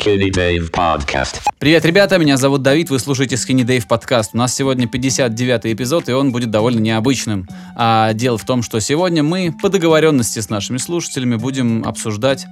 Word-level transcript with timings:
Skinny 0.00 0.30
Dave 0.30 0.70
Podcast. 0.70 1.40
Привет, 1.58 1.84
ребята, 1.84 2.16
меня 2.16 2.38
зовут 2.38 2.62
Давид, 2.62 2.88
вы 2.88 2.98
слушаете 2.98 3.34
Skinny 3.34 3.66
Dave 3.66 3.86
подкаст. 3.86 4.30
У 4.32 4.38
нас 4.38 4.54
сегодня 4.54 4.86
59 4.88 5.66
эпизод, 5.66 6.08
и 6.08 6.12
он 6.12 6.32
будет 6.32 6.50
довольно 6.50 6.78
необычным. 6.78 7.46
А 7.76 8.14
дело 8.14 8.38
в 8.38 8.44
том, 8.46 8.62
что 8.62 8.80
сегодня 8.80 9.22
мы 9.22 9.54
по 9.60 9.68
договоренности 9.68 10.38
с 10.38 10.48
нашими 10.48 10.78
слушателями 10.78 11.36
будем 11.36 11.84
обсуждать 11.84 12.46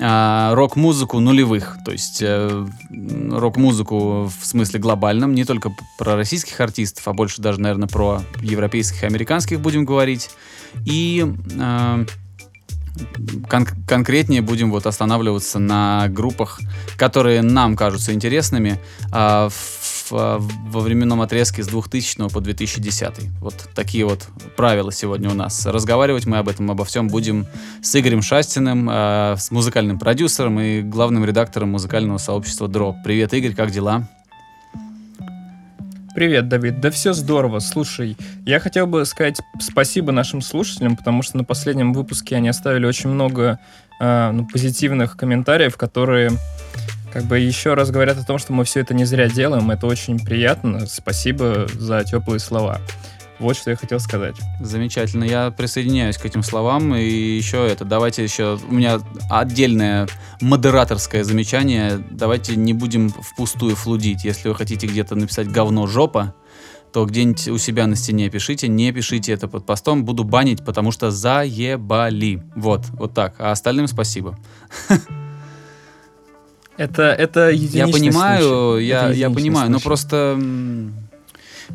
а, 0.00 0.52
рок-музыку 0.56 1.20
нулевых. 1.20 1.76
То 1.84 1.92
есть 1.92 2.22
э, 2.22 2.66
рок-музыку 3.30 4.24
в 4.24 4.44
смысле 4.44 4.80
глобальном, 4.80 5.32
не 5.32 5.44
только 5.44 5.72
про 5.96 6.16
российских 6.16 6.60
артистов, 6.60 7.06
а 7.06 7.12
больше 7.12 7.40
даже, 7.40 7.60
наверное, 7.60 7.88
про 7.88 8.22
европейских 8.40 9.04
и 9.04 9.06
американских 9.06 9.60
будем 9.60 9.84
говорить. 9.84 10.30
И... 10.84 11.24
а, 11.56 12.04
кон- 13.48 13.66
конкретнее 13.86 14.42
будем 14.42 14.70
вот 14.70 14.86
останавливаться 14.86 15.58
на 15.58 16.08
группах, 16.08 16.60
которые 16.96 17.42
нам 17.42 17.76
кажутся 17.76 18.12
интересными 18.12 18.80
а, 19.12 19.48
в- 19.50 20.12
во 20.12 20.80
временном 20.80 21.20
отрезке 21.20 21.62
с 21.62 21.68
2000 21.68 22.30
по 22.30 22.40
2010. 22.40 23.30
Вот 23.40 23.68
такие 23.74 24.04
вот 24.04 24.26
правила 24.56 24.90
сегодня 24.92 25.30
у 25.30 25.34
нас. 25.34 25.66
Разговаривать 25.66 26.26
мы 26.26 26.38
об 26.38 26.48
этом, 26.48 26.70
обо 26.70 26.84
всем 26.84 27.08
будем 27.08 27.46
с 27.80 27.94
Игорем 27.94 28.20
Шастиным, 28.22 28.88
а, 28.90 29.36
с 29.36 29.50
музыкальным 29.50 29.98
продюсером 29.98 30.58
и 30.60 30.82
главным 30.82 31.24
редактором 31.24 31.70
музыкального 31.70 32.18
сообщества 32.18 32.66
Drop. 32.66 32.94
Привет, 33.04 33.32
Игорь, 33.34 33.54
как 33.54 33.70
дела? 33.70 34.08
Привет, 36.12 36.48
Давид. 36.48 36.80
Да 36.80 36.90
все 36.90 37.12
здорово. 37.12 37.60
Слушай, 37.60 38.16
я 38.44 38.58
хотел 38.58 38.88
бы 38.88 39.04
сказать 39.04 39.40
спасибо 39.60 40.10
нашим 40.10 40.42
слушателям, 40.42 40.96
потому 40.96 41.22
что 41.22 41.36
на 41.36 41.44
последнем 41.44 41.92
выпуске 41.92 42.34
они 42.34 42.48
оставили 42.48 42.84
очень 42.84 43.10
много 43.10 43.60
э, 44.00 44.30
ну, 44.32 44.44
позитивных 44.44 45.16
комментариев, 45.16 45.76
которые 45.76 46.32
как 47.12 47.24
бы 47.24 47.38
еще 47.38 47.74
раз 47.74 47.92
говорят 47.92 48.18
о 48.18 48.24
том, 48.24 48.38
что 48.38 48.52
мы 48.52 48.64
все 48.64 48.80
это 48.80 48.92
не 48.92 49.04
зря 49.04 49.28
делаем. 49.28 49.70
Это 49.70 49.86
очень 49.86 50.18
приятно. 50.18 50.86
Спасибо 50.86 51.68
за 51.74 52.02
теплые 52.02 52.40
слова. 52.40 52.80
Вот 53.40 53.56
что 53.56 53.70
я 53.70 53.76
хотел 53.76 53.98
сказать. 54.00 54.36
Замечательно, 54.60 55.24
я 55.24 55.50
присоединяюсь 55.50 56.18
к 56.18 56.26
этим 56.26 56.42
словам. 56.42 56.94
И 56.94 57.02
еще 57.08 57.66
это, 57.66 57.86
давайте 57.86 58.22
еще, 58.22 58.58
у 58.68 58.72
меня 58.72 59.00
отдельное 59.30 60.06
модераторское 60.42 61.24
замечание. 61.24 62.04
Давайте 62.10 62.54
не 62.56 62.74
будем 62.74 63.08
впустую 63.08 63.76
флудить. 63.76 64.24
Если 64.24 64.48
вы 64.48 64.54
хотите 64.54 64.86
где-то 64.86 65.14
написать 65.14 65.50
говно 65.50 65.86
жопа, 65.86 66.34
то 66.92 67.06
где-нибудь 67.06 67.48
у 67.48 67.56
себя 67.56 67.86
на 67.86 67.96
стене 67.96 68.28
пишите, 68.28 68.68
не 68.68 68.92
пишите 68.92 69.32
это 69.32 69.48
под 69.48 69.64
постом, 69.64 70.04
буду 70.04 70.24
банить, 70.24 70.62
потому 70.62 70.90
что 70.90 71.10
заебали. 71.10 72.42
Вот, 72.56 72.84
вот 72.92 73.14
так. 73.14 73.36
А 73.38 73.52
остальным 73.52 73.86
спасибо. 73.86 74.38
Это, 76.76 77.02
это 77.04 77.50
Я 77.50 77.88
понимаю, 77.88 78.42
случай. 78.42 78.86
я, 78.86 79.04
Это 79.08 79.12
я 79.12 79.30
понимаю, 79.30 79.70
но 79.70 79.78
случай. 79.78 79.84
просто... 79.84 80.40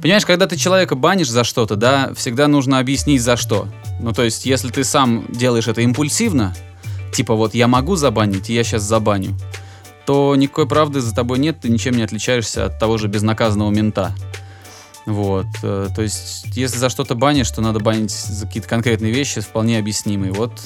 Понимаешь, 0.02 0.26
когда 0.26 0.48
ты 0.48 0.56
человека 0.58 0.96
банишь 0.96 1.30
за 1.30 1.44
что-то, 1.44 1.76
да, 1.76 2.14
всегда 2.16 2.48
нужно 2.48 2.80
объяснить 2.80 3.22
за 3.22 3.38
что. 3.38 3.68
Ну, 4.00 4.14
то 4.14 4.24
есть, 4.24 4.46
если 4.46 4.70
ты 4.70 4.84
сам 4.84 5.26
делаешь 5.30 5.68
это 5.68 5.82
импульсивно, 5.82 6.56
типа 7.14 7.34
вот 7.34 7.56
я 7.56 7.68
могу 7.68 7.96
забанить, 7.96 8.50
и 8.50 8.54
я 8.54 8.64
сейчас 8.64 8.84
забаню, 8.84 9.36
то 10.06 10.36
никакой 10.36 10.68
правды 10.68 11.02
за 11.02 11.16
тобой 11.16 11.40
нет, 11.40 11.62
ты 11.62 11.70
ничем 11.70 11.96
не 11.96 12.04
отличаешься 12.04 12.66
от 12.66 12.78
того 12.78 12.98
же 12.98 13.08
безнаказанного 13.08 13.72
мента. 13.72 14.14
Вот, 15.06 15.46
э, 15.64 15.88
то 15.96 16.02
есть, 16.02 16.46
если 16.56 16.78
за 16.78 16.90
что-то 16.90 17.16
банишь, 17.16 17.50
то 17.52 17.62
надо 17.62 17.80
банить 17.80 18.12
за 18.12 18.48
какие-то 18.48 18.68
конкретные 18.68 19.14
вещи, 19.14 19.42
вполне 19.42 19.78
объяснимые. 19.78 20.32
Вот, 20.32 20.62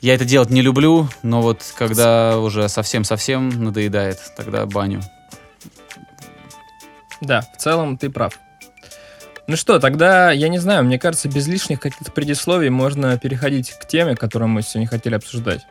я 0.00 0.14
это 0.14 0.24
делать 0.24 0.50
не 0.50 0.62
люблю, 0.62 1.08
но 1.22 1.42
вот 1.42 1.62
когда 1.76 2.38
уже 2.40 2.68
совсем-совсем 2.68 3.48
надоедает, 3.50 4.18
тогда 4.36 4.66
баню. 4.66 5.00
Да, 7.22 7.40
в 7.40 7.56
целом 7.56 7.96
ты 7.96 8.10
прав. 8.10 8.38
Ну 9.46 9.56
что, 9.56 9.78
тогда, 9.78 10.30
я 10.30 10.48
не 10.48 10.58
знаю, 10.58 10.84
мне 10.84 10.98
кажется, 10.98 11.28
без 11.28 11.46
лишних 11.48 11.80
каких-то 11.80 12.12
предисловий 12.12 12.68
можно 12.68 13.18
переходить 13.18 13.70
к 13.72 13.86
теме, 13.86 14.14
которую 14.14 14.48
мы 14.48 14.62
сегодня 14.62 14.88
хотели 14.88 15.14
обсуждать. 15.14 15.66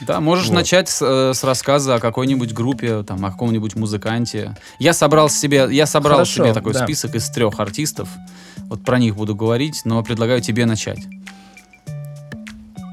Да, 0.00 0.20
можешь 0.20 0.48
Вот. 0.48 0.54
начать 0.54 0.88
с, 0.88 1.00
э, 1.02 1.34
с 1.34 1.44
рассказа 1.44 1.94
о 1.94 2.00
какой-нибудь 2.00 2.52
группе, 2.52 3.04
там, 3.04 3.24
о 3.24 3.30
каком-нибудь 3.30 3.76
музыканте. 3.76 4.56
Я 4.80 4.92
собрал 4.92 5.28
себе, 5.28 5.68
я 5.70 5.86
собрал 5.86 6.18
Хорошо, 6.18 6.44
себе 6.44 6.52
такой 6.52 6.72
да. 6.72 6.82
список 6.84 7.14
из 7.14 7.28
трех 7.30 7.60
артистов. 7.60 8.08
Вот 8.56 8.84
про 8.84 8.98
них 8.98 9.14
буду 9.14 9.36
говорить, 9.36 9.82
но 9.84 10.02
предлагаю 10.02 10.40
тебе 10.40 10.66
начать. 10.66 11.00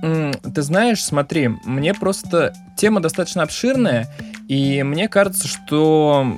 Ты 0.02 0.62
знаешь, 0.62 1.04
смотри, 1.04 1.50
мне 1.66 1.94
просто 1.94 2.54
тема 2.76 3.02
достаточно 3.02 3.44
обширная, 3.44 4.08
и 4.48 4.84
мне 4.84 5.08
кажется, 5.08 5.48
что 5.48 6.38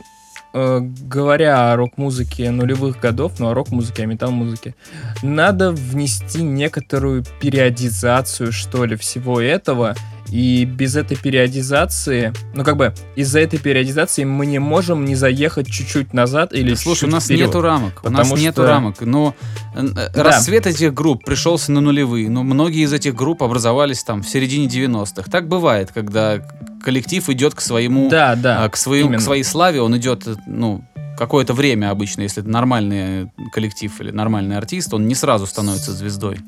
говоря 0.53 1.71
о 1.71 1.75
рок-музыке 1.75 2.51
нулевых 2.51 2.99
годов, 2.99 3.39
ну, 3.39 3.49
о 3.49 3.53
рок-музыке, 3.53 4.03
о 4.03 4.05
метал-музыке, 4.05 4.75
надо 5.23 5.71
внести 5.71 6.43
некоторую 6.43 7.23
периодизацию, 7.41 8.51
что 8.51 8.85
ли, 8.85 8.95
всего 8.95 9.41
этого, 9.41 9.95
и 10.29 10.66
без 10.66 10.95
этой 10.95 11.16
периодизации, 11.17 12.34
ну, 12.56 12.63
как 12.63 12.78
бы, 12.78 12.94
из-за 13.16 13.39
этой 13.39 13.59
периодизации 13.59 14.23
мы 14.23 14.45
не 14.45 14.59
можем 14.59 15.06
не 15.06 15.16
заехать 15.16 15.67
чуть-чуть 15.67 16.13
назад 16.13 16.53
или 16.53 16.72
Да, 16.72 16.75
Слушай, 16.75 17.09
у 17.09 17.11
нас 17.11 17.25
вперед. 17.25 17.47
нету 17.47 17.61
рамок. 17.61 18.00
У 18.03 18.09
нас 18.09 18.28
Потому 18.28 18.41
нету 18.41 18.62
что- 18.62 18.67
рамок. 18.67 19.01
Но 19.01 19.35
э, 19.75 19.85
э, 19.85 20.09
Да. 20.13 20.23
рассвет 20.23 20.66
этих 20.67 20.94
групп 20.94 21.23
пришелся 21.25 21.72
на 21.72 21.81
нулевые. 21.81 22.29
Но 22.29 22.44
многие 22.44 22.83
из 22.83 22.94
этих 22.94 23.16
групп 23.16 23.44
образовались 23.44 24.03
там 24.03 24.23
в 24.23 24.29
середине 24.29 24.67
90-х. 24.67 25.29
Так 25.29 25.47
бывает, 25.47 25.91
когда 25.94 26.39
коллектив 26.83 27.28
идет 27.29 27.53
к 27.56 27.62
своему 27.62 28.09
Да, 28.09 28.35
да, 28.35 28.63
а, 28.63 28.69
к, 28.69 28.75
своему, 28.78 29.07
к 29.07 29.12
именно. 29.12 29.22
своей 29.22 29.44
славе 29.44 29.81
он 29.81 29.95
идет, 29.97 30.28
э, 30.28 30.35
ну, 30.47 30.83
какое-то 31.17 31.53
время 31.53 31.91
обычно, 31.91 32.22
если 32.23 32.41
это 32.41 32.50
нормальный 32.50 33.29
коллектив 33.53 33.91
или 34.01 34.12
нормальный 34.12 34.57
артист, 34.57 34.94
он 34.94 35.07
не 35.07 35.16
сразу 35.16 35.45
становится 35.45 35.94
звездой. 35.94 36.39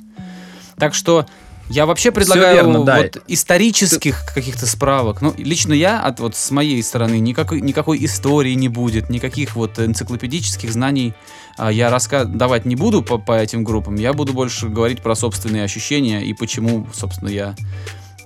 Так 0.77 0.93
что 0.93 1.25
я 1.69 1.85
вообще 1.85 2.11
предлагаю 2.11 2.55
верно, 2.55 2.83
да. 2.83 2.97
вот 2.97 3.23
исторических 3.27 4.23
каких-то 4.33 4.67
справок. 4.67 5.21
Ну, 5.21 5.33
лично 5.37 5.73
я, 5.73 5.99
от 5.99 6.19
вот 6.19 6.35
с 6.35 6.51
моей 6.51 6.81
стороны, 6.83 7.19
никакой, 7.19 7.61
никакой 7.61 8.03
истории 8.05 8.53
не 8.53 8.69
будет, 8.69 9.09
никаких 9.09 9.55
вот 9.55 9.79
энциклопедических 9.79 10.71
знаний 10.71 11.15
а, 11.57 11.71
я 11.71 11.89
раска- 11.89 12.25
давать 12.25 12.65
не 12.65 12.75
буду 12.75 13.01
по, 13.01 13.17
по 13.17 13.33
этим 13.33 13.63
группам. 13.63 13.95
Я 13.95 14.13
буду 14.13 14.33
больше 14.33 14.69
говорить 14.69 15.01
про 15.01 15.15
собственные 15.15 15.63
ощущения 15.63 16.23
и 16.23 16.33
почему, 16.33 16.87
собственно, 16.93 17.29
я 17.29 17.55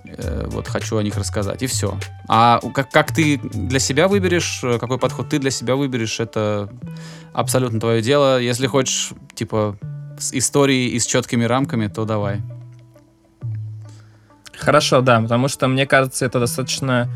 э, 0.06 0.46
вот 0.48 0.68
хочу 0.68 0.98
о 0.98 1.04
них 1.04 1.16
рассказать. 1.16 1.64
И 1.64 1.68
все. 1.68 1.98
А 2.28 2.60
как, 2.74 2.92
как 2.92 3.14
ты 3.14 3.38
для 3.38 3.80
себя 3.80 4.10
выберешь, 4.10 4.60
э, 4.64 4.80
какой 4.80 4.98
подход 4.98 5.30
ты 5.30 5.40
для 5.40 5.52
себя 5.52 5.78
выберешь, 5.78 6.20
это 6.20 6.70
абсолютно 7.32 7.80
твое 7.80 8.02
дело. 8.02 8.42
Если 8.42 8.68
хочешь, 8.68 9.12
типа, 9.34 9.78
с 10.18 10.34
историей 10.34 10.90
и 10.90 11.00
с 11.00 11.06
четкими 11.06 11.46
рамками, 11.46 11.88
то 11.88 12.04
давай. 12.04 12.42
Хорошо, 14.70 15.02
да, 15.02 15.20
потому 15.20 15.48
что 15.48 15.68
мне 15.68 15.88
кажется, 15.88 16.28
это 16.28 16.40
достаточно 16.40 17.10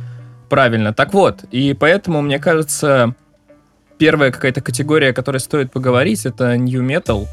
правильно. 0.49 0.91
Так 0.91 1.13
вот, 1.13 1.43
и 1.51 1.75
поэтому, 1.75 2.23
мне 2.23 2.39
кажется, 2.39 3.13
первая 3.99 4.31
какая-то 4.31 4.61
категория, 4.61 5.09
о 5.09 5.13
которой 5.13 5.37
стоит 5.37 5.71
поговорить, 5.71 6.25
это 6.25 6.57
New 6.57 6.81
Metal. 6.81 7.27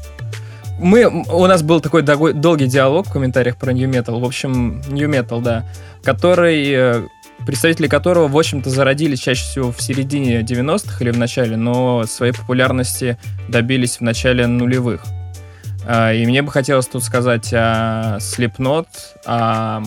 Мы, 0.79 1.07
у 1.07 1.47
нас 1.47 1.63
был 1.63 1.81
такой 1.81 2.03
долгий 2.03 2.67
диалог 2.67 3.07
в 3.07 3.11
комментариях 3.11 3.57
про 3.57 3.73
New 3.73 3.89
Metal. 3.89 4.19
В 4.19 4.23
общем, 4.23 4.83
New 4.89 5.09
Metal, 5.09 5.41
да, 5.41 5.65
который, 6.03 6.69
э, 6.71 7.01
представители 7.47 7.87
которого, 7.87 8.27
в 8.27 8.37
общем-то, 8.37 8.69
зародились 8.69 9.21
чаще 9.21 9.41
всего 9.41 9.71
в 9.71 9.81
середине 9.81 10.41
90-х 10.41 11.03
или 11.03 11.09
в 11.09 11.17
начале, 11.17 11.57
но 11.57 12.05
своей 12.05 12.33
популярности 12.33 13.17
добились 13.49 13.97
в 13.97 14.01
начале 14.01 14.45
нулевых. 14.45 15.01
А, 15.87 16.13
И 16.13 16.25
мне 16.25 16.41
бы 16.41 16.51
хотелось 16.51 16.87
тут 16.87 17.03
сказать 17.03 17.53
о 17.53 18.17
Slipknot, 18.19 18.87
о 19.25 19.81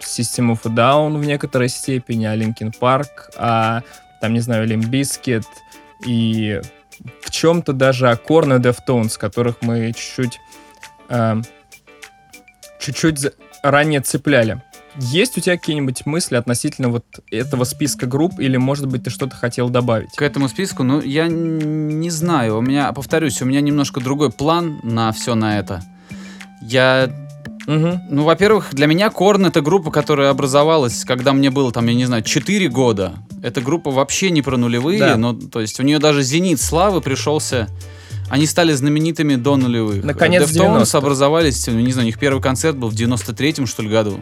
System 0.00 0.52
of 0.52 0.60
a 0.64 0.70
Down 0.70 1.18
в 1.18 1.24
некоторой 1.24 1.68
степени, 1.68 2.26
о 2.26 2.36
Linkin 2.36 2.72
Park, 2.80 3.06
о, 3.36 3.80
там, 4.20 4.34
не 4.34 4.40
знаю, 4.40 4.66
Limp 4.66 4.88
Bizkit 4.90 5.44
и 6.06 6.60
в 7.22 7.30
чем-то 7.30 7.72
даже 7.72 8.10
о 8.10 8.14
Korn 8.14 8.56
и 8.56 8.60
Deftones, 8.60 9.18
которых 9.18 9.56
мы 9.62 9.92
чуть-чуть 9.92 10.38
эм, 11.08 11.44
чуть-чуть 12.78 13.32
ранее 13.62 14.00
цепляли. 14.00 14.62
Есть 14.96 15.38
у 15.38 15.40
тебя 15.40 15.56
какие-нибудь 15.56 16.04
мысли 16.04 16.36
относительно 16.36 16.88
вот 16.88 17.04
этого 17.30 17.64
списка 17.64 18.06
групп, 18.06 18.38
или, 18.38 18.56
может 18.56 18.86
быть, 18.86 19.04
ты 19.04 19.10
что-то 19.10 19.36
хотел 19.36 19.68
добавить? 19.68 20.10
К 20.16 20.22
этому 20.22 20.48
списку, 20.48 20.82
ну, 20.82 21.00
я 21.00 21.28
не 21.28 22.10
знаю. 22.10 22.58
У 22.58 22.60
меня, 22.60 22.92
повторюсь, 22.92 23.40
у 23.40 23.44
меня 23.44 23.60
немножко 23.60 24.00
другой 24.00 24.30
план 24.30 24.80
на 24.82 25.12
все 25.12 25.34
на 25.34 25.58
это. 25.58 25.82
Я 26.62 27.10
Мгм. 27.66 28.00
Ну, 28.10 28.24
во-первых, 28.24 28.70
для 28.72 28.86
меня 28.86 29.10
Корн 29.10 29.46
это 29.46 29.60
группа, 29.60 29.90
которая 29.92 30.30
образовалась, 30.30 31.04
когда 31.04 31.32
мне 31.32 31.50
было 31.50 31.70
там, 31.70 31.86
я 31.86 31.94
не 31.94 32.04
знаю, 32.06 32.22
4 32.22 32.68
года. 32.68 33.14
Эта 33.42 33.60
группа 33.60 33.90
вообще 33.90 34.30
не 34.30 34.42
про 34.42 34.56
нулевые, 34.56 34.98
Да. 34.98 35.16
но 35.16 35.34
то 35.34 35.60
есть 35.60 35.78
у 35.78 35.82
нее 35.84 35.98
даже 35.98 36.22
зенит 36.22 36.60
славы 36.60 37.00
пришелся. 37.00 37.68
Они 38.28 38.46
стали 38.46 38.72
знаменитыми 38.72 39.36
до 39.36 39.56
нулевых. 39.56 40.02
Наконец, 40.02 40.50
Deftones 40.50 40.82
90-х. 40.84 40.98
образовались, 40.98 41.66
ну, 41.66 41.78
не 41.78 41.92
знаю, 41.92 42.06
у 42.06 42.10
них 42.10 42.18
первый 42.18 42.40
концерт 42.40 42.76
был 42.76 42.88
в 42.88 42.94
93-м, 42.94 43.66
что 43.66 43.82
ли, 43.82 43.88
году. 43.88 44.20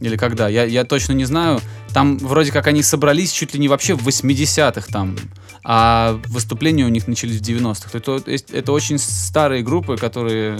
Или 0.00 0.16
когда? 0.16 0.48
Я, 0.48 0.64
я 0.64 0.84
точно 0.84 1.12
не 1.12 1.24
знаю. 1.24 1.60
Там 1.92 2.18
вроде 2.18 2.52
как 2.52 2.66
они 2.66 2.82
собрались 2.82 3.32
чуть 3.32 3.54
ли 3.54 3.60
не 3.60 3.68
вообще 3.68 3.94
в 3.94 4.06
80-х 4.06 4.86
там, 4.92 5.16
а 5.64 6.20
выступления 6.28 6.84
у 6.84 6.88
них 6.88 7.08
начались 7.08 7.40
в 7.40 7.42
90-х. 7.42 7.90
Это, 7.92 8.22
это 8.26 8.72
очень 8.72 8.98
старые 8.98 9.62
группы, 9.62 9.96
которые... 9.96 10.58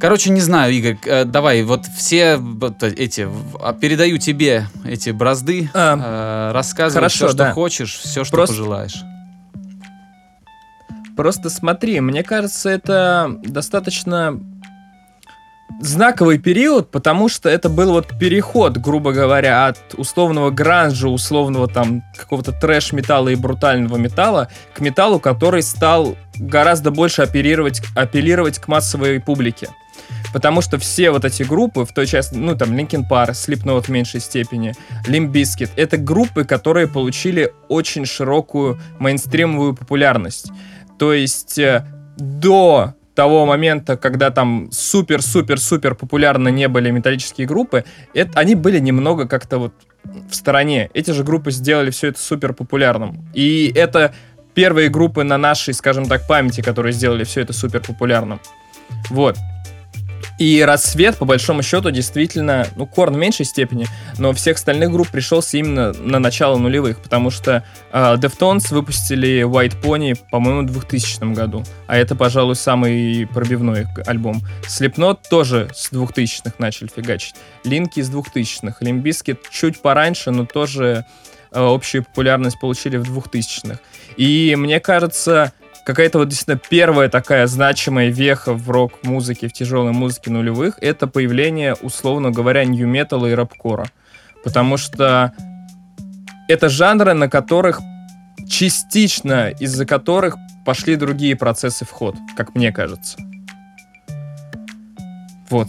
Короче, 0.00 0.30
не 0.30 0.40
знаю, 0.40 0.72
Игорь, 0.72 0.98
э, 1.04 1.24
давай, 1.24 1.62
вот 1.62 1.86
все 1.86 2.36
вот 2.36 2.82
эти, 2.82 3.28
а, 3.60 3.72
передаю 3.72 4.18
тебе 4.18 4.66
эти 4.84 5.10
бразды, 5.10 5.70
а, 5.72 6.50
э, 6.50 6.52
рассказывай 6.52 6.94
хорошо, 6.94 7.16
все, 7.16 7.28
что 7.28 7.36
да. 7.36 7.52
хочешь, 7.52 7.96
все, 7.96 8.24
что 8.24 8.36
Просто... 8.36 8.56
пожелаешь. 8.56 9.04
Просто 11.16 11.48
смотри, 11.48 12.00
мне 12.00 12.24
кажется, 12.24 12.70
это 12.70 13.38
достаточно 13.44 14.40
знаковый 15.80 16.38
период, 16.38 16.90
потому 16.90 17.28
что 17.28 17.48
это 17.48 17.68
был 17.68 17.92
вот 17.92 18.18
переход, 18.18 18.76
грубо 18.76 19.12
говоря, 19.12 19.66
от 19.66 19.94
условного 19.94 20.50
гранжа, 20.50 21.08
условного 21.08 21.68
там 21.68 22.02
какого-то 22.16 22.52
трэш-металла 22.52 23.30
и 23.30 23.34
брутального 23.34 23.96
металла 23.96 24.48
к 24.74 24.80
металлу, 24.80 25.18
который 25.18 25.62
стал 25.62 26.16
гораздо 26.36 26.90
больше 26.90 27.22
оперировать, 27.22 27.82
апеллировать 27.94 28.58
к 28.58 28.68
массовой 28.68 29.20
публике. 29.20 29.68
Потому 30.32 30.60
что 30.62 30.78
все 30.78 31.10
вот 31.10 31.24
эти 31.24 31.44
группы, 31.44 31.84
в 31.84 31.94
той 31.94 32.06
части, 32.06 32.34
ну 32.34 32.56
там 32.56 32.72
Linkin 32.72 33.08
Park, 33.08 33.30
Slipknot 33.30 33.82
в 33.82 33.88
меньшей 33.88 34.20
степени, 34.20 34.74
Limp 35.06 35.30
Bizkit, 35.30 35.70
это 35.76 35.96
группы, 35.96 36.44
которые 36.44 36.88
получили 36.88 37.52
очень 37.68 38.04
широкую 38.04 38.80
мейнстримовую 38.98 39.74
популярность. 39.74 40.50
То 40.98 41.12
есть 41.12 41.58
э, 41.58 41.86
до 42.16 42.94
того 43.14 43.46
момента, 43.46 43.96
когда 43.96 44.30
там 44.30 44.68
супер-супер-супер 44.70 45.94
популярны 45.94 46.50
не 46.50 46.68
были 46.68 46.90
металлические 46.90 47.46
группы, 47.46 47.84
это, 48.12 48.38
они 48.38 48.54
были 48.54 48.80
немного 48.80 49.28
как-то 49.28 49.58
вот 49.58 49.72
в 50.04 50.34
стороне. 50.34 50.90
Эти 50.94 51.12
же 51.12 51.24
группы 51.24 51.50
сделали 51.50 51.90
все 51.90 52.08
это 52.08 52.20
супер 52.20 52.52
популярным. 52.52 53.24
И 53.32 53.72
это 53.74 54.14
первые 54.54 54.88
группы 54.88 55.24
на 55.24 55.38
нашей, 55.38 55.74
скажем 55.74 56.06
так, 56.06 56.26
памяти, 56.26 56.60
которые 56.60 56.92
сделали 56.92 57.24
все 57.24 57.40
это 57.40 57.52
супер 57.52 57.80
популярным. 57.80 58.40
Вот. 59.10 59.36
И 60.38 60.62
рассвет, 60.62 61.16
по 61.16 61.24
большому 61.24 61.62
счету, 61.62 61.90
действительно, 61.90 62.66
ну, 62.74 62.86
Корн 62.86 63.14
в 63.14 63.18
меньшей 63.18 63.46
степени, 63.46 63.86
но 64.18 64.32
всех 64.32 64.56
остальных 64.56 64.90
групп 64.90 65.08
пришелся 65.10 65.58
именно 65.58 65.92
на 65.92 66.18
начало 66.18 66.58
нулевых, 66.58 67.00
потому 67.00 67.30
что 67.30 67.64
э, 67.92 68.14
Deftones 68.16 68.74
выпустили 68.74 69.42
White 69.44 69.80
Pony, 69.80 70.18
по-моему, 70.30 70.66
в 70.66 70.72
2000 70.72 71.34
году, 71.34 71.62
а 71.86 71.96
это, 71.96 72.16
пожалуй, 72.16 72.56
самый 72.56 73.28
пробивной 73.32 73.86
альбом. 74.06 74.42
Slipknot 74.66 75.20
тоже 75.30 75.70
с 75.72 75.92
2000-х 75.92 76.54
начали 76.58 76.88
фигачить. 76.88 77.36
Линки 77.64 78.00
с 78.00 78.10
2000-х. 78.10 78.76
Лимбиски 78.80 79.36
чуть 79.50 79.80
пораньше, 79.80 80.32
но 80.32 80.46
тоже 80.46 81.04
э, 81.52 81.60
общую 81.60 82.04
популярность 82.04 82.58
получили 82.58 82.96
в 82.96 83.04
2000-х. 83.04 83.78
И 84.16 84.54
мне 84.56 84.80
кажется, 84.80 85.52
какая-то 85.84 86.18
вот 86.18 86.28
действительно 86.28 86.58
первая 86.58 87.08
такая 87.08 87.46
значимая 87.46 88.08
веха 88.08 88.54
в 88.54 88.70
рок-музыке, 88.70 89.48
в 89.48 89.52
тяжелой 89.52 89.92
музыке 89.92 90.30
нулевых, 90.30 90.78
это 90.80 91.06
появление, 91.06 91.74
условно 91.74 92.30
говоря, 92.30 92.64
нью-металла 92.64 93.26
и 93.26 93.34
рэп-кора. 93.34 93.86
Потому 94.42 94.76
что 94.76 95.32
это 96.48 96.68
жанры, 96.68 97.14
на 97.14 97.28
которых 97.28 97.80
частично 98.48 99.50
из-за 99.50 99.86
которых 99.86 100.36
пошли 100.64 100.96
другие 100.96 101.36
процессы 101.36 101.84
в 101.84 101.90
ход, 101.90 102.16
как 102.36 102.54
мне 102.54 102.72
кажется. 102.72 103.18
Вот. 105.50 105.68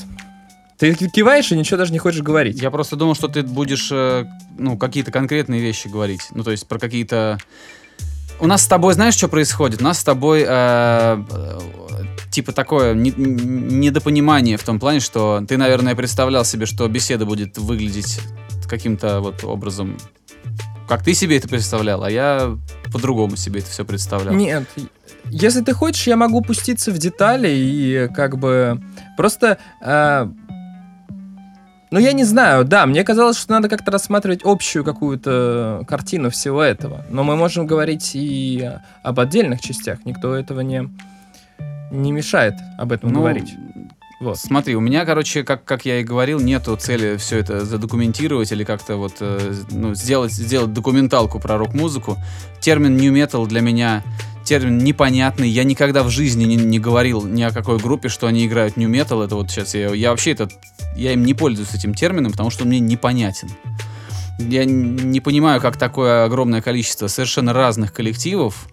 Ты 0.77 0.93
киваешь 0.93 1.51
и 1.51 1.57
ничего 1.57 1.77
даже 1.77 1.93
не 1.93 1.99
хочешь 1.99 2.21
говорить. 2.21 2.61
Я 2.61 2.69
просто 2.69 2.95
думал, 2.95 3.15
что 3.15 3.29
ты 3.29 3.43
будешь, 3.43 3.89
э, 3.91 4.25
ну, 4.57 4.77
какие-то 4.77 5.11
конкретные 5.11 5.61
вещи 5.61 5.87
говорить. 5.87 6.27
Ну, 6.31 6.43
то 6.43 6.51
есть 6.51 6.67
про 6.67 6.79
какие-то 6.79 7.37
у 8.39 8.47
нас 8.47 8.63
с 8.63 8.67
тобой, 8.67 8.93
знаешь, 8.93 9.15
что 9.15 9.27
происходит? 9.27 9.81
У 9.81 9.83
нас 9.83 9.99
с 9.99 10.03
тобой 10.03 10.43
э, 10.47 10.47
э, 10.47 11.59
типа 12.31 12.51
такое 12.51 12.93
не, 12.93 13.11
недопонимание 13.11 14.57
в 14.57 14.63
том 14.63 14.79
плане, 14.79 14.99
что 14.99 15.43
ты, 15.47 15.57
наверное, 15.57 15.95
представлял 15.95 16.45
себе, 16.45 16.65
что 16.65 16.87
беседа 16.87 17.25
будет 17.25 17.57
выглядеть 17.57 18.19
каким-то 18.67 19.21
вот 19.21 19.43
образом, 19.43 19.97
как 20.87 21.03
ты 21.03 21.13
себе 21.13 21.37
это 21.37 21.47
представлял, 21.47 22.03
а 22.03 22.11
я 22.11 22.57
по-другому 22.91 23.35
себе 23.37 23.59
это 23.59 23.69
все 23.69 23.85
представлял. 23.85 24.33
Нет, 24.33 24.67
если 25.25 25.61
ты 25.61 25.73
хочешь, 25.73 26.07
я 26.07 26.17
могу 26.17 26.41
пуститься 26.41 26.91
в 26.91 26.97
детали 26.97 27.49
и 27.49 28.09
как 28.13 28.37
бы 28.37 28.81
просто 29.17 29.57
э, 29.81 30.27
ну, 31.95 32.01
я 32.01 32.11
не 32.11 32.25
знаю, 32.25 32.65
да, 32.65 32.85
мне 32.85 33.05
казалось, 33.05 33.37
что 33.37 33.53
надо 33.53 33.69
как-то 33.69 33.89
рассматривать 33.89 34.41
общую 34.43 34.83
какую-то 34.83 35.85
картину 35.87 36.29
всего 36.29 36.61
этого. 36.61 37.05
Но 37.09 37.23
мы 37.23 37.37
можем 37.37 37.65
говорить 37.65 38.11
и 38.15 38.69
об 39.01 39.17
отдельных 39.21 39.61
частях. 39.61 39.99
Никто 40.03 40.35
этого 40.35 40.59
не, 40.59 40.89
не 41.91 42.11
мешает 42.11 42.55
об 42.77 42.91
этом 42.91 43.13
ну, 43.13 43.19
говорить. 43.21 43.55
Вот. 44.19 44.37
Смотри, 44.37 44.75
у 44.75 44.81
меня, 44.81 45.05
короче, 45.05 45.45
как, 45.45 45.63
как 45.63 45.85
я 45.85 46.01
и 46.01 46.03
говорил, 46.03 46.41
нету 46.41 46.75
цели 46.75 47.15
все 47.15 47.37
это 47.37 47.63
задокументировать 47.63 48.51
или 48.51 48.65
как-то 48.65 48.97
вот 48.97 49.13
э, 49.21 49.53
ну, 49.71 49.95
сделать, 49.95 50.33
сделать 50.33 50.73
документалку 50.73 51.39
про 51.39 51.57
рок-музыку. 51.57 52.17
Термин 52.59 52.97
new 52.97 53.13
metal 53.13 53.47
для 53.47 53.61
меня 53.61 54.03
термин 54.45 54.77
непонятный. 54.77 55.49
Я 55.49 55.63
никогда 55.63 56.03
в 56.03 56.09
жизни 56.09 56.45
не, 56.45 56.55
не 56.55 56.79
говорил 56.79 57.25
ни 57.25 57.41
о 57.41 57.51
какой 57.51 57.77
группе, 57.77 58.09
что 58.09 58.27
они 58.27 58.45
играют 58.45 58.77
new 58.77 58.89
metal. 58.89 59.23
Это 59.23 59.35
вот 59.35 59.49
сейчас 59.51 59.75
я, 59.75 59.93
я 59.93 60.11
вообще 60.11 60.31
этот 60.31 60.53
я 60.95 61.11
им 61.11 61.25
не 61.25 61.33
пользуюсь 61.33 61.73
этим 61.73 61.93
термином, 61.93 62.31
потому 62.31 62.49
что 62.49 62.63
он 62.63 62.69
мне 62.69 62.79
непонятен. 62.79 63.49
Я 64.39 64.65
не 64.65 65.19
понимаю, 65.19 65.61
как 65.61 65.77
такое 65.77 66.25
огромное 66.25 66.61
количество 66.61 67.07
совершенно 67.07 67.53
разных 67.53 67.93
коллективов 67.93 68.67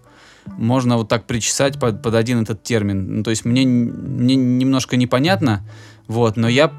можно 0.47 0.97
вот 0.97 1.09
так 1.09 1.25
причесать 1.27 1.79
под, 1.79 2.03
под 2.03 2.15
один 2.15 2.43
этот 2.43 2.63
термин. 2.63 3.19
Ну, 3.19 3.23
то 3.23 3.31
есть 3.31 3.45
мне, 3.45 3.65
мне 3.65 4.35
немножко 4.35 4.97
непонятно, 4.97 5.65
вот, 6.09 6.37
но 6.37 6.49
я 6.49 6.73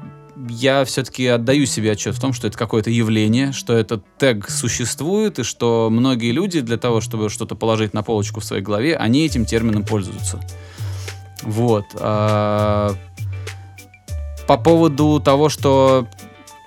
я 0.48 0.84
все-таки 0.84 1.26
отдаю 1.26 1.66
себе 1.66 1.92
отчет 1.92 2.14
в 2.14 2.20
том, 2.20 2.32
что 2.32 2.46
это 2.46 2.58
какое-то 2.58 2.90
явление, 2.90 3.52
что 3.52 3.72
этот 3.72 4.04
тег 4.18 4.48
существует, 4.50 5.38
и 5.38 5.42
что 5.42 5.88
многие 5.90 6.32
люди 6.32 6.60
для 6.60 6.76
того, 6.76 7.00
чтобы 7.00 7.30
что-то 7.30 7.54
положить 7.54 7.94
на 7.94 8.02
полочку 8.02 8.40
в 8.40 8.44
своей 8.44 8.62
голове, 8.62 8.96
они 8.96 9.24
этим 9.24 9.44
термином 9.44 9.84
пользуются. 9.84 10.40
Вот. 11.42 11.86
А 11.94 12.94
по 14.46 14.56
поводу 14.56 15.20
того, 15.24 15.48
что 15.48 16.06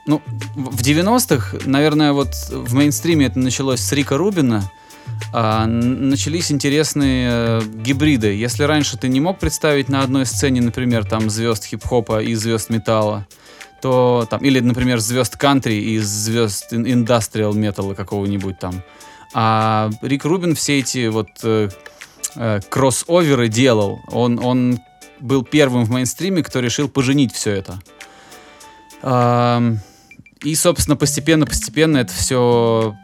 ну, 0.05 0.21
в 0.55 0.81
90-х, 0.81 1.57
наверное, 1.65 2.13
вот 2.13 2.29
в 2.49 2.73
мейнстриме 2.73 3.27
это 3.27 3.39
началось 3.39 3.81
с 3.81 3.91
Рика 3.91 4.17
Рубина, 4.17 4.63
а, 5.33 5.65
начались 5.65 6.51
интересные 6.51 7.29
э, 7.31 7.61
гибриды. 7.75 8.33
Если 8.33 8.63
раньше 8.63 8.97
ты 8.97 9.07
не 9.07 9.19
мог 9.19 9.39
представить 9.39 9.89
на 9.89 10.01
одной 10.01 10.25
сцене, 10.25 10.61
например, 10.61 11.05
там 11.05 11.29
звезд 11.29 11.65
хип-хопа 11.65 12.21
и 12.21 12.33
звезд 12.35 12.69
металла, 12.69 13.27
то 13.81 14.27
там, 14.29 14.41
или, 14.41 14.59
например, 14.59 14.99
звезд 14.99 15.37
кантри 15.37 15.75
и 15.75 15.99
звезд 15.99 16.73
индастриал 16.73 17.53
металла 17.53 17.93
какого-нибудь 17.93 18.59
там. 18.59 18.81
А 19.33 19.89
Рик 20.01 20.25
Рубин 20.25 20.55
все 20.55 20.79
эти 20.79 21.07
вот 21.07 21.29
э, 21.43 21.69
э, 22.35 22.59
кроссоверы 22.69 23.49
делал. 23.49 23.99
Он, 24.07 24.39
он 24.43 24.79
был 25.19 25.43
первым 25.43 25.85
в 25.85 25.89
мейнстриме, 25.89 26.43
кто 26.43 26.59
решил 26.59 26.89
поженить 26.89 27.33
все 27.33 27.51
это. 27.51 27.79
И, 30.43 30.55
собственно, 30.55 30.95
постепенно-постепенно 30.95 31.97
это 31.97 32.13
все... 32.13 32.95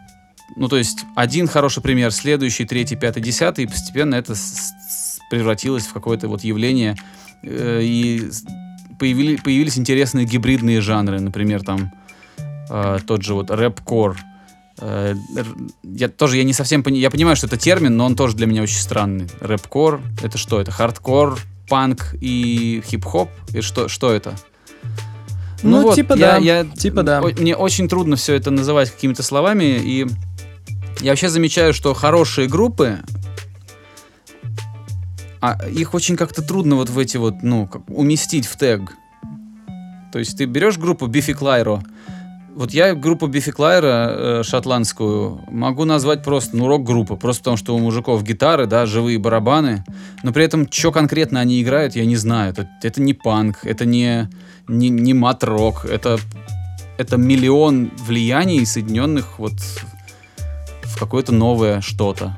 Ну, 0.56 0.68
то 0.68 0.78
есть, 0.78 1.00
один 1.16 1.48
хороший 1.48 1.82
пример, 1.82 2.12
следующий, 2.12 2.66
третий, 2.66 2.96
пятый, 2.96 3.24
десятый, 3.24 3.64
и 3.64 3.68
постепенно 3.68 4.16
это 4.16 4.36
превратилось 5.30 5.88
в 5.88 5.94
какое-то 5.94 6.28
вот 6.28 6.44
явление. 6.44 6.96
Э, 7.42 7.80
и 7.82 8.30
появили, 9.04 9.36
появились 9.36 9.78
интересные 9.78 10.26
гибридные 10.26 10.80
жанры, 10.80 11.20
например, 11.20 11.62
там 11.62 11.92
э, 12.70 13.00
тот 13.06 13.22
же 13.22 13.34
вот 13.34 13.52
рэп-кор. 13.52 14.18
Э, 14.80 15.14
я 15.84 16.08
тоже 16.08 16.38
я 16.38 16.46
не 16.46 16.54
совсем 16.54 16.84
пони... 16.84 17.00
я 17.00 17.10
понимаю, 17.10 17.36
что 17.36 17.48
это 17.48 17.58
термин, 17.58 17.98
но 17.98 18.06
он 18.06 18.16
тоже 18.16 18.38
для 18.38 18.48
меня 18.48 18.64
очень 18.64 18.78
странный. 18.78 19.28
Рэп-кор 19.42 20.00
это 20.22 20.38
что? 20.38 20.62
Это 20.62 20.72
хардкор, 20.72 21.38
панк 21.68 22.16
и 22.22 22.82
хип-хоп? 22.88 23.30
И 23.54 23.60
что, 23.60 23.90
что 23.90 24.14
это? 24.14 24.36
Ну, 25.64 25.72
ну 25.72 25.82
вот, 25.84 25.96
типа 25.96 26.14
я, 26.14 26.18
да. 26.18 26.38
Я, 26.38 26.64
типа 26.64 27.04
да. 27.04 27.22
Мне 27.22 27.58
очень 27.58 27.90
трудно 27.90 28.16
все 28.16 28.36
это 28.36 28.52
называть 28.52 28.90
какими-то 28.90 29.22
словами, 29.22 29.82
и 29.84 30.08
я 31.02 31.12
вообще 31.12 31.28
замечаю, 31.28 31.74
что 31.74 31.94
хорошие 31.94 32.48
группы, 32.48 33.00
а 35.44 35.58
их 35.68 35.94
очень 35.94 36.16
как-то 36.16 36.42
трудно 36.42 36.78
вот 36.78 36.90
в 36.90 36.98
эти 36.98 37.18
вот, 37.18 37.44
ну, 37.44 37.68
как, 37.68 37.82
уместить 37.90 38.46
в 38.46 38.56
тег. 38.56 38.94
То 40.14 40.20
есть 40.20 40.38
ты 40.38 40.46
берешь 40.46 40.78
группу 40.78 41.06
Бифи 41.08 41.34
Клайро, 41.34 41.84
вот 42.56 42.72
я 42.72 42.96
группу 42.96 43.28
Бифи 43.28 43.52
Клайра 43.52 44.08
э, 44.10 44.44
шотландскую 44.44 45.42
могу 45.50 45.84
назвать 45.84 46.24
просто, 46.24 46.56
ну, 46.56 46.70
рок-группа, 46.70 47.18
просто 47.18 47.42
потому 47.42 47.58
что 47.58 47.76
у 47.76 47.80
мужиков 47.80 48.24
гитары, 48.24 48.68
да, 48.68 48.86
живые 48.86 49.20
барабаны, 49.20 49.84
но 50.24 50.32
при 50.32 50.46
этом, 50.46 50.72
что 50.72 50.94
конкретно 50.94 51.42
они 51.42 51.62
играют, 51.62 51.98
я 51.98 52.06
не 52.06 52.16
знаю. 52.16 52.52
Это, 52.52 52.70
это 52.82 53.02
не 53.02 53.14
панк, 53.14 53.66
это 53.66 53.84
не, 53.84 54.30
не, 54.70 54.88
не 54.88 55.14
мат-рок, 55.14 55.84
это 55.84 56.20
это 56.98 57.18
миллион 57.18 57.92
влияний, 57.98 58.66
соединенных 58.66 59.40
вот 59.40 59.56
в 60.84 60.98
какое-то 60.98 61.34
новое 61.34 61.82
что-то. 61.82 62.38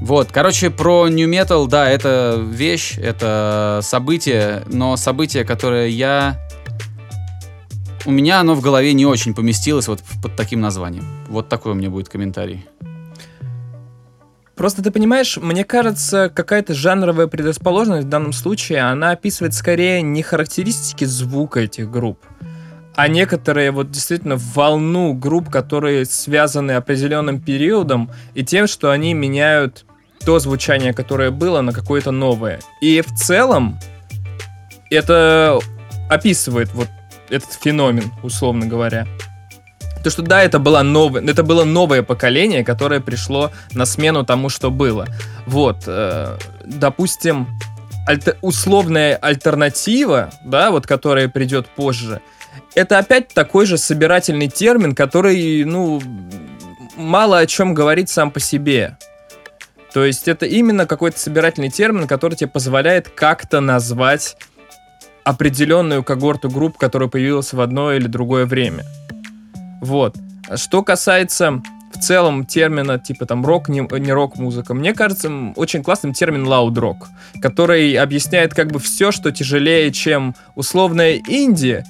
Вот, 0.00 0.30
короче, 0.30 0.70
про 0.70 1.08
New 1.08 1.28
Metal, 1.28 1.66
да, 1.66 1.88
это 1.88 2.38
вещь, 2.38 2.98
это 2.98 3.80
событие, 3.82 4.62
но 4.66 4.96
событие, 4.96 5.44
которое 5.44 5.88
я... 5.88 6.38
У 8.04 8.10
меня 8.10 8.40
оно 8.40 8.54
в 8.54 8.60
голове 8.60 8.92
не 8.92 9.06
очень 9.06 9.34
поместилось 9.34 9.88
вот 9.88 10.00
под 10.22 10.36
таким 10.36 10.60
названием. 10.60 11.04
Вот 11.28 11.48
такой 11.48 11.72
у 11.72 11.74
меня 11.74 11.90
будет 11.90 12.08
комментарий. 12.08 12.64
Просто 14.54 14.82
ты 14.82 14.90
понимаешь, 14.90 15.36
мне 15.36 15.64
кажется, 15.64 16.30
какая-то 16.34 16.72
жанровая 16.72 17.26
предрасположенность 17.26 18.06
в 18.06 18.08
данном 18.08 18.32
случае, 18.32 18.82
она 18.82 19.10
описывает 19.10 19.52
скорее 19.52 20.02
не 20.02 20.22
характеристики 20.22 21.04
звука 21.04 21.60
этих 21.60 21.90
групп, 21.90 22.18
а 22.96 23.08
некоторые 23.08 23.70
вот 23.70 23.90
действительно 23.90 24.36
волну 24.36 25.12
групп, 25.12 25.50
которые 25.50 26.06
связаны 26.06 26.72
определенным 26.72 27.40
периодом 27.40 28.10
и 28.34 28.42
тем, 28.42 28.66
что 28.66 28.90
они 28.90 29.12
меняют 29.12 29.84
то 30.24 30.38
звучание, 30.38 30.92
которое 30.92 31.30
было, 31.30 31.60
на 31.60 31.72
какое-то 31.72 32.10
новое. 32.10 32.58
И 32.80 33.02
в 33.02 33.14
целом 33.14 33.78
это 34.90 35.60
описывает 36.08 36.72
вот 36.72 36.88
этот 37.28 37.52
феномен, 37.52 38.10
условно 38.22 38.66
говоря. 38.66 39.06
То, 40.02 40.10
что 40.10 40.22
да, 40.22 40.42
это 40.42 40.58
было, 40.58 40.82
новое, 40.82 41.22
это 41.22 41.42
было 41.42 41.64
новое 41.64 42.02
поколение, 42.02 42.64
которое 42.64 43.00
пришло 43.00 43.50
на 43.72 43.84
смену 43.84 44.24
тому, 44.24 44.48
что 44.48 44.70
было. 44.70 45.06
Вот, 45.46 45.82
э, 45.86 46.38
допустим, 46.64 47.48
альтер, 48.06 48.36
условная 48.40 49.16
альтернатива, 49.16 50.30
да, 50.44 50.70
вот 50.70 50.86
которая 50.86 51.28
придет 51.28 51.66
позже, 51.66 52.22
это 52.76 52.98
опять 52.98 53.28
такой 53.28 53.64
же 53.64 53.78
собирательный 53.78 54.48
термин, 54.48 54.94
который, 54.94 55.64
ну, 55.64 56.00
мало 56.96 57.38
о 57.38 57.46
чем 57.46 57.72
говорит 57.72 58.10
сам 58.10 58.30
по 58.30 58.38
себе. 58.38 58.98
То 59.94 60.04
есть 60.04 60.28
это 60.28 60.44
именно 60.44 60.86
какой-то 60.86 61.18
собирательный 61.18 61.70
термин, 61.70 62.06
который 62.06 62.34
тебе 62.34 62.50
позволяет 62.50 63.08
как-то 63.08 63.60
назвать 63.60 64.36
определенную 65.24 66.04
когорту 66.04 66.50
групп, 66.50 66.76
которая 66.76 67.08
появилась 67.08 67.54
в 67.54 67.60
одно 67.62 67.94
или 67.94 68.06
другое 68.08 68.44
время. 68.44 68.84
Вот. 69.80 70.14
Что 70.54 70.82
касается 70.82 71.62
в 71.94 71.98
целом 71.98 72.44
термина 72.44 72.98
типа 72.98 73.24
там 73.24 73.46
рок, 73.46 73.70
не, 73.70 73.80
не 73.98 74.12
рок-музыка, 74.12 74.74
мне 74.74 74.92
кажется 74.92 75.32
очень 75.56 75.82
классным 75.82 76.12
термин 76.12 76.46
rock, 76.46 77.06
который 77.40 77.94
объясняет 77.94 78.52
как 78.52 78.70
бы 78.70 78.78
все, 78.80 79.12
что 79.12 79.32
тяжелее, 79.32 79.90
чем 79.92 80.34
условная 80.54 81.16
инди, 81.26 81.84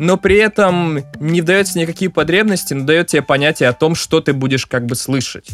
но 0.00 0.16
при 0.16 0.36
этом 0.38 1.00
не 1.20 1.42
дается 1.42 1.78
никакие 1.78 2.10
потребности, 2.10 2.72
но 2.72 2.86
дает 2.86 3.08
тебе 3.08 3.20
понятие 3.20 3.68
о 3.68 3.74
том, 3.74 3.94
что 3.94 4.22
ты 4.22 4.32
будешь 4.32 4.64
как 4.64 4.86
бы 4.86 4.94
слышать. 4.94 5.50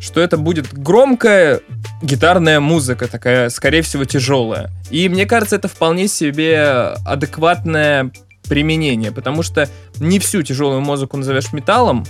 Что 0.00 0.22
это 0.22 0.38
будет 0.38 0.72
громкая 0.72 1.60
гитарная 2.00 2.60
музыка, 2.60 3.08
такая, 3.08 3.50
скорее 3.50 3.82
всего, 3.82 4.06
тяжелая. 4.06 4.70
И 4.90 5.10
мне 5.10 5.26
кажется, 5.26 5.56
это 5.56 5.68
вполне 5.68 6.08
себе 6.08 6.94
адекватное 7.04 8.10
применение, 8.48 9.12
потому 9.12 9.42
что 9.42 9.68
не 9.98 10.18
всю 10.18 10.40
тяжелую 10.42 10.80
музыку 10.80 11.18
назовешь 11.18 11.52
металлом, 11.52 12.06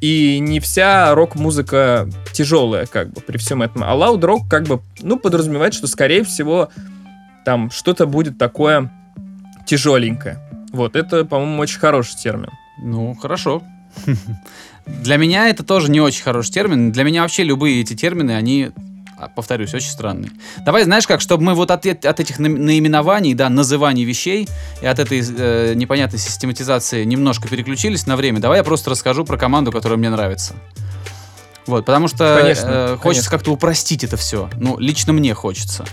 и 0.00 0.40
не 0.40 0.58
вся 0.58 1.14
рок-музыка 1.14 2.08
тяжелая, 2.32 2.86
как 2.86 3.12
бы, 3.12 3.20
при 3.20 3.36
всем 3.36 3.62
этом. 3.62 3.84
А 3.84 3.94
rock, 3.94 4.48
как 4.50 4.64
бы, 4.64 4.80
ну, 5.02 5.20
подразумевает, 5.20 5.72
что, 5.72 5.86
скорее 5.86 6.24
всего, 6.24 6.68
там 7.44 7.70
что-то 7.70 8.06
будет 8.06 8.38
такое 8.38 8.90
тяжеленькое. 9.66 10.47
Вот, 10.72 10.96
это, 10.96 11.24
по-моему, 11.24 11.60
очень 11.60 11.78
хороший 11.78 12.16
термин. 12.16 12.50
Ну, 12.78 13.14
хорошо. 13.14 13.62
Для 14.86 15.16
меня 15.16 15.48
это 15.48 15.64
тоже 15.64 15.90
не 15.90 16.00
очень 16.00 16.22
хороший 16.22 16.52
термин. 16.52 16.92
Для 16.92 17.04
меня 17.04 17.22
вообще 17.22 17.42
любые 17.42 17.80
эти 17.80 17.94
термины, 17.94 18.32
они 18.32 18.70
а, 19.18 19.28
повторюсь, 19.28 19.74
очень 19.74 19.90
странный. 19.90 20.30
Давай, 20.64 20.84
знаешь 20.84 21.06
как, 21.06 21.20
чтобы 21.20 21.42
мы 21.42 21.54
вот 21.54 21.70
от, 21.72 21.84
от 21.86 22.20
этих 22.20 22.38
наименований, 22.38 23.34
да, 23.34 23.48
называний 23.48 24.04
вещей 24.04 24.48
и 24.80 24.86
от 24.86 25.00
этой 25.00 25.20
э, 25.20 25.74
непонятной 25.74 26.20
систематизации 26.20 27.04
немножко 27.04 27.48
переключились 27.48 28.06
на 28.06 28.14
время, 28.16 28.38
давай 28.38 28.58
я 28.58 28.64
просто 28.64 28.90
расскажу 28.90 29.24
про 29.24 29.36
команду, 29.36 29.72
которая 29.72 29.98
мне 29.98 30.08
нравится. 30.08 30.54
Вот, 31.66 31.84
потому 31.84 32.06
что 32.06 32.38
конечно, 32.40 32.68
э, 32.70 32.96
хочется 32.96 33.28
как-то 33.28 33.50
упростить 33.50 34.04
это 34.04 34.16
все. 34.16 34.48
Ну, 34.56 34.78
лично 34.78 35.12
мне 35.12 35.34
хочется. 35.34 35.84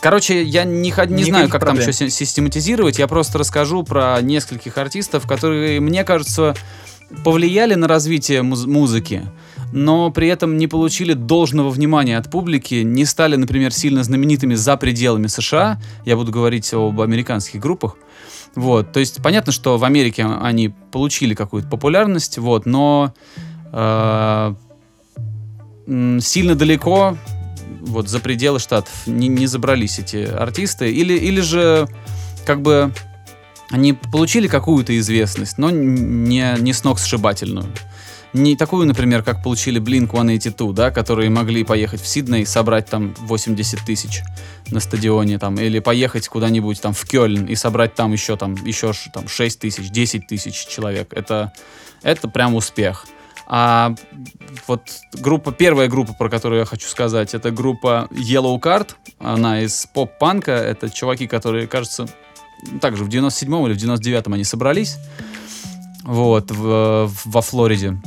Короче, 0.00 0.42
я 0.42 0.64
не, 0.64 0.92
не 1.08 1.24
знаю, 1.24 1.48
как 1.48 1.60
проблем. 1.60 1.84
там 1.84 1.92
еще 1.92 2.10
систематизировать. 2.10 2.98
Я 2.98 3.06
просто 3.06 3.38
расскажу 3.38 3.82
про 3.82 4.20
нескольких 4.22 4.78
артистов, 4.78 5.26
которые, 5.26 5.80
мне 5.80 6.04
кажется, 6.04 6.54
повлияли 7.24 7.74
на 7.74 7.88
развитие 7.88 8.42
муз- 8.42 8.66
музыки 8.66 9.28
но 9.72 10.10
при 10.10 10.28
этом 10.28 10.56
не 10.56 10.66
получили 10.66 11.12
должного 11.12 11.70
внимания 11.70 12.16
от 12.16 12.30
публики, 12.30 12.76
не 12.76 13.04
стали, 13.04 13.36
например, 13.36 13.72
сильно 13.72 14.02
знаменитыми 14.02 14.54
за 14.54 14.76
пределами 14.76 15.26
США. 15.26 15.80
Я 16.04 16.16
буду 16.16 16.32
говорить 16.32 16.72
об 16.72 17.00
американских 17.00 17.60
группах. 17.60 17.96
Вот, 18.54 18.92
то 18.92 19.00
есть 19.00 19.22
понятно, 19.22 19.52
что 19.52 19.76
в 19.76 19.84
Америке 19.84 20.24
они 20.24 20.70
получили 20.90 21.34
какую-то 21.34 21.68
популярность, 21.68 22.38
вот, 22.38 22.64
но 22.66 23.12
э, 23.72 24.54
сильно 25.86 26.54
далеко, 26.54 27.16
вот 27.88 28.08
за 28.08 28.20
пределы 28.20 28.58
штатов 28.58 28.92
не, 29.06 29.28
не 29.28 29.46
забрались 29.46 29.98
эти 29.98 30.16
артисты, 30.16 30.92
или 30.92 31.14
или 31.14 31.40
же 31.40 31.88
как 32.46 32.62
бы 32.62 32.92
они 33.70 33.92
получили 33.92 34.48
какую-то 34.48 34.96
известность, 34.98 35.58
но 35.58 35.70
не 35.70 36.54
не 36.58 36.72
сногсшибательную 36.72 37.72
не 38.32 38.56
такую, 38.56 38.86
например, 38.86 39.22
как 39.22 39.42
получили 39.42 39.80
Blink-182, 39.80 40.72
да, 40.72 40.90
которые 40.90 41.30
могли 41.30 41.64
поехать 41.64 42.00
в 42.00 42.06
Сидней, 42.06 42.44
собрать 42.46 42.86
там 42.86 43.14
80 43.18 43.80
тысяч 43.84 44.22
на 44.70 44.80
стадионе, 44.80 45.38
там, 45.38 45.56
или 45.56 45.78
поехать 45.78 46.28
куда-нибудь 46.28 46.80
там 46.80 46.92
в 46.92 47.04
Кёльн 47.04 47.46
и 47.46 47.54
собрать 47.54 47.94
там 47.94 48.12
еще 48.12 48.36
там, 48.36 48.54
еще 48.54 48.92
там 49.12 49.28
6 49.28 49.60
тысяч, 49.60 49.90
10 49.90 50.26
тысяч 50.26 50.66
человек. 50.66 51.12
Это, 51.12 51.52
это 52.02 52.28
прям 52.28 52.54
успех. 52.54 53.06
А 53.50 53.94
вот 54.66 54.82
группа, 55.14 55.52
первая 55.52 55.88
группа, 55.88 56.12
про 56.12 56.28
которую 56.28 56.60
я 56.60 56.64
хочу 56.66 56.86
сказать, 56.86 57.34
это 57.34 57.50
группа 57.50 58.06
Yellow 58.10 58.60
Card. 58.60 58.90
Она 59.18 59.62
из 59.62 59.86
поп-панка. 59.86 60.52
Это 60.52 60.90
чуваки, 60.90 61.26
которые, 61.26 61.66
кажется, 61.66 62.06
также 62.82 63.04
в 63.04 63.08
97-м 63.08 63.66
или 63.66 63.72
в 63.72 63.82
99-м 63.82 64.34
они 64.34 64.44
собрались. 64.44 64.98
Вот, 66.04 66.50
в, 66.50 67.10
во 67.24 67.40
Флориде. 67.40 67.98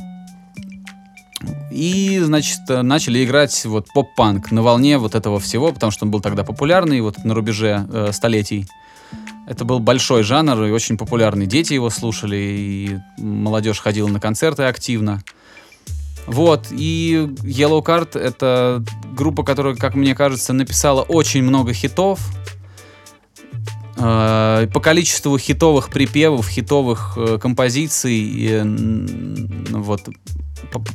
И, 1.71 2.19
значит, 2.19 2.59
начали 2.67 3.23
играть 3.23 3.65
вот 3.65 3.87
поп-панк 3.93 4.51
на 4.51 4.61
волне 4.61 4.99
вот 4.99 5.15
этого 5.15 5.39
всего, 5.39 5.71
потому 5.71 5.91
что 5.91 6.05
он 6.05 6.11
был 6.11 6.21
тогда 6.21 6.43
популярный, 6.43 7.01
вот 7.01 7.23
на 7.23 7.33
рубеже 7.33 7.87
э, 7.91 8.11
столетий. 8.11 8.67
Это 9.51 9.65
был 9.65 9.79
большой 9.79 10.23
жанр 10.23 10.63
и 10.63 10.71
очень 10.71 10.97
популярный. 10.97 11.45
Дети 11.45 11.73
его 11.73 11.89
слушали, 11.89 12.37
и 12.37 12.97
молодежь 13.17 13.79
ходила 13.79 14.07
на 14.07 14.21
концерты 14.21 14.63
активно. 14.63 15.21
Вот, 16.25 16.67
и 16.71 17.27
Yellow 17.41 17.83
Card— 17.83 18.17
это 18.19 18.81
группа, 19.11 19.43
которая, 19.43 19.75
как 19.75 19.93
мне 19.93 20.15
кажется, 20.15 20.53
написала 20.53 21.01
очень 21.01 21.43
много 21.43 21.73
хитов. 21.73 22.21
Э, 23.97 24.67
по 24.73 24.79
количеству 24.79 25.37
хитовых 25.37 25.89
припевов, 25.89 26.47
хитовых 26.47 27.17
э, 27.17 27.37
композиций, 27.37 28.61
вот, 29.71 30.07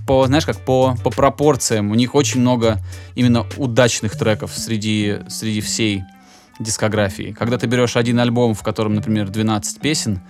по, 0.07 0.27
знаешь, 0.29 0.47
как 0.47 0.65
по, 0.65 0.97
по 1.05 1.11
пропорциям. 1.11 1.91
У 1.91 1.95
них 1.95 2.15
очень 2.15 2.41
много 2.41 2.79
именно 3.17 3.45
удачных 3.59 4.17
треков 4.17 4.53
среди, 4.57 5.19
среди 5.29 5.61
всей 5.61 6.05
дискографии. 6.59 7.35
Когда 7.39 7.59
ты 7.59 7.67
берешь 7.67 7.97
один 7.97 8.19
альбом, 8.21 8.55
в 8.55 8.63
котором, 8.63 8.95
например, 8.95 9.29
12 9.29 9.81
песен, 9.81 10.21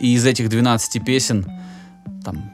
и 0.00 0.14
из 0.14 0.24
этих 0.26 0.48
12 0.48 1.04
песен 1.04 1.46
там 2.24 2.50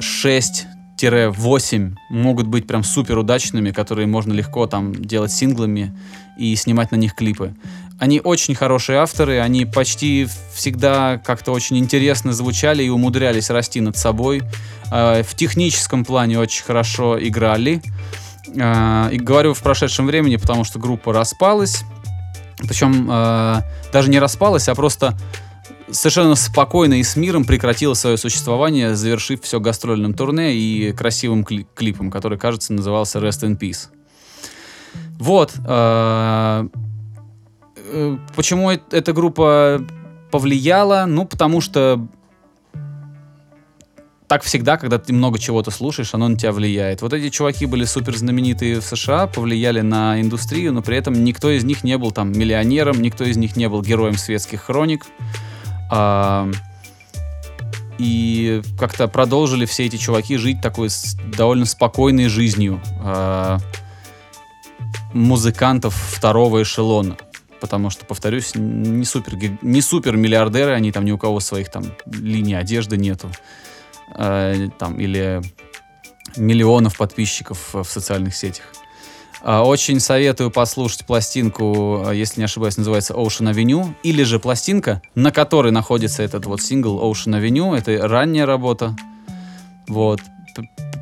6-8 0.00 1.94
могут 2.10 2.46
быть 2.46 2.66
прям 2.66 2.82
супер 2.84 3.18
удачными, 3.18 3.70
которые 3.70 4.06
можно 4.06 4.32
легко 4.32 4.66
там 4.66 4.94
делать 4.94 5.32
синглами 5.32 5.96
и 6.38 6.54
снимать 6.56 6.90
на 6.90 6.96
них 6.96 7.14
клипы. 7.14 7.54
Они 7.98 8.20
очень 8.22 8.54
хорошие 8.54 8.98
авторы, 8.98 9.40
они 9.40 9.64
почти 9.64 10.28
всегда 10.54 11.18
как-то 11.18 11.50
очень 11.50 11.78
интересно 11.78 12.32
звучали 12.32 12.84
и 12.84 12.88
умудрялись 12.88 13.50
расти 13.50 13.80
над 13.80 13.96
собой. 13.96 14.42
Э, 14.92 15.22
в 15.24 15.34
техническом 15.34 16.04
плане 16.04 16.38
очень 16.38 16.64
хорошо 16.64 17.18
играли. 17.20 17.82
Э, 18.54 19.08
и 19.10 19.18
говорю 19.18 19.52
в 19.52 19.62
прошедшем 19.62 20.06
времени, 20.06 20.36
потому 20.36 20.62
что 20.62 20.78
группа 20.78 21.12
распалась. 21.12 21.82
Причем 22.66 23.08
э, 23.10 23.62
даже 23.92 24.10
не 24.10 24.18
распалась, 24.18 24.68
а 24.68 24.74
просто 24.74 25.16
совершенно 25.90 26.34
спокойно 26.34 26.94
и 26.94 27.02
с 27.02 27.16
миром 27.16 27.44
прекратила 27.44 27.94
свое 27.94 28.16
существование, 28.16 28.94
завершив 28.94 29.42
все 29.42 29.60
гастрольным 29.60 30.14
турне 30.14 30.54
и 30.54 30.92
красивым 30.92 31.44
клипом, 31.44 32.10
который, 32.10 32.38
кажется, 32.38 32.72
назывался 32.72 33.18
Rest 33.18 33.44
in 33.44 33.58
Peace. 33.58 33.88
Вот. 35.18 35.52
Э, 35.66 36.68
Э, 37.90 38.16
почему 38.36 38.70
эта 38.70 39.12
группа 39.12 39.80
повлияло, 40.30 41.04
ну, 41.06 41.24
потому 41.24 41.60
что 41.60 42.06
так 44.28 44.42
всегда, 44.42 44.76
когда 44.76 44.98
ты 44.98 45.14
много 45.14 45.38
чего-то 45.38 45.70
слушаешь, 45.70 46.12
оно 46.12 46.28
на 46.28 46.36
тебя 46.36 46.52
влияет. 46.52 47.00
Вот 47.00 47.14
эти 47.14 47.30
чуваки 47.30 47.64
были 47.64 47.84
супер 47.84 48.14
знаменитые 48.16 48.80
в 48.80 48.84
США, 48.84 49.26
повлияли 49.26 49.80
на 49.80 50.20
индустрию, 50.20 50.74
но 50.74 50.82
при 50.82 50.98
этом 50.98 51.24
никто 51.24 51.50
из 51.50 51.64
них 51.64 51.82
не 51.82 51.96
был 51.96 52.12
там 52.12 52.32
миллионером, 52.32 53.00
никто 53.00 53.24
из 53.24 53.38
них 53.38 53.56
не 53.56 53.68
был 53.70 53.80
героем 53.80 54.18
светских 54.18 54.64
хроник. 54.64 55.06
А, 55.90 56.50
и 57.96 58.60
как-то 58.78 59.08
продолжили 59.08 59.64
все 59.64 59.86
эти 59.86 59.96
чуваки 59.96 60.36
жить 60.36 60.60
такой 60.60 60.90
довольно 61.34 61.64
спокойной 61.64 62.28
жизнью 62.28 62.82
а, 63.02 63.58
музыкантов 65.14 65.94
второго 65.94 66.62
эшелона. 66.62 67.16
Потому 67.60 67.88
что, 67.88 68.04
повторюсь, 68.04 68.52
не 68.54 69.06
супер, 69.06 69.36
не 69.62 69.80
супер 69.80 70.16
миллиардеры, 70.16 70.72
они 70.74 70.92
там 70.92 71.06
ни 71.06 71.12
у 71.12 71.18
кого 71.18 71.40
своих 71.40 71.70
там 71.70 71.84
линий 72.06 72.54
одежды 72.54 72.98
нету. 72.98 73.30
Э, 74.14 74.68
там, 74.78 74.98
или 74.98 75.42
миллионов 76.36 76.96
подписчиков 76.96 77.74
э, 77.74 77.82
в 77.82 77.88
социальных 77.88 78.34
сетях. 78.34 78.66
А, 79.42 79.62
Очень 79.62 80.00
советую 80.00 80.50
послушать 80.50 81.06
пластинку, 81.06 82.04
э, 82.06 82.16
если 82.16 82.40
не 82.40 82.44
ошибаюсь, 82.44 82.76
называется 82.76 83.14
Ocean 83.14 83.52
Avenue, 83.52 83.94
или 84.02 84.22
же 84.22 84.38
пластинка, 84.38 85.02
на 85.14 85.30
которой 85.30 85.72
находится 85.72 86.22
этот 86.22 86.46
вот 86.46 86.62
сингл 86.62 87.00
Ocean 87.00 87.40
Avenue. 87.40 87.76
Это 87.76 88.08
ранняя 88.08 88.46
работа. 88.46 88.96
Вот. 89.86 90.20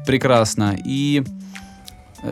Прекрасно. 0.06 0.76
И 0.84 1.24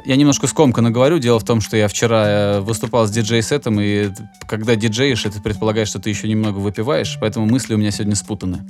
я 0.05 0.17
немножко 0.17 0.47
скомканно 0.47 0.91
говорю. 0.91 1.19
Дело 1.19 1.39
в 1.39 1.45
том, 1.45 1.61
что 1.61 1.77
я 1.77 1.89
вчера 1.89 2.25
э, 2.27 2.61
выступал 2.61 3.07
с 3.07 3.11
диджей-сетом, 3.11 3.81
и 3.81 4.11
когда 4.47 4.77
диджеешь, 4.77 5.27
это 5.27 5.41
предполагает, 5.41 5.89
что 5.89 5.99
ты 5.99 6.11
еще 6.11 6.29
немного 6.29 6.59
выпиваешь, 6.59 7.19
поэтому 7.21 7.47
мысли 7.47 7.75
у 7.75 7.79
меня 7.79 7.91
сегодня 7.91 8.15
спутаны. 8.15 8.65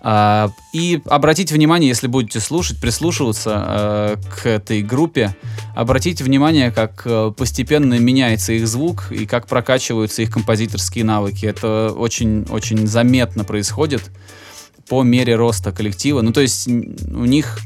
А, 0.00 0.50
и 0.72 1.00
обратите 1.06 1.54
внимание, 1.54 1.88
если 1.88 2.06
будете 2.06 2.38
слушать, 2.40 2.80
прислушиваться 2.80 3.64
э, 3.68 4.16
к 4.30 4.46
этой 4.46 4.82
группе, 4.82 5.34
обратите 5.74 6.22
внимание, 6.22 6.70
как 6.70 7.02
э, 7.04 7.32
постепенно 7.36 7.98
меняется 7.98 8.52
их 8.52 8.68
звук 8.68 9.10
и 9.10 9.26
как 9.26 9.48
прокачиваются 9.48 10.22
их 10.22 10.30
композиторские 10.30 11.04
навыки. 11.04 11.46
Это 11.46 11.92
очень-очень 11.96 12.86
заметно 12.86 13.44
происходит 13.44 14.02
по 14.88 15.02
мере 15.02 15.34
роста 15.34 15.72
коллектива. 15.72 16.22
Ну, 16.22 16.32
то 16.32 16.40
есть 16.40 16.68
у 16.68 17.24
них 17.24 17.58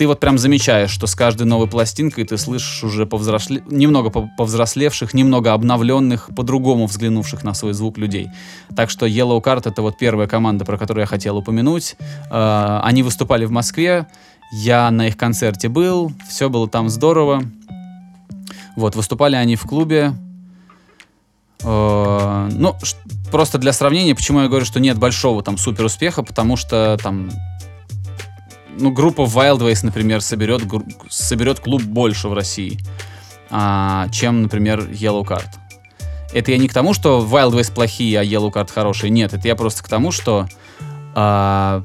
ты 0.00 0.06
вот 0.06 0.18
прям 0.18 0.38
замечаешь, 0.38 0.90
что 0.90 1.06
с 1.06 1.14
каждой 1.14 1.46
новой 1.46 1.66
пластинкой 1.66 2.24
ты 2.24 2.38
слышишь 2.38 2.82
уже 2.82 3.04
повзросле... 3.04 3.62
немного 3.66 4.08
по- 4.08 4.30
повзрослевших, 4.38 5.12
немного 5.12 5.52
обновленных, 5.52 6.30
по-другому 6.34 6.86
взглянувших 6.86 7.44
на 7.44 7.52
свой 7.52 7.74
звук 7.74 7.98
людей. 7.98 8.28
Так 8.74 8.88
что 8.88 9.04
Yellow 9.04 9.42
Card 9.42 9.68
это 9.68 9.82
вот 9.82 9.98
первая 9.98 10.26
команда, 10.26 10.64
про 10.64 10.78
которую 10.78 11.02
я 11.02 11.06
хотел 11.06 11.36
упомянуть. 11.36 11.96
Э, 12.30 12.80
Они 12.82 13.02
выступали 13.02 13.44
в 13.44 13.50
Москве, 13.50 14.06
я 14.54 14.90
на 14.90 15.08
их 15.08 15.18
концерте 15.18 15.68
был, 15.68 16.12
все 16.26 16.48
было 16.48 16.66
там 16.66 16.88
здорово. 16.88 17.42
Вот, 18.76 18.96
выступали 18.96 19.36
они 19.36 19.54
в 19.56 19.64
клубе. 19.64 20.14
Э, 21.62 22.48
Ну, 22.50 22.74
просто 23.30 23.58
для 23.58 23.74
сравнения, 23.74 24.14
почему 24.14 24.40
я 24.40 24.48
говорю, 24.48 24.64
что 24.64 24.80
нет 24.80 24.96
большого 24.96 25.42
там 25.42 25.58
супер 25.58 25.84
успеха, 25.84 26.22
потому 26.22 26.56
что 26.56 26.96
там 27.02 27.28
ну, 28.80 28.90
группа 28.90 29.22
Wildways, 29.22 29.80
например, 29.82 30.20
соберет, 30.20 30.62
соберет 31.08 31.60
клуб 31.60 31.82
больше 31.82 32.28
в 32.28 32.32
России, 32.32 32.78
а, 33.50 34.08
чем, 34.10 34.42
например, 34.42 34.80
Yellow 34.80 35.24
Card. 35.24 35.48
Это 36.32 36.52
я 36.52 36.58
не 36.58 36.68
к 36.68 36.72
тому, 36.72 36.94
что 36.94 37.24
Wildways 37.24 37.72
плохие, 37.72 38.18
а 38.18 38.24
Yellow 38.24 38.52
Card 38.52 38.70
хорошие. 38.72 39.10
Нет, 39.10 39.32
это 39.34 39.46
я 39.48 39.56
просто 39.56 39.82
к 39.82 39.88
тому, 39.88 40.12
что 40.12 40.48
а, 41.14 41.84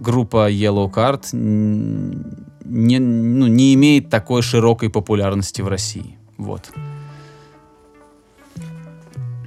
группа 0.00 0.50
Yellow 0.50 0.92
Card 0.92 1.26
не, 1.32 2.98
ну, 2.98 3.46
не 3.46 3.74
имеет 3.74 4.10
такой 4.10 4.42
широкой 4.42 4.90
популярности 4.90 5.62
в 5.62 5.68
России. 5.68 6.18
Вот. 6.36 6.70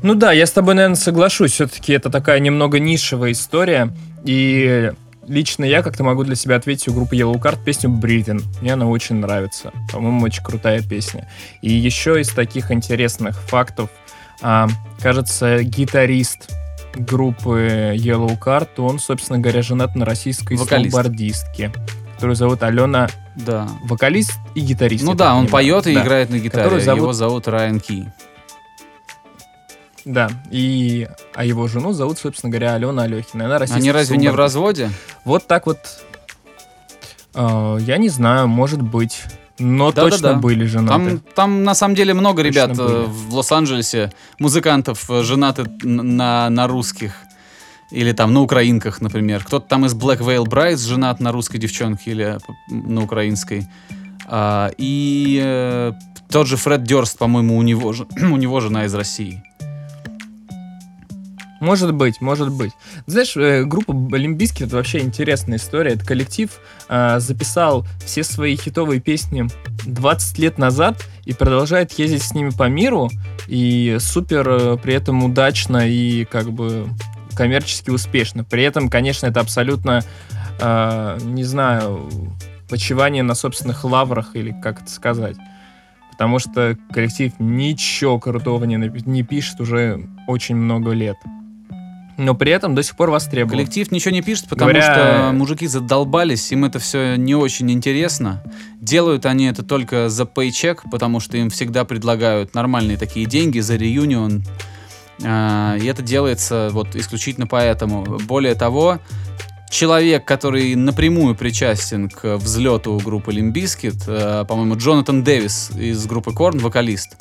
Ну 0.02 0.16
да, 0.16 0.32
я 0.32 0.46
с 0.46 0.52
тобой, 0.52 0.76
наверное, 0.76 0.96
соглашусь. 0.96 1.52
Все-таки 1.52 1.92
это 1.92 2.10
такая 2.10 2.40
немного 2.40 2.80
нишевая 2.80 3.34
история. 3.34 3.94
И 4.24 4.92
лично 5.30 5.64
я 5.64 5.82
как-то 5.82 6.04
могу 6.04 6.24
для 6.24 6.36
себя 6.36 6.56
ответить 6.58 6.88
у 6.90 6.94
группы 6.94 7.16
Yellow 7.16 7.40
Card 7.42 7.64
песню 7.64 7.90
Breathing. 7.90 8.42
Мне 8.62 8.74
она 8.74 8.88
очень 8.88 9.16
нравится. 9.18 9.72
По-моему, 9.92 10.26
очень 10.26 10.44
крутая 10.44 10.82
песня. 10.82 11.30
И 11.62 11.72
еще 11.72 12.20
из 12.20 12.30
таких 12.30 12.72
интересных 12.72 13.40
фактов, 13.40 13.90
а, 14.42 14.68
кажется, 15.02 15.64
гитарист 15.64 16.50
группы 16.96 17.94
Yellow 17.96 18.38
Card, 18.40 18.70
он, 18.78 19.00
собственно 19.00 19.40
говоря, 19.40 19.62
женат 19.62 19.96
на 19.96 20.06
российской 20.06 20.58
Вокалист. 20.58 20.92
сноубордистке, 20.92 21.72
которую 22.16 22.36
зовут 22.36 22.64
Алена 22.64 23.08
Да. 23.36 23.68
вокалист 23.84 24.34
и 24.56 24.60
гитарист. 24.62 25.04
Ну 25.06 25.14
да, 25.14 25.36
он 25.36 25.46
понимаю. 25.46 25.52
поет 25.84 25.88
и 25.88 25.94
Да. 25.96 26.02
играет 26.04 26.30
на 26.30 26.40
гитаре. 26.40 26.64
Которую 26.64 26.82
зовут- 26.84 27.02
Его 27.02 27.14
зовут 27.14 27.48
Райан 27.48 27.80
Ки. 27.80 28.12
Да, 30.10 30.28
и 30.50 31.08
а 31.36 31.46
его 31.46 31.68
жену 31.68 31.94
зовут, 31.94 32.18
собственно 32.18 32.50
говоря, 32.50 32.74
Алена 32.74 33.04
Алехина. 33.04 33.46
Она 33.46 33.58
Они 33.58 33.92
разве 33.92 34.18
не 34.18 34.30
в 34.32 34.36
разводе? 34.36 34.90
Вот 35.24 35.46
так 35.46 35.68
вот. 35.68 35.78
э, 37.36 37.78
я 37.82 37.98
не 37.98 38.10
знаю, 38.10 38.48
может 38.48 38.82
быть. 38.82 39.22
Но 39.60 39.92
Да-да-да. 39.92 40.10
точно 40.10 40.34
были 40.36 40.66
женаты. 40.66 40.90
Там, 41.10 41.22
там 41.36 41.64
на 41.64 41.76
самом 41.76 41.94
деле 41.94 42.16
много 42.16 42.42
Точно 42.42 42.50
ребят 42.50 42.70
э, 42.72 42.74
были. 42.84 43.06
в 43.06 43.36
Лос-Анджелесе, 43.36 44.12
музыкантов, 44.40 45.08
э, 45.12 45.22
женаты 45.22 45.66
на, 45.84 46.50
на 46.50 46.68
русских. 46.68 47.14
Или 47.92 48.12
там 48.12 48.34
на 48.34 48.42
украинках, 48.42 49.02
например. 49.02 49.44
Кто-то 49.44 49.68
там 49.68 49.86
из 49.86 49.94
Black 49.94 50.20
Veil 50.22 50.46
Brides 50.46 50.88
женат 50.88 51.20
на 51.20 51.32
русской 51.32 51.60
девчонке 51.60 52.10
или 52.12 52.38
п- 52.48 52.76
на 52.76 53.04
украинской. 53.04 53.68
А, 54.26 54.72
и 54.78 55.40
э, 55.44 55.92
тот 56.32 56.48
же 56.48 56.58
Фред 56.58 56.82
Дёрст, 56.84 57.20
по-моему, 57.20 57.58
у 57.58 57.62
него, 57.62 57.90
у 58.22 58.38
него 58.38 58.60
жена 58.60 58.86
из 58.86 58.96
России. 58.96 59.44
Может 61.60 61.94
быть, 61.94 62.22
может 62.22 62.52
быть. 62.52 62.72
Знаешь, 63.06 63.36
э, 63.36 63.64
группа 63.66 63.92
Лимбиски 64.16 64.64
это 64.64 64.78
вообще 64.78 65.00
интересная 65.00 65.58
история. 65.58 65.92
Это 65.92 66.06
коллектив 66.06 66.50
э, 66.88 67.20
записал 67.20 67.86
все 68.06 68.24
свои 68.24 68.56
хитовые 68.56 69.02
песни 69.02 69.48
20 69.86 70.40
лет 70.40 70.58
назад 70.58 71.06
и 71.26 71.34
продолжает 71.34 71.92
ездить 71.94 72.24
с 72.24 72.34
ними 72.34 72.52
по 72.52 72.70
миру. 72.70 73.10
И 73.48 73.98
супер 74.00 74.48
э, 74.50 74.78
при 74.78 74.94
этом 74.94 75.24
удачно 75.24 75.88
и 75.90 76.24
как 76.26 76.52
бы 76.52 76.88
коммерчески 77.36 77.90
успешно. 77.90 78.44
При 78.44 78.64
этом, 78.64 78.90
конечно, 78.90 79.28
это 79.28 79.42
абсолютно, 79.42 80.02
э, 80.62 81.18
не 81.24 81.44
знаю, 81.44 82.10
почивание 82.70 83.24
на 83.24 83.34
собственных 83.34 83.84
лаврах 83.84 84.36
или 84.36 84.56
как 84.62 84.82
это 84.82 84.90
сказать. 84.90 85.36
Потому 86.12 86.40
что 86.40 86.78
коллектив 86.92 87.34
ничего 87.40 88.20
крутого 88.20 88.66
не, 88.66 88.76
не 89.06 89.24
пишет 89.24 89.60
уже 89.60 90.02
очень 90.28 90.56
много 90.56 90.92
лет. 90.92 91.18
Но 92.20 92.36
при 92.36 92.52
этом 92.52 92.76
до 92.76 92.84
сих 92.84 92.96
пор 92.98 93.10
востребован. 93.12 93.52
Коллектив 93.58 93.90
ничего 93.92 94.12
не 94.14 94.22
пишет, 94.22 94.50
потому 94.50 94.70
Говоря- 94.70 94.82
что 94.82 95.32
мужики 95.34 95.66
задолбались, 95.68 96.52
им 96.52 96.66
это 96.66 96.78
все 96.78 97.16
не 97.16 97.34
очень 97.34 97.72
интересно. 97.72 98.44
Делают 98.82 99.26
они 99.26 99.46
это 99.46 99.64
только 99.64 100.10
за 100.10 100.26
пейчек, 100.26 100.84
потому 100.92 101.22
что 101.22 101.38
им 101.38 101.50
всегда 101.50 101.86
предлагают 101.86 102.54
нормальные 102.54 102.98
такие 102.98 103.26
деньги 103.26 103.60
за 103.60 103.78
реюнион. 103.78 104.44
А, 105.24 105.78
И 105.78 105.86
это 105.86 106.02
делается 106.02 106.70
вот 106.74 106.96
исключительно 106.96 107.48
поэтому. 107.48 108.04
Более 108.04 108.56
того, 108.56 109.00
человек, 109.70 110.26
который 110.26 110.76
напрямую 110.76 111.36
причастен 111.36 112.10
к 112.10 112.36
взлету 112.38 113.00
группы 113.04 113.32
Limp 113.32 113.58
Bizkit, 113.58 114.04
по-моему, 114.06 114.76
Джонатан 114.76 115.24
Дэвис 115.24 115.72
из 115.72 116.06
группы 116.06 116.34
Korn, 116.34 116.58
вокалист, 116.60 117.16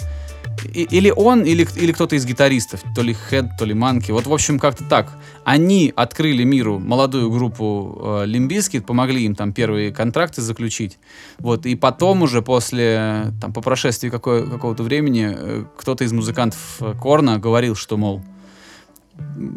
и- 0.67 0.85
или 0.91 1.11
он, 1.15 1.43
или, 1.43 1.67
или 1.77 1.93
кто-то 1.93 2.17
из 2.17 2.25
гитаристов, 2.27 2.83
то 2.95 3.03
ли 3.03 3.15
Head, 3.29 3.47
то 3.59 3.65
ли 3.65 3.75
Munky. 3.75 4.11
Вот, 4.13 4.27
в 4.27 4.33
общем, 4.33 4.59
как-то 4.59 4.85
так. 4.85 5.13
Они 5.45 5.93
открыли 5.95 6.45
миру 6.45 6.79
молодую 6.79 7.31
группу 7.31 8.23
Limp 8.25 8.47
Bizkit, 8.47 8.87
помогли 8.87 9.25
им 9.25 9.35
там 9.35 9.53
первые 9.53 9.93
контракты 9.93 10.43
заключить. 10.43 10.99
Вот, 11.39 11.67
и 11.67 11.75
потом 11.75 12.23
уже 12.23 12.43
после, 12.43 13.33
там, 13.41 13.53
по 13.53 13.61
прошествии 13.61 14.09
какой- 14.11 14.49
какого-то 14.49 14.83
времени, 14.83 15.29
э, 15.37 15.65
кто-то 15.77 16.05
из 16.05 16.13
музыкантов 16.13 16.77
э, 16.81 16.95
Korn 17.01 17.31
а 17.31 17.39
говорил, 17.39 17.75
что, 17.75 17.97
мол, 17.97 18.23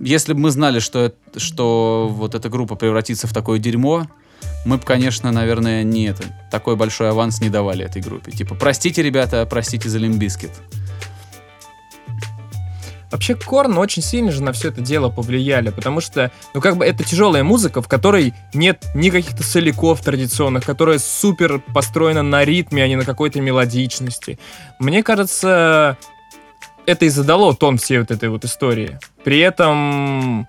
если 0.02 0.34
бы 0.34 0.40
мы 0.40 0.52
знали, 0.52 0.80
что, 0.80 1.14
что 1.38 2.08
вот 2.12 2.36
эта 2.36 2.50
группа 2.50 2.76
превратится 2.76 3.28
в 3.28 3.34
такое 3.34 3.60
дерьмо, 3.60 4.08
мы 4.65 4.78
бы, 4.78 4.84
конечно, 4.84 5.32
наверное, 5.32 5.84
не 5.84 6.06
это, 6.06 6.24
такой 6.52 6.76
большой 6.76 7.10
аванс 7.10 7.41
не 7.41 7.50
давали 7.50 7.86
этой 7.86 8.02
группе. 8.02 8.32
Типа, 8.32 8.56
простите, 8.56 9.02
ребята, 9.02 9.45
простите 9.50 9.89
за 9.89 9.97
Limp 9.98 10.17
Bizkit. 10.17 10.52
Вообще 13.12 13.36
Korn 13.36 13.78
очень 13.78 14.02
сильно 14.02 14.32
же 14.32 14.41
на 14.41 14.54
все 14.54 14.69
это 14.69 14.80
дело 14.80 15.10
повлияли, 15.10 15.69
потому 15.69 16.00
что, 16.00 16.32
ну 16.54 16.62
как 16.62 16.78
бы 16.78 16.86
это 16.86 17.04
тяжелая 17.04 17.43
музыка, 17.43 17.82
в 17.82 17.88
которой 17.89 18.34
нет 18.54 18.86
никаких-то 18.95 19.43
соляков 19.43 20.02
традиционных, 20.02 20.63
которая 20.63 20.97
супер 20.97 21.60
построена 21.60 22.24
на 22.24 22.45
ритме, 22.45 22.84
а 22.84 22.88
не 22.88 22.95
на 22.95 23.04
какой-то 23.04 23.41
мелодичности. 23.41 24.39
Мне 24.80 25.04
кажется, 25.04 25.97
это 26.86 27.06
и 27.06 27.10
задало 27.10 27.54
тон 27.54 27.78
всей 27.78 28.00
вот 28.00 28.12
этой 28.12 28.30
вот 28.30 28.45
истории. 28.45 28.97
При 29.26 29.39
этом 29.39 30.47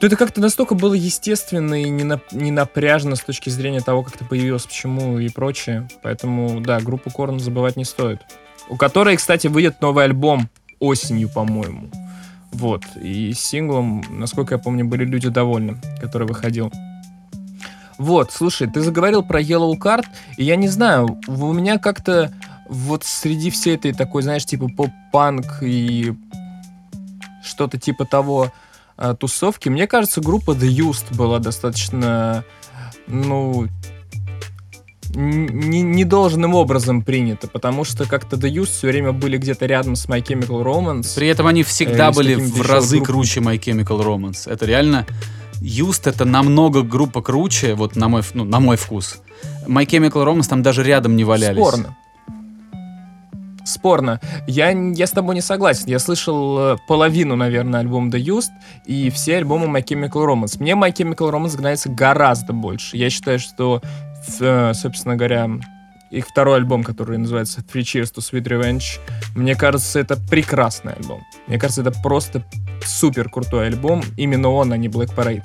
то 0.00 0.06
это 0.06 0.16
как-то 0.16 0.40
настолько 0.40 0.74
было 0.74 0.94
естественно 0.94 1.74
и 1.80 1.88
не, 1.88 2.04
на, 2.04 2.20
не 2.30 2.50
напряжно 2.50 3.16
с 3.16 3.20
точки 3.20 3.50
зрения 3.50 3.80
того, 3.80 4.02
как 4.04 4.16
это 4.16 4.24
появилось, 4.24 4.66
почему 4.66 5.18
и 5.18 5.28
прочее. 5.28 5.88
Поэтому, 6.02 6.60
да, 6.60 6.80
группу 6.80 7.10
Корн 7.10 7.40
забывать 7.40 7.76
не 7.76 7.84
стоит. 7.84 8.20
У 8.68 8.76
которой, 8.76 9.16
кстати, 9.16 9.48
выйдет 9.48 9.80
новый 9.80 10.04
альбом 10.04 10.48
осенью, 10.78 11.28
по-моему. 11.28 11.90
Вот. 12.52 12.84
И 13.00 13.32
синглом, 13.34 14.04
насколько 14.10 14.54
я 14.54 14.58
помню, 14.58 14.84
были 14.84 15.04
люди 15.04 15.28
довольны, 15.28 15.78
который 16.00 16.28
выходил. 16.28 16.72
Вот, 17.98 18.30
слушай, 18.30 18.70
ты 18.70 18.80
заговорил 18.80 19.24
про 19.24 19.40
Yellow 19.40 19.74
Card, 19.76 20.06
и 20.36 20.44
я 20.44 20.54
не 20.54 20.68
знаю, 20.68 21.18
у 21.26 21.52
меня 21.52 21.78
как-то 21.78 22.32
вот 22.68 23.02
среди 23.02 23.50
всей 23.50 23.74
этой 23.74 23.92
такой, 23.92 24.22
знаешь, 24.22 24.44
типа 24.44 24.68
поп-панк 24.68 25.62
и 25.62 26.14
что-то 27.42 27.78
типа 27.78 28.04
того 28.04 28.52
э, 28.98 29.14
тусовки, 29.18 29.68
мне 29.68 29.86
кажется, 29.86 30.20
группа 30.20 30.50
The 30.50 30.68
Used 30.68 31.16
была 31.16 31.38
достаточно, 31.38 32.44
ну, 33.06 33.66
не, 35.14 35.82
не 35.82 36.04
должным 36.04 36.54
образом 36.54 37.02
принята, 37.02 37.48
потому 37.48 37.84
что 37.84 38.06
как-то 38.06 38.36
The 38.36 38.50
Used 38.52 38.66
все 38.66 38.88
время 38.88 39.12
были 39.12 39.38
где-то 39.38 39.66
рядом 39.66 39.96
с 39.96 40.06
My 40.06 40.22
Chemical 40.22 40.62
Romance. 40.62 41.14
При 41.14 41.28
этом 41.28 41.46
они 41.46 41.62
всегда 41.62 42.08
э, 42.08 42.12
были 42.12 42.34
в 42.34 42.60
разы 42.62 43.00
круче 43.00 43.40
My 43.40 43.58
Chemical 43.58 44.04
Romance. 44.04 44.50
Это 44.50 44.66
реально... 44.66 45.06
Юст 45.60 46.06
это 46.06 46.24
намного 46.24 46.82
группа 46.82 47.20
круче, 47.20 47.74
вот 47.74 47.96
на 47.96 48.08
мой, 48.08 48.22
ну, 48.32 48.44
на 48.44 48.60
мой 48.60 48.76
вкус. 48.76 49.18
My 49.66 49.84
Chemical 49.84 50.24
Romance 50.24 50.48
там 50.48 50.62
даже 50.62 50.84
рядом 50.84 51.16
не 51.16 51.24
валялись. 51.24 51.58
Спорно 51.58 51.96
спорно. 53.68 54.20
Я, 54.46 54.70
я 54.70 55.06
с 55.06 55.10
тобой 55.10 55.34
не 55.34 55.40
согласен. 55.40 55.84
Я 55.86 55.98
слышал 55.98 56.58
э, 56.58 56.76
половину, 56.88 57.36
наверное, 57.36 57.80
альбома 57.80 58.10
The 58.10 58.20
Used 58.20 58.50
и 58.86 59.10
все 59.10 59.36
альбомы 59.36 59.66
My 59.66 59.84
Chemical 59.84 60.26
Romance. 60.26 60.56
Мне 60.58 60.72
My 60.72 60.92
Chemical 60.92 61.30
Romance 61.30 61.60
нравится 61.60 61.88
гораздо 61.88 62.52
больше. 62.52 62.96
Я 62.96 63.10
считаю, 63.10 63.38
что, 63.38 63.80
э, 64.40 64.72
собственно 64.74 65.16
говоря, 65.16 65.48
их 66.10 66.26
второй 66.26 66.56
альбом, 66.56 66.84
который 66.84 67.18
называется 67.18 67.60
Three 67.60 67.82
Cheers 67.82 68.14
to 68.14 68.18
Sweet 68.18 68.44
Revenge, 68.44 68.98
мне 69.34 69.54
кажется, 69.54 69.98
это 70.00 70.16
прекрасный 70.16 70.94
альбом. 70.94 71.22
Мне 71.46 71.58
кажется, 71.58 71.82
это 71.82 71.92
просто 72.02 72.42
супер 72.84 73.28
крутой 73.28 73.66
альбом. 73.66 74.02
Именно 74.16 74.50
он, 74.50 74.72
а 74.72 74.76
не 74.76 74.88
Black 74.88 75.14
Parade. 75.14 75.42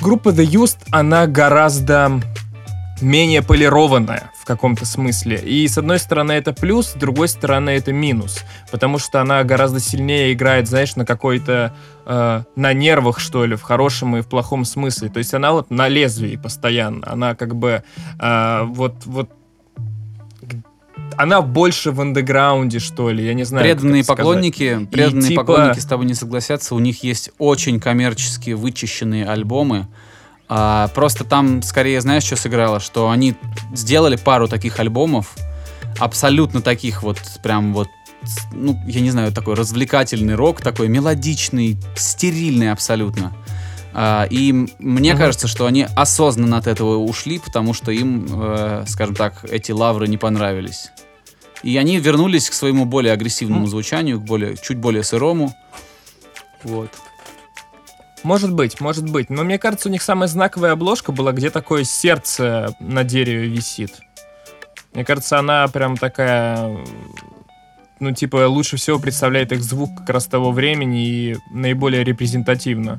Группа 0.00 0.30
The 0.30 0.44
Used, 0.44 0.78
она 0.90 1.26
гораздо 1.26 2.20
менее 3.02 3.42
полированная 3.42 4.30
в 4.40 4.44
каком-то 4.44 4.86
смысле. 4.86 5.36
И 5.36 5.66
с 5.68 5.78
одной 5.78 5.98
стороны 5.98 6.32
это 6.32 6.52
плюс, 6.52 6.88
с 6.88 6.94
другой 6.94 7.28
стороны 7.28 7.70
это 7.70 7.92
минус. 7.92 8.44
Потому 8.70 8.98
что 8.98 9.20
она 9.20 9.42
гораздо 9.44 9.80
сильнее 9.80 10.32
играет, 10.32 10.68
знаешь, 10.68 10.96
на 10.96 11.04
какой-то... 11.04 11.74
Э, 12.06 12.42
на 12.56 12.72
нервах, 12.72 13.20
что 13.20 13.44
ли, 13.44 13.54
в 13.54 13.62
хорошем 13.62 14.16
и 14.16 14.22
в 14.22 14.26
плохом 14.26 14.64
смысле. 14.64 15.08
То 15.08 15.18
есть 15.18 15.34
она 15.34 15.52
вот 15.52 15.70
на 15.70 15.88
лезвии 15.88 16.36
постоянно. 16.36 17.10
Она 17.10 17.34
как 17.34 17.54
бы 17.54 17.84
э, 18.18 18.62
вот, 18.64 18.94
вот 19.04 19.30
она 21.16 21.42
больше 21.42 21.90
в 21.90 22.00
андеграунде, 22.00 22.78
что 22.78 23.10
ли, 23.10 23.24
я 23.24 23.34
не 23.34 23.44
знаю. 23.44 23.64
Преданные 23.64 24.04
поклонники, 24.04 24.86
преданные 24.90 25.28
типа... 25.28 25.42
поклонники 25.42 25.78
с 25.78 25.84
тобой 25.84 26.06
не 26.06 26.14
согласятся, 26.14 26.74
у 26.74 26.78
них 26.78 27.02
есть 27.02 27.30
очень 27.38 27.80
коммерчески 27.80 28.50
вычищенные 28.50 29.26
альбомы, 29.26 29.88
а, 30.54 30.88
просто 30.88 31.24
там 31.24 31.62
скорее, 31.62 32.02
знаешь, 32.02 32.24
что 32.24 32.36
сыграло? 32.36 32.78
Что 32.78 33.08
они 33.08 33.36
сделали 33.72 34.16
пару 34.16 34.48
таких 34.48 34.78
альбомов, 34.80 35.34
абсолютно 35.98 36.60
таких 36.60 37.02
вот, 37.02 37.16
прям 37.42 37.72
вот, 37.72 37.88
ну, 38.52 38.78
я 38.86 39.00
не 39.00 39.10
знаю, 39.10 39.32
такой 39.32 39.54
развлекательный 39.54 40.34
рок, 40.34 40.60
такой 40.60 40.88
мелодичный, 40.88 41.78
стерильный 41.96 42.70
абсолютно. 42.70 43.32
А, 43.94 44.26
и 44.28 44.52
мне 44.78 45.12
uh-huh. 45.12 45.16
кажется, 45.16 45.48
что 45.48 45.64
они 45.64 45.86
осознанно 45.96 46.58
от 46.58 46.66
этого 46.66 46.98
ушли, 46.98 47.38
потому 47.38 47.72
что 47.72 47.90
им, 47.90 48.26
э, 48.30 48.84
скажем 48.88 49.14
так, 49.14 49.46
эти 49.50 49.72
лавры 49.72 50.06
не 50.06 50.18
понравились. 50.18 50.90
И 51.62 51.78
они 51.78 51.98
вернулись 51.98 52.50
к 52.50 52.52
своему 52.52 52.84
более 52.84 53.14
агрессивному 53.14 53.66
звучанию, 53.68 54.20
к 54.20 54.24
более, 54.24 54.58
чуть 54.58 54.76
более 54.76 55.02
сырому. 55.02 55.54
Вот. 56.62 56.90
Может 58.22 58.52
быть, 58.52 58.80
может 58.80 59.10
быть. 59.10 59.30
Но 59.30 59.42
мне 59.44 59.58
кажется, 59.58 59.88
у 59.88 59.92
них 59.92 60.02
самая 60.02 60.28
знаковая 60.28 60.72
обложка 60.72 61.12
была, 61.12 61.32
где 61.32 61.50
такое 61.50 61.84
сердце 61.84 62.74
на 62.80 63.04
дереве 63.04 63.48
висит. 63.48 64.00
Мне 64.94 65.04
кажется, 65.04 65.38
она 65.38 65.66
прям 65.68 65.96
такая... 65.96 66.78
Ну, 68.00 68.12
типа, 68.12 68.48
лучше 68.48 68.76
всего 68.76 68.98
представляет 68.98 69.52
их 69.52 69.62
звук 69.62 69.90
как 69.98 70.10
раз 70.10 70.26
того 70.26 70.50
времени 70.50 71.06
и 71.06 71.36
наиболее 71.52 72.04
репрезентативно. 72.04 72.98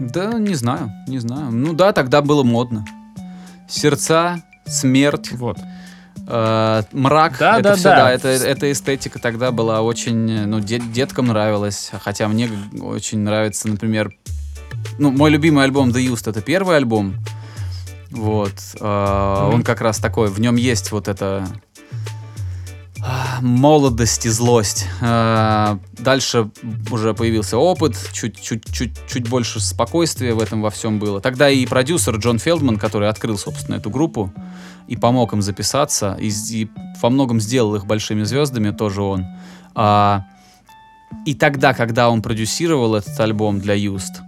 Да, 0.00 0.34
не 0.34 0.54
знаю, 0.54 0.90
не 1.06 1.18
знаю. 1.18 1.50
Ну 1.50 1.72
да, 1.72 1.92
тогда 1.92 2.22
было 2.22 2.42
модно. 2.42 2.84
Сердца, 3.68 4.42
смерть. 4.66 5.32
Вот. 5.32 5.58
Э, 6.26 6.82
мрак, 6.92 7.36
да, 7.38 7.58
это 7.58 7.70
да, 7.70 7.74
все, 7.76 7.88
да. 7.90 7.96
да, 7.96 8.12
это, 8.12 8.28
эта 8.28 8.72
эстетика 8.72 9.18
тогда 9.18 9.50
была 9.50 9.82
очень, 9.82 10.46
ну, 10.46 10.60
дет, 10.60 10.90
деткам 10.92 11.26
нравилась, 11.26 11.90
хотя 12.00 12.28
мне 12.28 12.48
очень 12.80 13.18
нравится, 13.18 13.68
например, 13.68 14.14
ну, 14.98 15.10
мой 15.10 15.30
любимый 15.30 15.64
альбом 15.64 15.90
The 15.90 16.06
Used 16.06 16.28
это 16.30 16.40
первый 16.40 16.76
альбом, 16.76 17.16
вот, 18.10 18.54
э, 18.74 18.84
mm-hmm. 18.84 19.54
он 19.54 19.62
как 19.62 19.82
раз 19.82 19.98
такой, 19.98 20.28
в 20.28 20.40
нем 20.40 20.56
есть 20.56 20.92
вот 20.92 21.08
это 21.08 21.46
молодость 23.40 24.26
и 24.26 24.28
злость. 24.30 24.86
Э, 25.00 25.78
дальше 25.92 26.50
уже 26.90 27.14
появился 27.14 27.58
опыт, 27.58 27.96
чуть-чуть 28.12 29.28
больше 29.28 29.60
спокойствия 29.60 30.34
в 30.34 30.40
этом 30.40 30.62
во 30.62 30.70
всем 30.70 30.98
было. 30.98 31.20
Тогда 31.20 31.50
и 31.50 31.66
продюсер 31.66 32.16
Джон 32.16 32.38
Фелдман, 32.38 32.78
который 32.78 33.08
открыл, 33.08 33.38
собственно, 33.38 33.76
эту 33.76 33.90
группу, 33.90 34.32
и 34.86 34.96
помог 34.96 35.32
им 35.32 35.42
записаться, 35.42 36.16
и, 36.20 36.30
и 36.50 36.68
во 37.00 37.10
многом 37.10 37.40
сделал 37.40 37.74
их 37.74 37.86
большими 37.86 38.22
звездами, 38.22 38.70
тоже 38.70 39.02
он. 39.02 39.26
А, 39.74 40.24
и 41.26 41.34
тогда, 41.34 41.74
когда 41.74 42.10
он 42.10 42.22
продюсировал 42.22 42.94
этот 42.94 43.18
альбом 43.20 43.60
для 43.60 43.74
Юст, 43.74 44.20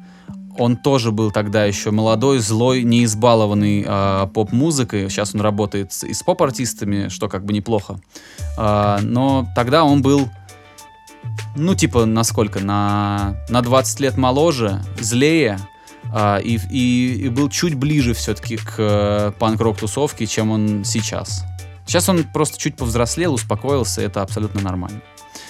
он 0.59 0.77
тоже 0.77 1.13
был 1.13 1.31
тогда 1.31 1.65
еще 1.65 1.91
молодой, 1.91 2.39
злой, 2.39 2.83
не 2.83 3.05
избалованный 3.05 3.85
а, 3.87 4.27
поп-музыкой. 4.27 5.09
Сейчас 5.11 5.35
он 5.35 5.41
работает 5.41 5.93
и 6.03 6.13
с 6.13 6.23
поп-артистами, 6.23 7.09
что 7.09 7.29
как 7.29 7.45
бы 7.45 7.53
неплохо. 7.53 8.01
А, 8.57 9.01
но 9.03 9.47
тогда 9.55 9.85
он 9.85 10.03
был, 10.03 10.29
ну, 11.57 11.75
типа, 11.75 12.05
насколько? 12.05 12.61
На, 12.61 13.37
на 13.49 13.63
20 13.63 14.01
лет 14.01 14.17
моложе, 14.17 14.83
злее, 14.99 15.59
а, 16.13 16.39
и, 16.39 16.59
и, 16.71 17.27
и 17.27 17.29
был 17.29 17.49
чуть 17.49 17.75
ближе 17.75 18.15
все-таки 18.15 18.57
к 18.57 18.75
э, 18.79 19.33
панк-рок 19.39 19.79
тусовке, 19.79 20.27
чем 20.27 20.51
он 20.51 20.85
сейчас. 20.85 21.45
Сейчас 21.87 22.09
он 22.09 22.25
просто 22.25 22.59
чуть 22.59 22.77
повзрослел, 22.77 23.35
успокоился, 23.35 24.03
это 24.03 24.23
абсолютно 24.23 24.61
нормально. 24.61 25.01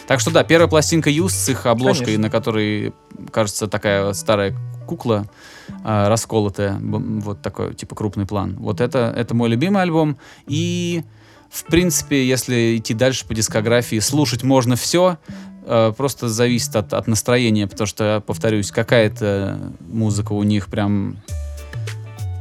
Так 0.07 0.20
что 0.20 0.31
да, 0.31 0.44
первая 0.44 0.68
пластинка 0.68 1.11
Юз 1.11 1.33
с 1.35 1.49
их 1.49 1.66
обложкой, 1.66 2.07
Конечно. 2.07 2.22
на 2.22 2.31
которой, 2.31 2.94
кажется, 3.33 3.66
такая 3.66 4.12
старая 4.12 4.57
кукла 4.87 5.27
э, 5.85 6.09
расколотая, 6.09 6.79
вот 6.81 7.42
такой, 7.42 7.75
типа, 7.75 7.94
крупный 7.94 8.27
план. 8.27 8.57
Вот 8.59 8.81
это, 8.81 9.12
это 9.16 9.35
мой 9.35 9.49
любимый 9.49 9.83
альбом. 9.83 10.16
И, 10.46 11.03
в 11.51 11.64
принципе, 11.64 12.27
если 12.27 12.77
идти 12.77 12.94
дальше 12.94 13.27
по 13.27 13.35
дискографии, 13.35 13.99
слушать 13.99 14.42
можно 14.42 14.77
все. 14.77 15.18
Э, 15.64 15.92
просто 15.96 16.29
зависит 16.29 16.77
от, 16.77 16.92
от 16.94 17.09
настроения, 17.09 17.66
потому 17.66 17.87
что, 17.87 18.22
повторюсь, 18.25 18.70
какая-то 18.70 19.72
музыка 19.81 20.33
у 20.33 20.42
них 20.44 20.68
прям 20.68 21.16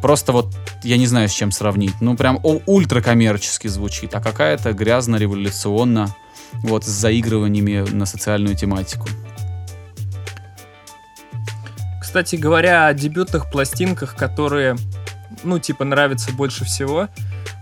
просто 0.02 0.32
вот 0.32 0.48
я 0.86 0.98
не 0.98 1.08
знаю, 1.08 1.28
с 1.28 1.32
чем 1.32 1.52
сравнить. 1.52 1.96
Ну, 2.00 2.16
прям 2.16 2.40
ультракоммерчески 2.44 3.68
звучит, 3.68 4.14
а 4.14 4.22
какая-то 4.22 4.72
грязно-революционно, 4.72 6.16
вот, 6.54 6.84
с 6.84 6.88
заигрываниями 6.88 7.88
на 7.90 8.06
социальную 8.06 8.56
тематику. 8.56 9.08
Кстати 12.02 12.38
говоря, 12.38 12.88
о 12.88 12.94
дебютных 12.94 13.52
пластинках, 13.52 14.16
которые, 14.16 14.78
ну, 15.44 15.60
типа, 15.60 15.84
нравятся 15.84 16.32
больше 16.32 16.64
всего, 16.64 17.10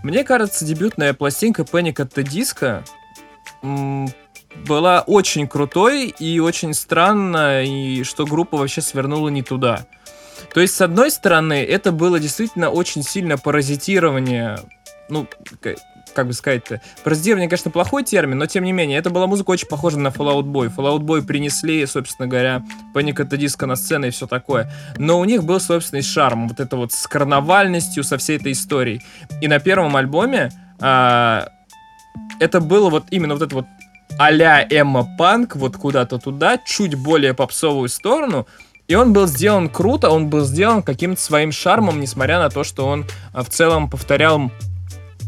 мне 0.04 0.22
кажется, 0.22 0.64
дебютная 0.64 1.14
пластинка 1.14 1.62
Panic 1.62 1.94
at 1.94 2.12
the 2.14 2.22
Disco 2.22 2.84
была 4.66 5.00
очень 5.00 5.48
крутой 5.48 6.14
и 6.18 6.38
очень 6.38 6.74
странно, 6.74 7.64
и 7.64 8.04
что 8.04 8.24
группа 8.24 8.56
вообще 8.56 8.80
свернула 8.80 9.28
не 9.28 9.42
туда. 9.42 9.86
То 10.52 10.60
есть, 10.60 10.74
с 10.74 10.80
одной 10.80 11.10
стороны, 11.10 11.64
это 11.64 11.90
было 11.90 12.20
действительно 12.20 12.70
очень 12.70 13.02
сильно 13.02 13.38
паразитирование, 13.38 14.58
ну, 15.08 15.26
как 16.14 16.26
бы 16.26 16.32
сказать-то, 16.32 16.80
паразитирование, 17.02 17.48
конечно, 17.48 17.70
плохой 17.70 18.04
термин, 18.04 18.38
но 18.38 18.46
тем 18.46 18.64
не 18.64 18.72
менее, 18.72 18.98
это 18.98 19.10
была 19.10 19.26
музыка 19.26 19.50
очень 19.50 19.68
похожа 19.68 19.98
на 19.98 20.08
Fallout 20.08 20.44
Boy. 20.44 20.74
Fallout 20.74 21.00
Boy 21.00 21.22
принесли, 21.22 21.84
собственно 21.86 22.28
говоря, 22.28 22.62
Panic 22.94 23.16
at 23.16 23.28
the 23.28 23.66
на 23.66 23.76
сцену 23.76 24.06
и 24.06 24.10
все 24.10 24.26
такое. 24.26 24.70
Но 24.98 25.18
у 25.18 25.24
них 25.24 25.44
был 25.44 25.60
собственный 25.60 26.02
шарм, 26.02 26.48
вот 26.48 26.60
это 26.60 26.76
вот 26.76 26.92
с 26.92 27.06
карнавальностью, 27.06 28.04
со 28.04 28.18
всей 28.18 28.36
этой 28.36 28.52
историей. 28.52 29.02
И 29.40 29.48
на 29.48 29.58
первом 29.58 29.96
альбоме 29.96 30.50
а, 30.80 31.48
это 32.40 32.60
было 32.60 32.90
вот 32.90 33.06
именно 33.10 33.34
вот 33.34 33.42
это 33.42 33.54
вот 33.54 33.66
а-ля 34.18 34.66
Эмма 34.70 35.08
Панк, 35.18 35.56
вот 35.56 35.76
куда-то 35.76 36.18
туда, 36.18 36.58
чуть 36.58 36.94
более 36.94 37.34
попсовую 37.34 37.88
сторону. 37.88 38.46
И 38.86 38.94
он 38.94 39.12
был 39.12 39.26
сделан 39.26 39.68
круто, 39.70 40.10
он 40.10 40.28
был 40.28 40.44
сделан 40.44 40.82
каким-то 40.82 41.20
своим 41.20 41.52
шармом, 41.52 42.00
несмотря 42.00 42.38
на 42.38 42.50
то, 42.50 42.64
что 42.64 42.86
он 42.86 43.06
а, 43.32 43.42
в 43.42 43.48
целом 43.48 43.88
повторял 43.88 44.50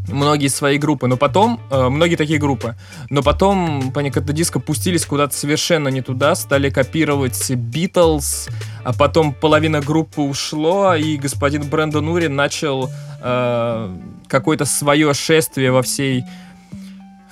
многие 0.09 0.49
свои 0.49 0.79
группы, 0.79 1.07
но 1.07 1.17
потом, 1.17 1.61
э, 1.71 1.89
многие 1.89 2.17
такие 2.17 2.39
группы, 2.39 2.77
но 3.11 3.23
потом 3.23 3.91
Panic! 3.95 4.17
at 4.17 4.25
the 4.25 4.61
пустились 4.61 5.07
куда-то 5.07 5.35
совершенно 5.35 5.89
не 5.89 6.03
туда, 6.03 6.35
стали 6.35 6.71
копировать 6.71 7.51
Битлз, 7.51 8.49
а 8.85 8.93
потом 8.93 9.33
половина 9.33 9.81
группы 9.81 10.21
ушло, 10.21 10.95
и 10.95 11.17
господин 11.17 11.69
Брэндон 11.69 12.09
Ури 12.09 12.29
начал 12.29 12.91
э, 13.23 13.97
какое-то 14.29 14.65
свое 14.65 15.13
шествие 15.15 15.71
во 15.71 15.83
всей 15.83 16.25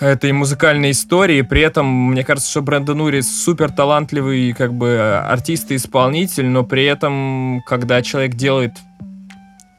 этой 0.00 0.32
музыкальной 0.32 0.90
истории. 0.90 1.42
При 1.42 1.60
этом, 1.60 1.86
мне 1.86 2.24
кажется, 2.24 2.50
что 2.50 2.62
Брэндон 2.62 3.00
Ури 3.00 3.20
супер 3.20 3.70
талантливый 3.70 4.52
как 4.52 4.74
бы 4.74 5.18
артист 5.18 5.70
и 5.70 5.76
исполнитель, 5.76 6.46
но 6.46 6.64
при 6.64 6.84
этом, 6.84 7.62
когда 7.66 8.02
человек 8.02 8.34
делает 8.34 8.72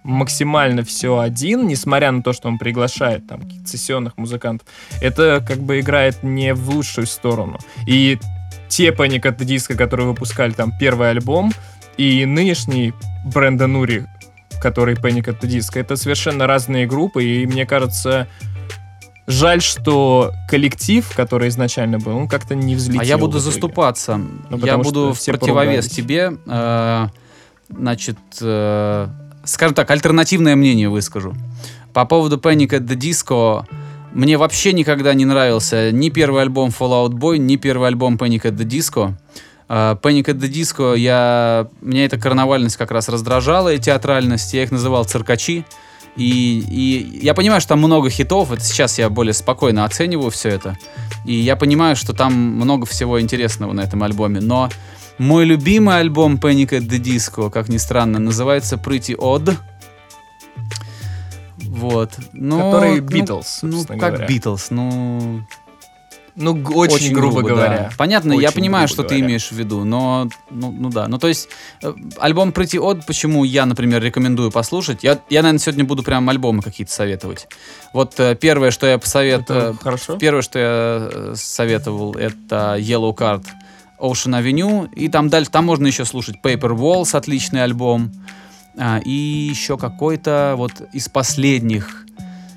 максимально 0.05 0.83
все 0.83 1.19
один, 1.19 1.67
несмотря 1.67 2.11
на 2.11 2.21
то, 2.21 2.31
что 2.31 2.47
он 2.47 2.57
приглашает 2.57 3.27
там 3.27 3.41
сессионных 3.65 4.17
музыкантов, 4.17 4.67
это 5.01 5.43
как 5.45 5.57
бы 5.57 5.79
играет 5.79 6.23
не 6.23 6.53
в 6.53 6.69
лучшую 6.69 7.07
сторону. 7.07 7.57
И 7.87 8.19
те 8.69 8.91
Panic 8.91 9.23
at 9.23 9.37
Disco, 9.37 9.75
которые 9.75 10.07
выпускали 10.07 10.51
там 10.51 10.71
первый 10.79 11.09
альбом, 11.09 11.51
и 11.97 12.25
нынешний 12.25 12.93
Брэндон 13.25 13.75
Ури, 13.75 14.05
который 14.61 14.95
Panic 14.95 15.25
at 15.25 15.41
Disco, 15.41 15.79
это 15.79 15.95
совершенно 15.95 16.45
разные 16.45 16.85
группы, 16.85 17.23
и 17.23 17.45
мне 17.47 17.65
кажется, 17.65 18.27
Жаль, 19.27 19.59
что 19.59 20.33
коллектив, 20.47 21.11
который 21.15 21.49
изначально 21.49 21.97
был, 21.97 22.15
он 22.15 22.27
как-то 22.27 22.53
не 22.53 22.75
взлетел. 22.75 23.01
А 23.01 23.05
я 23.05 23.17
буду 23.17 23.39
заступаться. 23.39 24.17
Ну, 24.17 24.57
я 24.57 24.77
буду 24.77 25.13
в 25.13 25.25
противовес 25.25 25.39
поругались. 25.39 25.89
тебе. 25.89 26.37
э, 26.45 27.07
значит, 27.69 28.19
э, 28.39 29.07
скажем 29.45 29.75
так, 29.75 29.89
альтернативное 29.91 30.55
мнение 30.55 30.89
выскажу. 30.89 31.35
По 31.93 32.05
поводу 32.05 32.37
Panic 32.37 32.69
at 32.69 32.87
the 32.87 32.95
Disco, 32.95 33.65
мне 34.13 34.37
вообще 34.37 34.73
никогда 34.73 35.13
не 35.13 35.25
нравился 35.25 35.91
ни 35.91 36.09
первый 36.09 36.41
альбом 36.41 36.69
Fallout 36.69 37.11
Boy, 37.11 37.37
ни 37.37 37.55
первый 37.55 37.89
альбом 37.89 38.15
Panic 38.15 38.43
at 38.43 38.57
the 38.57 38.65
Disco. 38.65 39.13
Э, 39.69 39.95
Panic 40.01 40.25
at 40.25 40.39
the 40.39 40.49
Disco, 40.49 40.97
я... 40.97 41.67
меня 41.81 42.05
эта 42.05 42.17
карнавальность 42.17 42.77
как 42.77 42.91
раз 42.91 43.09
раздражала, 43.09 43.73
и 43.73 43.79
театральность, 43.79 44.53
я 44.53 44.63
их 44.63 44.71
называл 44.71 45.05
циркачи. 45.05 45.65
И, 46.15 46.63
и 46.69 47.19
я 47.23 47.33
понимаю, 47.33 47.59
что 47.59 47.69
там 47.69 47.79
много 47.79 48.09
хитов, 48.09 48.51
это 48.51 48.63
сейчас 48.63 48.97
я 48.97 49.09
более 49.09 49.33
спокойно 49.33 49.83
оцениваю 49.83 50.31
все 50.31 50.49
это. 50.49 50.77
И 51.25 51.33
я 51.33 51.55
понимаю, 51.57 51.95
что 51.95 52.13
там 52.13 52.33
много 52.33 52.85
всего 52.85 53.19
интересного 53.19 53.73
на 53.73 53.81
этом 53.81 54.01
альбоме. 54.01 54.39
Но 54.39 54.69
мой 55.17 55.45
любимый 55.45 55.99
альбом 55.99 56.35
Panic 56.35 56.69
at 56.69 56.87
the 56.87 56.99
Disco, 56.99 57.49
как 57.49 57.69
ни 57.69 57.77
странно, 57.77 58.19
называется 58.19 58.75
Pretty 58.75 59.15
Odd. 59.15 59.55
Вот. 61.57 62.11
Но, 62.33 62.71
Который 62.71 63.01
ну, 63.01 63.07
Beatles, 63.07 63.47
Ну, 63.61 63.77
собственно 63.77 63.99
как. 63.99 64.29
Beatles, 64.29 64.67
ну... 64.69 65.41
Ну, 66.37 66.53
г- 66.53 66.73
очень, 66.73 67.13
грубо, 67.13 67.41
да. 67.43 67.47
говоря. 67.47 67.89
Понятно, 67.97 68.33
я 68.33 68.49
Очень 68.49 68.55
понимаю, 68.55 68.87
грубо 68.87 68.93
что 68.93 69.03
ты 69.03 69.15
говоря. 69.15 69.25
имеешь 69.25 69.47
в 69.47 69.53
виду, 69.53 69.85
но, 69.85 70.27
ну, 70.51 70.69
ну 70.69 70.89
да. 70.89 71.07
Ну, 71.07 71.17
то 71.17 71.29
есть, 71.29 71.47
э, 71.81 71.93
альбом 72.17 72.49
Pretty 72.49 72.77
Odd, 72.77 73.03
почему 73.07 73.45
я, 73.45 73.65
например, 73.65 74.03
рекомендую 74.03 74.51
послушать, 74.51 75.01
я, 75.05 75.17
я 75.29 75.41
наверное, 75.41 75.59
сегодня 75.59 75.85
буду 75.85 76.03
прям 76.03 76.27
альбомы 76.29 76.61
какие-то 76.61 76.91
советовать. 76.91 77.47
Вот 77.93 78.19
э, 78.19 78.35
первое, 78.35 78.71
что 78.71 78.85
я 78.85 78.97
посоветую... 78.97 79.59
Это 79.59 79.77
хорошо. 79.81 80.17
Первое, 80.17 80.41
что 80.41 80.59
я 80.59 81.09
э, 81.09 81.33
советовал, 81.37 82.15
это 82.15 82.75
Yellow 82.79 83.15
Card 83.15 83.45
Ocean 84.05 84.39
Avenue. 84.39 84.93
И 84.93 85.09
там 85.09 85.29
дальше, 85.29 85.51
там 85.51 85.65
можно 85.65 85.87
еще 85.87 86.05
слушать 86.05 86.37
Paper 86.43 86.75
Walls, 86.75 87.15
отличный 87.15 87.63
альбом. 87.63 88.11
А, 88.77 88.99
и 88.99 89.11
еще 89.11 89.77
какой-то 89.77 90.55
вот 90.57 90.71
из 90.93 91.09
последних, 91.09 92.05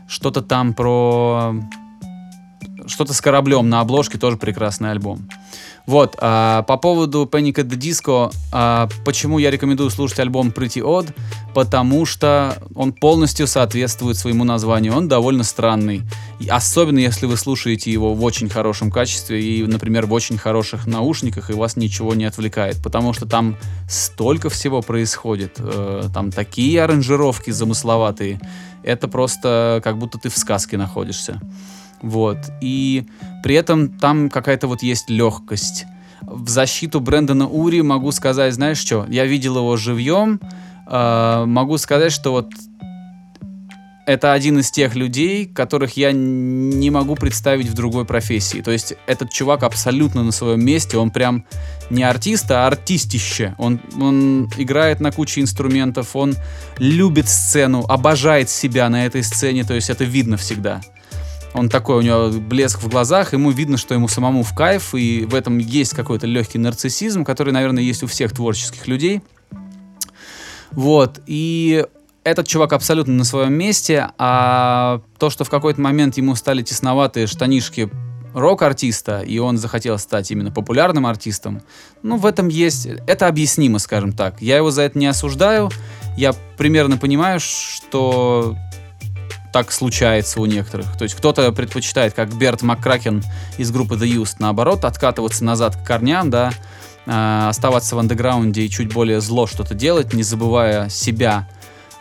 что-то 0.09 0.43
там 0.43 0.75
про... 0.75 1.55
Что-то 2.87 3.13
с 3.13 3.21
кораблем 3.21 3.69
на 3.69 3.81
обложке, 3.81 4.19
тоже 4.19 4.37
прекрасный 4.37 4.91
альбом. 4.91 5.29
Вот, 5.89 6.17
а, 6.21 6.65
по 6.65 6.77
поводу 6.77 7.25
Panic 7.25 7.55
at 7.55 7.71
the 7.71 7.79
Disco, 7.79 8.31
а, 8.53 8.91
почему 9.07 9.39
я 9.39 9.51
рекомендую 9.51 9.89
слушать 9.89 10.19
альбом 10.19 10.51
Pretty 10.51 10.83
Odd? 10.83 11.15
Потому 11.55 12.05
что 12.05 12.63
он 12.75 12.93
полностью 12.93 13.47
соответствует 13.47 14.19
своему 14.19 14.45
названию. 14.45 14.95
Он 14.95 15.09
довольно 15.09 15.45
странный. 15.45 16.03
Особенно 16.51 16.99
если 16.99 17.25
вы 17.25 17.39
слушаете 17.39 17.91
его 17.91 18.13
в 18.13 18.23
очень 18.23 18.51
хорошем 18.51 18.91
качестве 18.91 19.43
и, 19.43 19.65
например, 19.65 20.05
в 20.05 20.13
очень 20.13 20.37
хороших 20.37 20.87
наушниках, 20.87 21.49
и 21.49 21.55
вас 21.55 21.77
ничего 21.77 22.15
не 22.15 22.27
отвлекает. 22.27 22.83
Потому 22.83 23.15
что 23.15 23.25
там 23.25 23.57
столько 23.89 24.51
всего 24.51 24.83
происходит. 24.83 25.55
э, 25.57 26.11
там 26.13 26.31
такие 26.33 26.83
аранжировки 26.83 27.51
замысловатые. 27.51 28.43
Это 28.83 29.09
просто 29.09 29.81
как 29.83 29.97
будто 29.97 30.19
ты 30.19 30.29
в 30.29 30.37
сказке 30.37 30.77
находишься. 30.77 31.41
Вот. 32.03 32.39
И 32.61 33.07
при 33.43 33.55
этом 33.55 33.89
там 33.89 34.31
какая-то 34.31 34.67
вот 34.67 34.83
есть 34.83 35.11
легкость. 35.11 35.87
В 36.23 36.49
защиту 36.49 37.01
Брэндона 37.01 37.49
Ури 37.49 37.81
могу 37.81 38.13
сказать, 38.13 38.55
знаешь 38.55 38.79
что, 38.79 39.07
я 39.09 39.25
видел 39.25 39.57
его 39.59 39.77
живьем, 39.77 40.41
э, 40.87 41.45
могу 41.47 41.79
сказать, 41.79 42.13
что 42.13 42.33
вот 42.33 42.51
это 44.09 44.33
один 44.33 44.59
из 44.59 44.71
тех 44.71 44.95
людей, 44.95 45.45
которых 45.45 45.99
я 45.99 46.13
не 46.13 46.89
могу 46.89 47.15
представить 47.15 47.67
в 47.67 47.75
другой 47.75 48.07
профессии. 48.07 48.63
То 48.63 48.71
есть 48.71 48.95
этот 49.07 49.31
чувак 49.31 49.63
абсолютно 49.65 50.23
на 50.23 50.33
своем 50.33 50.65
месте, 50.65 50.97
он 50.97 51.11
прям 51.11 51.45
не 51.91 52.05
артист, 52.05 52.51
а 52.51 52.67
артистище. 52.67 53.55
Он, 53.59 53.81
он 54.01 54.51
играет 54.57 55.01
на 55.01 55.13
куче 55.13 55.43
инструментов, 55.43 56.17
он 56.17 56.37
любит 56.79 57.29
сцену, 57.29 57.85
обожает 57.87 58.49
себя 58.49 58.89
на 58.89 59.05
этой 59.05 59.23
сцене, 59.23 59.63
то 59.63 59.75
есть 59.75 59.91
это 59.91 60.05
видно 60.05 60.39
всегда. 60.39 60.81
Он 61.55 61.69
такой, 61.69 61.97
у 61.97 62.01
него 62.03 62.29
блеск 62.29 62.81
в 62.81 62.89
глазах, 62.89 63.33
ему 63.33 63.51
видно, 63.51 63.77
что 63.77 63.95
ему 63.95 64.09
самому 64.09 64.43
в 64.43 64.55
кайф, 64.55 64.95
и 64.95 65.25
в 65.25 65.35
этом 65.35 65.59
есть 65.59 65.95
какой-то 65.95 66.27
легкий 66.27 66.59
нарциссизм, 66.59 67.25
который, 67.25 67.53
наверное, 67.53 67.83
есть 67.83 68.03
у 68.03 68.07
всех 68.07 68.33
творческих 68.33 68.87
людей. 68.87 69.23
Вот, 70.71 71.21
и 71.27 71.87
этот 72.25 72.47
чувак 72.47 72.75
абсолютно 72.75 73.15
на 73.15 73.25
своем 73.25 73.55
месте, 73.55 74.11
а 74.19 75.01
то, 75.19 75.31
что 75.31 75.45
в 75.45 75.51
какой-то 75.51 75.81
момент 75.81 76.19
ему 76.19 76.35
стали 76.35 76.63
тесноватые 76.63 77.27
штанишки 77.27 77.91
рок-артиста, 78.35 79.23
и 79.23 79.39
он 79.39 79.57
захотел 79.57 79.99
стать 79.99 80.31
именно 80.31 80.51
популярным 80.51 81.07
артистом, 81.07 81.63
ну, 82.03 82.19
в 82.19 82.27
этом 82.27 82.49
есть... 82.49 82.87
Это 83.07 83.27
объяснимо, 83.27 83.79
скажем 83.79 84.13
так. 84.13 84.41
Я 84.43 84.59
его 84.59 84.71
за 84.71 84.83
это 84.83 84.99
не 84.99 85.07
осуждаю. 85.07 85.71
Я 86.17 86.35
примерно 86.57 86.99
понимаю, 86.99 87.41
что 87.41 88.57
так 89.53 89.73
случается 89.73 90.41
у 90.41 90.47
некоторых. 90.47 90.97
То 90.97 91.05
есть 91.05 91.15
кто-то 91.15 91.51
предпочитает, 91.53 92.15
как 92.15 92.35
Берт 92.35 92.63
Маккракен 92.63 93.23
из 93.57 93.71
группы 93.71 93.95
The 93.95 94.23
Used, 94.23 94.37
наоборот, 94.39 94.85
откатываться 94.85 95.45
назад 95.45 95.77
к 95.77 95.87
корням, 95.87 96.31
да, 96.31 96.53
э, 97.07 97.49
оставаться 97.49 97.97
в 97.97 97.99
андеграунде 97.99 98.63
и 98.63 98.71
чуть 98.71 98.93
более 98.93 99.21
зло 99.21 99.47
что-то 99.47 99.75
делать, 99.75 100.13
не 100.13 100.23
забывая 100.23 100.89
себя, 100.89 101.49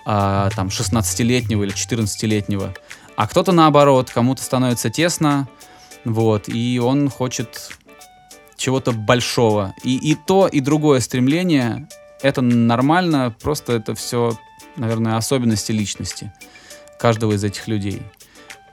э, 0.06 0.50
там, 0.56 0.68
16-летнего 0.68 1.64
или 1.64 1.74
14-летнего. 1.74 2.74
А 3.16 3.28
кто-то 3.28 3.52
наоборот, 3.52 4.12
кому-то 4.14 4.44
становится 4.44 4.90
тесно, 4.90 5.48
вот, 6.06 6.50
и 6.50 6.80
он 6.80 7.10
хочет 7.10 7.72
чего-то 8.58 8.92
большого. 8.92 9.74
И, 9.84 9.98
и 9.98 10.16
то, 10.16 10.48
и 10.48 10.60
другое 10.60 11.00
стремление, 11.00 11.88
это 12.22 12.42
нормально, 12.42 13.34
просто 13.42 13.74
это 13.74 13.96
все, 13.96 14.38
наверное, 14.76 15.18
особенности 15.18 15.72
личности 15.72 16.32
каждого 17.00 17.34
из 17.34 17.44
этих 17.44 17.68
людей. 17.68 18.02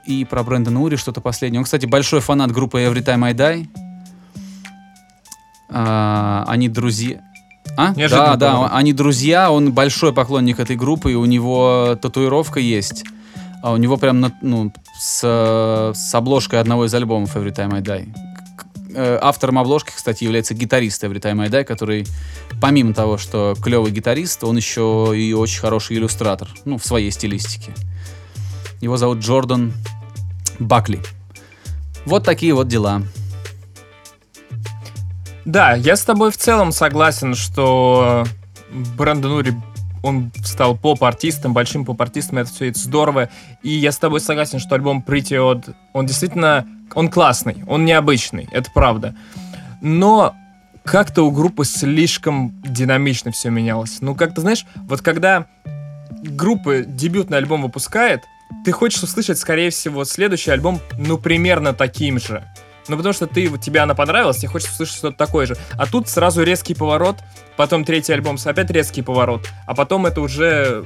И 0.05 0.23
про 0.25 0.43
Брэндона 0.43 0.81
Ури 0.81 0.95
что-то 0.97 1.21
последнее. 1.21 1.59
Он, 1.59 1.65
кстати, 1.65 1.85
большой 1.85 2.19
фанат 2.19 2.51
группы 2.51 2.79
Every 2.79 3.03
Time 3.03 3.25
I 3.25 3.33
Die. 3.33 3.67
А, 5.69 6.43
они 6.47 6.69
друзья. 6.69 7.21
А? 7.77 7.93
Неожиданно, 7.95 8.37
да, 8.37 8.51
да, 8.51 8.59
он- 8.59 8.69
они 8.71 8.93
друзья, 8.93 9.51
он 9.51 9.73
большой 9.73 10.13
поклонник 10.13 10.59
этой 10.59 10.75
группы, 10.75 11.11
и 11.11 11.15
у 11.15 11.25
него 11.25 11.97
татуировка 12.01 12.59
есть. 12.59 13.03
А 13.63 13.71
у 13.73 13.77
него 13.77 13.97
прям, 13.97 14.21
на- 14.21 14.31
ну, 14.41 14.71
с, 14.99 15.91
с 15.93 16.13
обложкой 16.15 16.59
одного 16.61 16.85
из 16.85 16.93
альбомов 16.93 17.35
Every 17.35 17.53
Time 17.53 17.73
I 17.75 17.81
Die. 17.81 18.15
Э, 18.95 19.19
Автором 19.21 19.57
обложки, 19.59 19.91
кстати, 19.93 20.23
является 20.23 20.53
гитарист 20.53 21.03
Every 21.03 21.19
Time 21.19 21.41
I 21.41 21.49
Die, 21.49 21.63
который, 21.65 22.05
помимо 22.61 22.93
того, 22.93 23.17
что 23.17 23.55
клевый 23.61 23.91
гитарист, 23.91 24.43
он 24.43 24.55
еще 24.55 25.11
и 25.15 25.33
очень 25.33 25.59
хороший 25.59 25.97
иллюстратор, 25.97 26.47
ну, 26.63 26.77
в 26.77 26.85
своей 26.85 27.11
стилистике. 27.11 27.73
Его 28.81 28.97
зовут 28.97 29.19
Джордан 29.19 29.73
Бакли. 30.59 31.01
Вот 32.05 32.23
такие 32.23 32.53
вот 32.53 32.67
дела. 32.67 33.01
Да, 35.45 35.73
я 35.73 35.95
с 35.95 36.03
тобой 36.03 36.31
в 36.31 36.37
целом 36.37 36.71
согласен, 36.71 37.35
что 37.35 38.25
Брэндон 38.97 39.31
Ури 39.31 39.53
он 40.05 40.31
стал 40.43 40.77
поп-артистом, 40.77 41.53
большим 41.53 41.83
поп-артистом, 41.83 42.37
это 42.37 42.51
все 42.51 42.69
это 42.69 42.79
здорово. 42.79 43.29
И 43.63 43.69
я 43.69 43.91
с 43.91 43.97
тобой 43.97 44.19
согласен, 44.19 44.59
что 44.59 44.75
альбом 44.75 45.03
Pretty 45.05 45.31
Odd, 45.31 45.73
он 45.93 46.05
действительно, 46.05 46.65
он 46.93 47.09
классный, 47.09 47.63
он 47.67 47.85
необычный, 47.85 48.47
это 48.51 48.69
правда. 48.71 49.15
Но 49.81 50.35
как-то 50.83 51.23
у 51.23 51.31
группы 51.31 51.65
слишком 51.65 52.53
динамично 52.63 53.31
все 53.31 53.49
менялось. 53.49 53.97
Ну, 54.01 54.13
как-то, 54.13 54.41
знаешь, 54.41 54.65
вот 54.87 55.01
когда 55.01 55.47
группа 56.23 56.81
дебютный 56.81 57.39
альбом 57.39 57.63
выпускает, 57.63 58.21
ты 58.63 58.71
хочешь 58.71 59.03
услышать, 59.03 59.37
скорее 59.37 59.69
всего, 59.69 60.05
следующий 60.05 60.51
альбом, 60.51 60.79
ну, 60.97 61.17
примерно 61.17 61.73
таким 61.73 62.19
же. 62.19 62.43
Ну, 62.87 62.97
потому 62.97 63.13
что 63.13 63.25
ты, 63.25 63.47
вот, 63.49 63.61
тебе 63.61 63.79
она 63.79 63.95
понравилась, 63.95 64.37
тебе 64.37 64.49
хочется 64.49 64.73
услышать 64.73 64.97
что-то 64.97 65.17
такое 65.17 65.47
же. 65.47 65.57
А 65.73 65.87
тут 65.87 66.07
сразу 66.07 66.43
резкий 66.43 66.75
поворот, 66.75 67.17
потом 67.57 67.83
третий 67.83 68.13
альбом, 68.13 68.37
опять 68.43 68.69
резкий 68.69 69.01
поворот, 69.01 69.47
а 69.65 69.73
потом 69.73 70.05
это 70.05 70.21
уже 70.21 70.85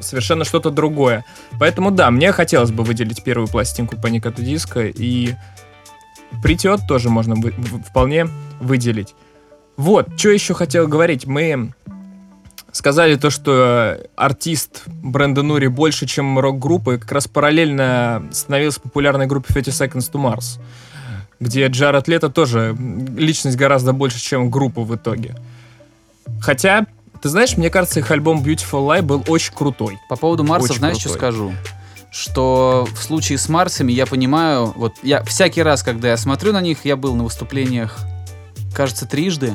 совершенно 0.00 0.44
что-то 0.44 0.70
другое. 0.70 1.24
Поэтому, 1.58 1.90
да, 1.90 2.10
мне 2.10 2.32
хотелось 2.32 2.72
бы 2.72 2.82
выделить 2.82 3.22
первую 3.22 3.46
пластинку 3.48 3.96
по 3.96 4.08
Никоту 4.08 4.42
Диска, 4.42 4.86
и 4.86 5.34
Притет 6.42 6.80
тоже 6.88 7.08
можно 7.10 7.34
вы, 7.34 7.52
вполне 7.88 8.26
выделить. 8.60 9.14
Вот, 9.76 10.18
что 10.18 10.30
еще 10.30 10.54
хотел 10.54 10.88
говорить. 10.88 11.26
Мы 11.26 11.72
сказали 12.76 13.16
то, 13.16 13.30
что 13.30 13.98
артист 14.16 14.82
Бренда 14.86 15.42
Нури 15.42 15.68
больше, 15.68 16.06
чем 16.06 16.38
рок-группа, 16.38 16.94
и 16.94 16.98
как 16.98 17.10
раз 17.10 17.26
параллельно 17.26 18.22
становился 18.32 18.80
популярной 18.80 19.26
группой 19.26 19.54
30 19.54 19.74
Seconds 19.74 20.12
to 20.12 20.22
Mars, 20.22 20.60
где 21.40 21.66
Джаред 21.66 22.06
Лето 22.06 22.28
тоже 22.28 22.76
личность 23.16 23.56
гораздо 23.56 23.92
больше, 23.92 24.20
чем 24.20 24.50
группа 24.50 24.82
в 24.82 24.94
итоге. 24.94 25.34
Хотя, 26.40 26.86
ты 27.22 27.30
знаешь, 27.30 27.56
мне 27.56 27.70
кажется, 27.70 28.00
их 28.00 28.10
альбом 28.10 28.42
Beautiful 28.42 28.86
Lie 28.86 29.02
был 29.02 29.24
очень 29.28 29.54
крутой. 29.54 29.98
По 30.08 30.16
поводу 30.16 30.44
Марса, 30.44 30.70
Очень 30.70 30.78
знаешь, 30.78 30.98
что 30.98 31.08
крутой. 31.08 31.18
скажу? 31.18 31.52
Что 32.10 32.86
в 32.92 33.02
случае 33.02 33.38
с 33.38 33.48
Марсами 33.48 33.92
я 33.92 34.06
понимаю, 34.06 34.72
вот 34.76 34.94
я 35.02 35.22
всякий 35.24 35.62
раз, 35.62 35.82
когда 35.82 36.08
я 36.08 36.16
смотрю 36.16 36.52
на 36.52 36.60
них, 36.60 36.84
я 36.84 36.96
был 36.96 37.14
на 37.14 37.24
выступлениях, 37.24 37.98
кажется, 38.74 39.06
трижды. 39.06 39.54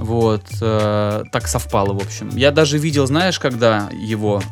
Вот, 0.00 0.46
э, 0.62 1.24
так 1.30 1.46
совпало, 1.46 1.92
в 1.92 1.98
общем. 1.98 2.30
Я 2.30 2.52
даже 2.52 2.78
видел, 2.78 3.06
знаешь, 3.06 3.38
когда 3.38 3.90
его, 3.92 4.42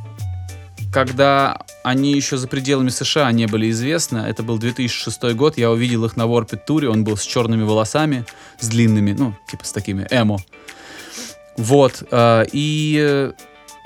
когда 0.92 1.62
они 1.82 2.12
еще 2.12 2.36
за 2.36 2.48
пределами 2.48 2.90
США 2.90 3.32
не 3.32 3.46
были 3.46 3.70
известны, 3.70 4.18
это 4.18 4.42
был 4.42 4.58
2006 4.58 5.34
год, 5.34 5.56
я 5.56 5.70
увидел 5.70 6.04
их 6.04 6.16
на 6.16 6.24
Warped 6.24 6.58
туре, 6.66 6.90
он 6.90 7.02
был 7.02 7.16
с 7.16 7.22
черными 7.22 7.62
волосами, 7.62 8.26
с 8.60 8.68
длинными, 8.68 9.12
ну, 9.18 9.34
типа 9.50 9.64
с 9.64 9.72
такими 9.72 10.06
эмо. 10.10 10.38
Вот, 11.56 12.02
э, 12.10 12.44
и 12.52 13.32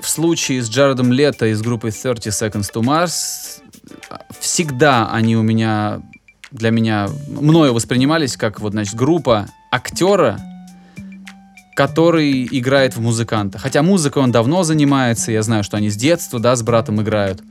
в 0.01 0.09
случае 0.09 0.61
с 0.61 0.69
Джаредом 0.69 1.13
Лето 1.13 1.45
из 1.45 1.61
группы 1.61 1.91
30 1.91 2.27
Seconds 2.27 2.73
to 2.73 2.81
Mars 2.81 3.61
всегда 4.37 5.09
они 5.09 5.37
у 5.37 5.43
меня, 5.43 6.01
для 6.51 6.71
меня, 6.71 7.07
мною 7.29 7.73
воспринимались 7.73 8.35
как 8.35 8.59
вот, 8.59 8.73
значит, 8.73 8.95
группа 8.95 9.47
актера, 9.71 10.37
который 11.75 12.47
играет 12.51 12.95
в 12.95 13.01
музыканта. 13.01 13.57
Хотя 13.57 13.81
музыкой 13.81 14.23
он 14.23 14.31
давно 14.31 14.63
занимается, 14.63 15.31
я 15.31 15.41
знаю, 15.41 15.63
что 15.63 15.77
они 15.77 15.89
с 15.89 15.95
детства, 15.95 16.39
да, 16.39 16.55
с 16.55 16.61
братом 16.61 17.01
играют. 17.01 17.41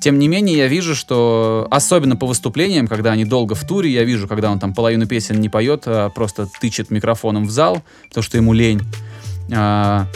Тем 0.00 0.18
не 0.18 0.28
менее, 0.28 0.56
я 0.56 0.66
вижу, 0.66 0.94
что 0.94 1.68
особенно 1.70 2.16
по 2.16 2.26
выступлениям, 2.26 2.88
когда 2.88 3.12
они 3.12 3.26
долго 3.26 3.54
в 3.54 3.66
туре, 3.66 3.90
я 3.90 4.02
вижу, 4.04 4.26
когда 4.26 4.50
он 4.50 4.58
там 4.58 4.72
половину 4.72 5.06
песен 5.06 5.38
не 5.40 5.50
поет, 5.50 5.82
а 5.86 6.08
просто 6.08 6.48
тычет 6.60 6.90
микрофоном 6.90 7.46
в 7.46 7.50
зал, 7.50 7.82
потому 8.08 8.24
что 8.24 8.38
ему 8.38 8.54
лень. 8.54 8.80
А, 9.52 10.06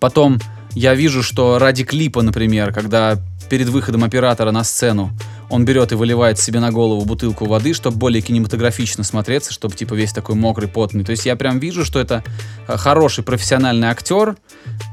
потом 0.00 0.38
я 0.72 0.94
вижу, 0.94 1.22
что 1.22 1.60
ради 1.60 1.84
клипа, 1.84 2.22
например, 2.22 2.72
когда 2.72 3.16
перед 3.48 3.68
выходом 3.68 4.02
оператора 4.02 4.50
на 4.50 4.64
сцену 4.64 5.10
он 5.48 5.64
берет 5.64 5.92
и 5.92 5.94
выливает 5.94 6.38
себе 6.38 6.60
на 6.60 6.70
голову 6.70 7.04
бутылку 7.04 7.46
воды, 7.46 7.72
чтобы 7.72 7.96
более 7.96 8.22
кинематографично 8.22 9.04
смотреться, 9.04 9.52
чтобы 9.52 9.74
типа 9.76 9.94
весь 9.94 10.12
такой 10.12 10.34
мокрый, 10.34 10.68
потный. 10.68 11.04
То 11.04 11.12
есть 11.12 11.26
я 11.26 11.36
прям 11.36 11.58
вижу, 11.58 11.84
что 11.84 12.00
это 12.00 12.24
э, 12.66 12.76
хороший 12.76 13.24
профессиональный 13.24 13.88
актер, 13.88 14.36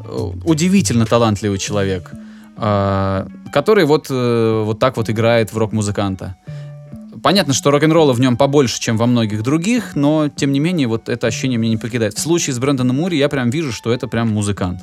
э, 0.04 0.32
удивительно 0.46 1.06
талантливый 1.06 1.58
человек, 1.58 2.12
э, 2.58 3.28
который 3.52 3.86
вот, 3.86 4.10
вот 4.10 4.80
так 4.80 4.98
вот 4.98 5.10
играет 5.10 5.54
в 5.54 5.58
рок-музыканта. 5.58 6.36
Понятно, 7.22 7.54
что 7.54 7.72
рок-н-ролла 7.72 8.12
в 8.14 8.20
нем 8.20 8.36
побольше, 8.36 8.82
чем 8.82 8.98
во 8.98 9.06
многих 9.06 9.44
других, 9.44 9.96
но 9.96 10.28
тем 10.28 10.52
не 10.52 10.60
менее 10.60 10.88
вот 10.88 11.08
это 11.08 11.28
ощущение 11.28 11.58
мне 11.58 11.70
не 11.70 11.78
покидает. 11.78 12.16
В 12.16 12.20
случае 12.20 12.54
с 12.54 12.60
Брэндоном 12.60 12.98
Мури 12.98 13.16
я 13.16 13.30
прям 13.30 13.50
вижу, 13.50 13.72
что 13.72 13.94
это 13.94 14.08
прям 14.08 14.30
музыкант. 14.30 14.82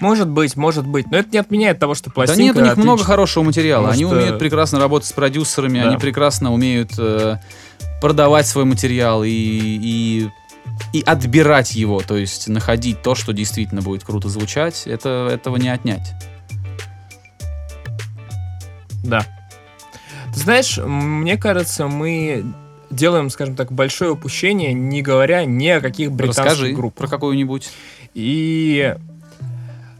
Может 0.00 0.28
быть, 0.28 0.56
может 0.56 0.86
быть. 0.86 1.10
Но 1.10 1.16
это 1.18 1.28
не 1.32 1.38
отменяет 1.38 1.78
того, 1.78 1.94
что 1.94 2.10
пластинка 2.10 2.36
да 2.38 2.42
нет, 2.44 2.56
у 2.56 2.60
них 2.60 2.76
много 2.76 2.92
отличная. 2.94 3.06
хорошего 3.06 3.44
материала. 3.44 3.88
Они 3.90 4.04
Потому 4.04 4.08
что- 4.20 4.26
умеют 4.26 4.38
прекрасно 4.38 4.78
работать 4.78 5.08
с 5.08 5.12
продюсерами, 5.12 5.80
Да. 5.80 5.88
они 5.88 5.96
прекрасно 5.98 6.52
умеют 6.52 6.92
э, 6.98 7.36
продавать 8.00 8.46
свой 8.46 8.64
материал 8.66 9.24
и, 9.24 9.30
и, 9.30 10.28
и 10.92 11.02
отбирать 11.06 11.72
его, 11.74 12.00
то 12.00 12.16
есть 12.16 12.46
находить 12.48 13.02
то, 13.02 13.14
что 13.14 13.32
действительно 13.32 13.80
будет 13.80 14.04
круто 14.04 14.28
звучать. 14.28 14.86
Это, 14.86 15.28
этого 15.32 15.56
не 15.56 15.68
отнять. 15.70 16.12
Да. 19.04 19.24
Ты 20.34 20.40
знаешь, 20.40 20.78
мне 20.78 21.36
кажется, 21.36 21.86
мы 21.86 22.44
делаем, 22.90 23.30
скажем 23.30 23.56
так, 23.56 23.72
большое 23.72 24.12
упущение, 24.12 24.72
не 24.74 25.00
говоря 25.02 25.44
ни 25.44 25.68
о 25.68 25.80
каких 25.80 26.12
британских 26.12 26.44
Расскажи 26.44 26.72
группах. 26.72 26.98
про 26.98 27.08
какую-нибудь. 27.08 27.68
И 28.14 28.94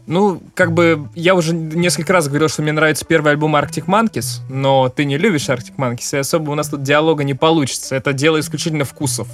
ну, 0.07 0.41
как 0.55 0.71
бы, 0.71 1.09
я 1.15 1.35
уже 1.35 1.53
несколько 1.53 2.13
раз 2.13 2.27
говорил, 2.27 2.47
что 2.47 2.61
мне 2.61 2.71
нравится 2.71 3.05
первый 3.05 3.33
альбом 3.33 3.55
Arctic 3.55 3.85
Monkeys, 3.85 4.39
но 4.49 4.87
ты 4.89 5.03
не 5.03 5.17
любишь 5.17 5.49
Arctic 5.49 5.75
Monkeys, 5.77 6.15
и 6.15 6.17
особо 6.17 6.51
у 6.51 6.55
нас 6.55 6.69
тут 6.69 6.81
диалога 6.81 7.25
не 7.25 7.33
получится. 7.33 7.95
Это 7.95 8.13
дело 8.13 8.39
исключительно 8.39 8.85
вкусов. 8.85 9.27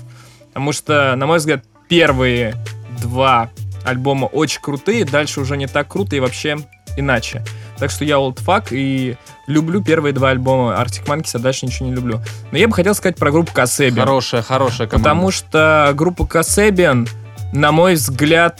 Потому 0.47 0.71
что, 0.71 1.15
на 1.15 1.27
мой 1.27 1.38
взгляд, 1.38 1.63
первые 1.88 2.55
два 2.99 3.51
альбома 3.86 4.25
очень 4.25 4.62
крутые, 4.62 5.05
дальше 5.05 5.41
уже 5.41 5.57
не 5.57 5.67
так 5.67 5.88
круто 5.88 6.15
и 6.15 6.19
вообще 6.19 6.57
иначе. 6.97 7.43
Так 7.77 7.91
что 7.91 8.03
я 8.03 8.15
old 8.15 8.38
fuck 8.43 8.67
и 8.71 9.15
люблю 9.45 9.83
первые 9.83 10.13
два 10.13 10.29
альбома 10.29 10.73
Arctic 10.73 11.05
Monkeys, 11.05 11.31
а 11.36 11.39
дальше 11.39 11.65
ничего 11.67 11.88
не 11.88 11.95
люблю. 11.95 12.19
Но 12.51 12.57
я 12.57 12.67
бы 12.67 12.73
хотел 12.73 12.95
сказать 12.95 13.17
про 13.17 13.31
группу 13.31 13.51
Kasabian. 13.53 13.99
Хорошая, 13.99 14.41
хорошая 14.41 14.88
команда. 14.88 15.09
Потому 15.09 15.31
что 15.31 15.91
группа 15.95 16.23
Kasabian, 16.23 17.07
на 17.51 17.71
мой 17.71 17.95
взгляд, 17.95 18.59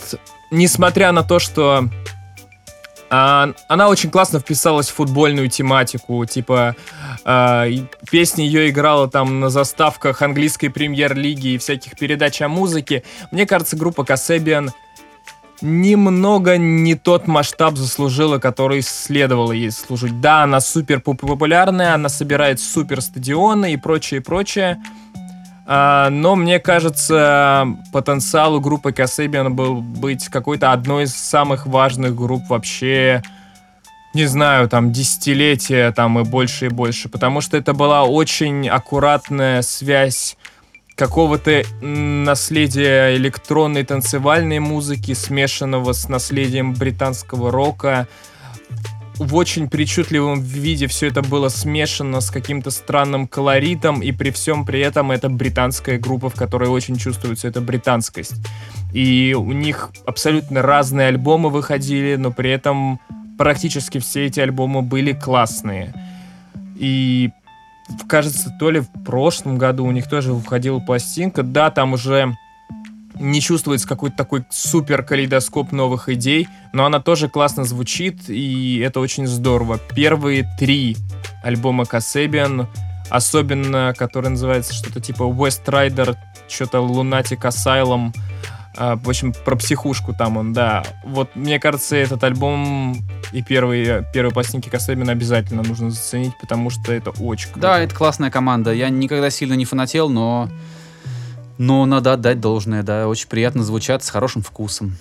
несмотря 0.52 1.12
на 1.12 1.23
то, 1.23 1.39
что 1.39 1.89
она 3.13 3.89
очень 3.89 4.10
классно 4.10 4.39
вписалась 4.39 4.89
в 4.89 4.95
футбольную 4.95 5.47
тематику, 5.47 6.26
типа 6.26 6.76
а, 7.23 7.65
и 7.67 7.84
песня 8.10 8.43
ее 8.43 8.69
играла 8.69 9.08
там 9.08 9.39
на 9.39 9.49
заставках 9.49 10.21
английской 10.23 10.69
премьер-лиги 10.69 11.49
и 11.49 11.58
всяких 11.60 11.97
передач 11.97 12.41
о 12.41 12.47
музыке. 12.47 13.04
Мне 13.32 13.45
кажется, 13.45 13.76
группа 13.76 14.02
Kasabian 14.02 14.71
немного 15.62 16.58
не 16.58 16.95
тот 16.95 17.28
масштаб 17.28 17.78
заслужила, 17.78 18.39
который 18.39 18.82
следовало 18.82 19.52
ей 19.52 19.71
служить. 19.71 20.19
Да, 20.19 20.43
она 20.43 20.60
супер 20.60 20.99
популярная, 20.99 21.93
она 21.93 22.10
собирает 22.10 22.60
супер 22.60 23.02
стадионы 23.02 23.73
и 23.73 23.78
прочее, 23.78 24.21
прочее. 24.21 24.82
А, 25.65 26.10
но 26.10 26.36
мне 26.36 26.60
кажется, 26.60 27.67
потенциал 27.91 28.56
у 28.56 28.60
группы 28.60 28.91
Kasabian 28.91 29.49
был 29.49 29.82
быть 29.82 30.28
какой-то 30.28 30.71
одной 30.71 31.06
из 31.06 31.15
самых 31.15 31.65
важных 31.65 32.15
групп 32.15 32.43
вообще, 32.49 33.21
не 34.13 34.26
знаю, 34.26 34.67
там, 34.67 34.91
десятилетия, 34.91 35.91
там, 35.91 36.19
и 36.19 36.23
больше, 36.23 36.65
и 36.65 36.69
больше. 36.69 37.08
Потому 37.08 37.39
что 37.41 37.56
это 37.58 37.73
была 37.73 38.04
очень 38.04 38.67
аккуратная 38.67 39.62
связь 39.62 40.38
какого-то 40.95 41.63
наследия 41.82 43.15
электронной 43.15 43.84
танцевальной 43.84 44.60
музыки, 44.60 45.13
смешанного 45.13 45.93
с 45.93 46.08
наследием 46.10 46.73
британского 46.73 47.52
рока. 47.52 48.08
В 49.17 49.36
очень 49.36 49.69
причудливом 49.69 50.41
виде 50.41 50.88
все 50.88 51.07
это 51.07 51.22
было 51.22 51.49
смешано 51.49 52.20
с 52.20 52.32
каким-то 52.32 52.72
странным 52.72 53.28
колоритом, 53.28 54.01
и 54.01 54.11
при 54.11 54.32
всем 54.32 54.66
при 54.66 54.80
этом 54.80 55.11
это 55.11 55.30
британская 55.30 55.99
группа, 55.99 56.30
в 56.30 56.36
которой 56.36 56.70
очень 56.70 56.97
чувствуется 56.97 57.47
эта 57.47 57.61
британскость. 57.61 58.36
И 58.91 59.36
у 59.38 59.51
них 59.51 59.91
абсолютно 60.05 60.61
разные 60.64 61.09
альбомы 61.09 61.49
выходили, 61.49 62.16
но 62.16 62.32
при 62.32 62.49
этом 62.49 62.99
практически 63.38 63.99
все 63.99 64.26
эти 64.26 64.39
альбомы 64.39 64.82
были 64.82 65.14
классные. 65.14 65.93
И 66.78 67.30
кажется, 68.07 68.55
то 68.59 68.72
ли 68.72 68.80
в 68.80 68.89
прошлом 69.05 69.57
году 69.57 69.86
у 69.86 69.91
них 69.91 70.09
тоже 70.09 70.34
выходила 70.34 70.80
пластинка. 70.80 71.43
Да, 71.43 71.70
там 71.70 71.93
уже 71.93 72.36
не 73.20 73.41
чувствуется 73.41 73.88
какой-то 73.88 74.18
такой 74.18 74.43
супер 74.49 75.03
калейдоскоп 75.03 75.72
новых 75.72 76.09
идей, 76.09 76.47
но 76.74 76.86
она 76.86 76.99
тоже 76.99 77.30
классно 77.30 77.64
звучит, 77.64 78.30
и 78.30 78.80
это 78.80 78.99
очень 78.99 79.28
здорово. 79.28 79.80
Первые 79.95 80.49
три 80.59 80.97
альбома 81.43 81.84
Kasabian, 81.84 82.68
особенно, 83.09 83.93
который 83.97 84.30
называется 84.30 84.74
что-то 84.74 84.99
типа 84.99 85.24
West 85.24 85.66
Rider, 85.66 86.16
что-то 86.47 86.80
Lunatic 86.80 87.41
Asylum, 87.41 88.11
А, 88.76 88.95
в 88.95 89.07
общем, 89.07 89.34
про 89.45 89.55
психушку 89.55 90.14
там 90.14 90.38
он, 90.38 90.53
да. 90.53 90.84
Вот, 91.03 91.36
мне 91.36 91.59
кажется, 91.59 91.95
этот 91.95 92.24
альбом 92.24 92.97
и 93.32 93.43
первые, 93.43 94.07
первые 94.14 94.34
пластинки 94.34 94.70
Касебина 94.70 95.11
обязательно 95.11 95.61
нужно 95.64 95.91
заценить, 95.91 96.34
потому 96.41 96.70
что 96.70 96.91
это 96.91 97.11
очень 97.11 97.49
круто. 97.49 97.61
Да, 97.61 97.80
это 97.80 97.93
классная 97.93 98.32
команда. 98.32 98.74
Я 98.74 98.89
никогда 98.89 99.30
сильно 99.30 99.53
не 99.53 99.66
фанател, 99.66 100.09
но... 100.09 100.49
Но 101.58 101.86
надо 101.86 102.14
отдать 102.14 102.39
должное, 102.39 102.84
да. 102.84 103.08
Очень 103.08 103.28
приятно 103.28 103.64
звучат, 103.64 104.04
с 104.04 104.10
хорошим 104.10 104.41
вкусом. 104.41 104.97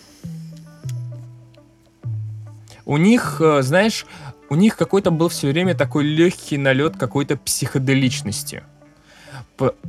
У 2.85 2.97
них, 2.97 3.41
э, 3.41 3.63
знаешь, 3.63 4.07
у 4.51 4.55
них 4.55 4.77
какой-то 4.77 5.11
был 5.11 5.29
все 5.29 5.49
время 5.49 5.75
такой 5.75 6.05
легкий 6.05 6.59
налет 6.59 6.97
какой-то 6.97 7.37
психоделичности. 7.37 8.65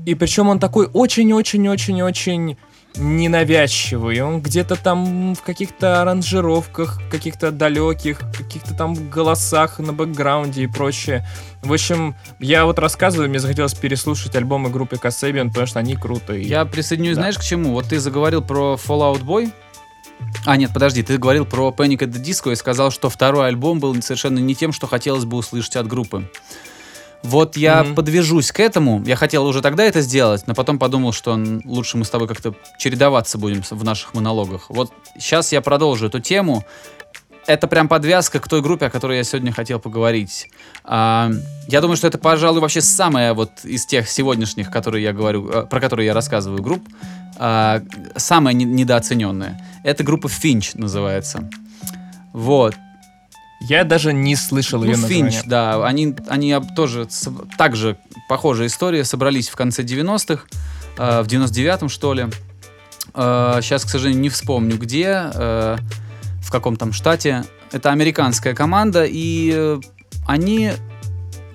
И 0.05 0.15
причем 0.15 0.49
он 0.49 0.59
такой 0.59 0.87
очень-очень-очень-очень 0.91 2.57
ненавязчивый. 2.95 4.21
Он 4.21 4.41
где-то 4.41 4.75
там 4.75 5.35
в 5.35 5.41
каких-то 5.41 6.01
аранжировках, 6.01 6.99
каких-то 7.09 7.51
далеких, 7.51 8.19
каких-то 8.37 8.75
там 8.75 8.93
голосах 9.09 9.79
на 9.79 9.93
бэкграунде 9.93 10.63
и 10.63 10.67
прочее. 10.67 11.25
В 11.61 11.73
общем, 11.73 12.15
я 12.39 12.65
вот 12.65 12.79
рассказываю, 12.79 13.29
мне 13.29 13.39
захотелось 13.39 13.73
переслушать 13.73 14.35
альбомы 14.35 14.69
группы 14.69 14.97
Касебиан, 14.97 15.49
потому 15.49 15.67
что 15.67 15.79
они 15.79 15.95
крутые. 15.95 16.43
Я 16.43 16.65
присоединюсь, 16.65 17.15
Да. 17.15 17.21
знаешь, 17.21 17.37
к 17.37 17.41
чему? 17.43 17.71
Вот 17.71 17.85
ты 17.85 17.99
заговорил 17.99 18.41
про 18.41 18.75
Fallout 18.75 19.23
Boy. 19.23 19.51
А, 20.45 20.55
нет, 20.57 20.71
подожди, 20.73 21.03
ты 21.03 21.17
говорил 21.17 21.45
про 21.45 21.69
Panic 21.75 21.99
at 21.99 22.11
the 22.11 22.21
Disco 22.23 22.51
и 22.51 22.55
сказал, 22.55 22.91
что 22.91 23.09
второй 23.09 23.47
альбом 23.47 23.79
был 23.79 23.99
совершенно 24.01 24.39
не 24.39 24.55
тем, 24.55 24.71
что 24.71 24.87
хотелось 24.87 25.25
бы 25.25 25.37
услышать 25.37 25.75
от 25.75 25.87
группы. 25.87 26.29
Вот 27.23 27.55
я 27.55 27.83
Мгм. 27.83 27.95
подвяжусь 27.95 28.51
к 28.51 28.59
этому. 28.59 29.01
Я 29.05 29.15
хотел 29.15 29.45
уже 29.45 29.61
тогда 29.61 29.83
это 29.83 30.01
сделать, 30.01 30.43
но 30.45 30.53
потом 30.53 30.77
подумал, 30.77 31.13
что 31.13 31.39
лучше 31.63 31.97
мы 31.97 32.03
с 32.05 32.09
тобой 32.09 32.27
как-то 32.27 32.53
чередоваться 32.77 33.37
будем 33.37 33.61
в 33.69 33.83
наших 33.83 34.13
монологах. 34.13 34.65
Вот 34.69 34.91
сейчас 35.17 35.51
я 35.53 35.61
продолжу 35.61 36.07
эту 36.07 36.19
тему. 36.19 36.65
Это 37.45 37.67
прям 37.67 37.87
подвязка 37.89 38.39
к 38.39 38.47
той 38.47 38.61
группе, 38.61 38.85
о 38.85 38.89
которой 38.89 39.17
я 39.17 39.23
сегодня 39.25 39.51
хотел 39.51 39.77
поговорить. 39.79 40.47
А, 40.85 41.29
я 41.67 41.81
думаю, 41.81 41.97
что 41.97 42.07
это, 42.07 42.17
пожалуй, 42.17 42.61
вообще 42.61 42.81
самая 42.81 43.33
вот 43.33 43.51
из 43.65 43.85
тех 43.85 44.09
сегодняшних, 44.09 44.71
которые 44.71 45.03
я 45.03 45.11
говорю, 45.11 45.49
э, 45.49 45.65
про 45.65 45.81
которые 45.81 46.05
я 46.05 46.13
рассказываю 46.13 46.61
групп, 46.63 46.81
а, 47.37 47.81
самая 48.15 48.53
не- 48.53 48.63
недооцененная. 48.63 49.61
Это 49.83 50.03
группа 50.05 50.27
Finch 50.27 50.71
называется. 50.75 51.49
Вот. 52.31 52.75
Я 53.69 53.83
даже 53.83 54.13
не 54.13 54.35
слышал 54.35 54.79
Ну, 54.79 54.85
ее 54.85 54.97
название. 54.97 55.29
Finch, 55.29 55.43
да. 55.45 55.85
Они, 55.85 56.15
они 56.27 56.55
тоже, 56.75 57.07
также 57.57 57.97
похожая 58.27 58.67
история, 58.67 59.03
собрались 59.03 59.49
в 59.49 59.55
конце 59.55 59.83
90-х, 59.83 60.43
э, 60.97 61.21
в 61.21 61.27
99-м, 61.27 61.89
что 61.89 62.13
ли. 62.13 62.27
сейчас, 63.15 63.85
к 63.85 63.89
сожалению, 63.89 64.21
не 64.21 64.29
вспомню 64.29 64.77
где, 64.77 65.29
э, 65.33 65.77
в 66.41 66.51
каком 66.51 66.75
там 66.75 66.93
штате. 66.93 67.45
Это 67.71 67.91
американская 67.91 68.53
команда, 68.53 69.05
и 69.05 69.51
э, 69.55 69.79
они 70.27 70.71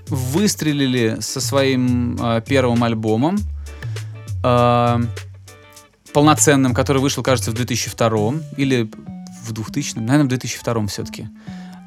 выстрелили 0.09 1.18
со 1.20 1.40
своим 1.40 2.16
э, 2.20 2.42
первым 2.46 2.82
альбомом, 2.82 3.38
э, 4.42 5.00
полноценным, 6.12 6.74
который 6.74 7.00
вышел, 7.00 7.22
кажется, 7.22 7.50
в 7.50 7.54
2002 7.54 8.34
или 8.56 8.90
в 9.44 9.52
2000, 9.52 9.96
наверное, 9.98 10.24
в 10.24 10.28
2002 10.28 10.86
все-таки. 10.88 11.28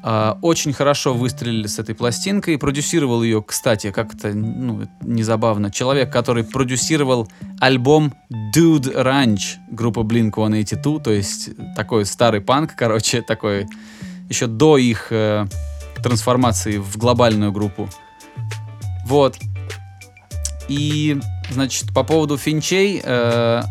А, 0.04 0.36
очень 0.42 0.72
хорошо 0.72 1.14
выстрелили 1.14 1.68
с 1.68 1.78
этой 1.78 1.94
пластинкой. 1.94 2.58
Продюсировал 2.58 3.22
ее, 3.22 3.42
кстати, 3.42 3.92
как-то, 3.92 4.34
ну, 4.34 4.88
незабавно, 5.00 5.70
человек, 5.70 6.12
который 6.12 6.42
продюсировал 6.42 7.28
альбом 7.60 8.12
Dude 8.54 8.94
Ranch 8.94 9.58
группы 9.70 10.00
Blink-182, 10.00 11.02
то 11.02 11.12
есть 11.12 11.50
такой 11.76 12.04
старый 12.04 12.40
панк, 12.40 12.74
короче, 12.76 13.22
такой 13.22 13.68
еще 14.28 14.48
до 14.48 14.76
их 14.76 15.08
э, 15.10 15.46
трансформации 16.02 16.78
в 16.78 16.96
глобальную 16.96 17.52
группу. 17.52 17.88
Вот. 19.06 19.36
И, 20.68 21.18
значит, 21.50 21.94
по 21.94 22.02
поводу 22.02 22.36
Финчей, 22.36 23.00
э, 23.04 23.62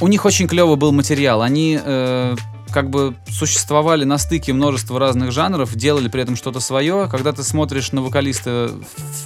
у 0.00 0.08
них 0.08 0.24
очень 0.26 0.46
клевый 0.46 0.76
был 0.76 0.92
материал. 0.92 1.40
Они 1.40 1.78
э, 1.82 2.36
как 2.72 2.90
бы 2.90 3.16
существовали 3.30 4.04
на 4.04 4.18
стыке 4.18 4.52
множества 4.52 4.98
разных 4.98 5.32
жанров, 5.32 5.74
делали 5.74 6.08
при 6.08 6.22
этом 6.22 6.36
что-то 6.36 6.60
свое. 6.60 7.08
Когда 7.10 7.32
ты 7.32 7.42
смотришь 7.42 7.92
на 7.92 8.02
вокалиста 8.02 8.70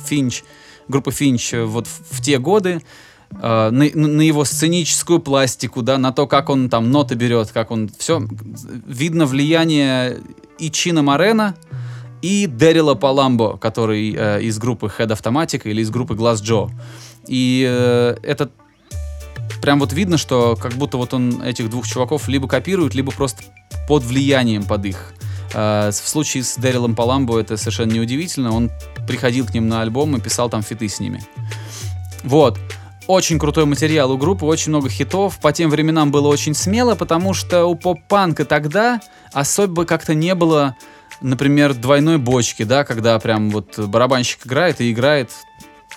Финч, 0.07 0.43
группы 0.89 1.11
Финч 1.11 1.55
э, 1.55 1.65
вот 1.65 1.87
в, 1.87 2.19
в 2.19 2.23
те 2.23 2.39
годы, 2.39 2.83
э, 3.31 3.71
на, 3.71 3.71
на 3.71 4.23
его 4.23 4.45
сценическую 4.45 5.21
пластику, 5.21 5.83
да, 5.83 5.99
на 5.99 6.13
то, 6.13 6.27
как 6.27 6.51
он 6.51 6.69
там 6.69 6.91
ноты 6.91 7.15
берет, 7.15 7.51
как 7.53 7.71
он 7.71 7.91
все, 7.99 8.23
видно 8.87 9.27
влияние 9.27 10.19
и 10.59 10.71
Чина 10.71 11.03
Морена, 11.03 11.57
и 12.23 12.47
Дэрила 12.47 12.95
Паламбо, 12.95 13.59
который 13.59 14.15
э, 14.17 14.43
из 14.43 14.59
группы 14.59 14.91
Head 14.97 15.09
Automatic 15.09 15.63
или 15.65 15.83
из 15.83 15.91
группы 15.91 16.15
Glass 16.15 16.37
Joe. 16.37 16.71
И 17.27 17.67
э, 17.69 18.17
это 18.23 18.51
прям 19.63 19.79
вот 19.79 19.93
видно, 19.93 20.19
что 20.19 20.57
как 20.61 20.75
будто 20.75 20.99
вот 20.99 21.15
он 21.15 21.41
этих 21.41 21.71
двух 21.71 21.87
чуваков 21.87 22.29
либо 22.29 22.49
копирует, 22.49 22.95
либо 22.95 23.13
просто 23.13 23.43
под 23.89 24.03
влиянием 24.03 24.65
под 24.65 24.85
их. 24.85 25.15
Э, 25.55 25.91
в 25.91 26.09
случае 26.09 26.43
с 26.43 26.57
Дэрилом 26.57 26.95
Паламбо 26.95 27.41
это 27.41 27.57
совершенно 27.57 27.93
неудивительно. 27.93 28.53
Он 28.53 28.71
приходил 29.07 29.47
к 29.47 29.55
ним 29.55 29.69
на 29.69 29.81
альбом 29.81 30.17
и 30.17 30.21
писал 30.21 30.51
там 30.51 30.63
фиты 30.63 30.89
с 30.89 31.01
ними. 31.01 31.23
Вот. 32.25 32.59
Очень 33.07 33.39
крутой 33.39 33.67
материал 33.67 34.13
у 34.13 34.19
группы, 34.19 34.45
очень 34.45 34.71
много 34.71 34.89
хитов. 34.89 35.39
По 35.41 35.53
тем 35.53 35.71
временам 35.71 36.11
было 36.11 36.29
очень 36.29 36.55
смело, 36.55 36.95
потому 36.95 37.35
что 37.35 37.65
у 37.67 37.75
поп-панка 37.75 38.45
тогда 38.45 39.01
особо 39.33 39.85
как-то 39.85 40.15
не 40.15 40.35
было, 40.35 40.77
например, 41.21 41.75
двойной 41.75 42.19
бочки, 42.19 42.63
да, 42.63 42.85
когда 42.85 43.19
прям 43.19 43.51
вот 43.51 43.79
барабанщик 43.79 44.47
играет 44.47 44.81
и 44.81 44.93
играет 44.93 45.31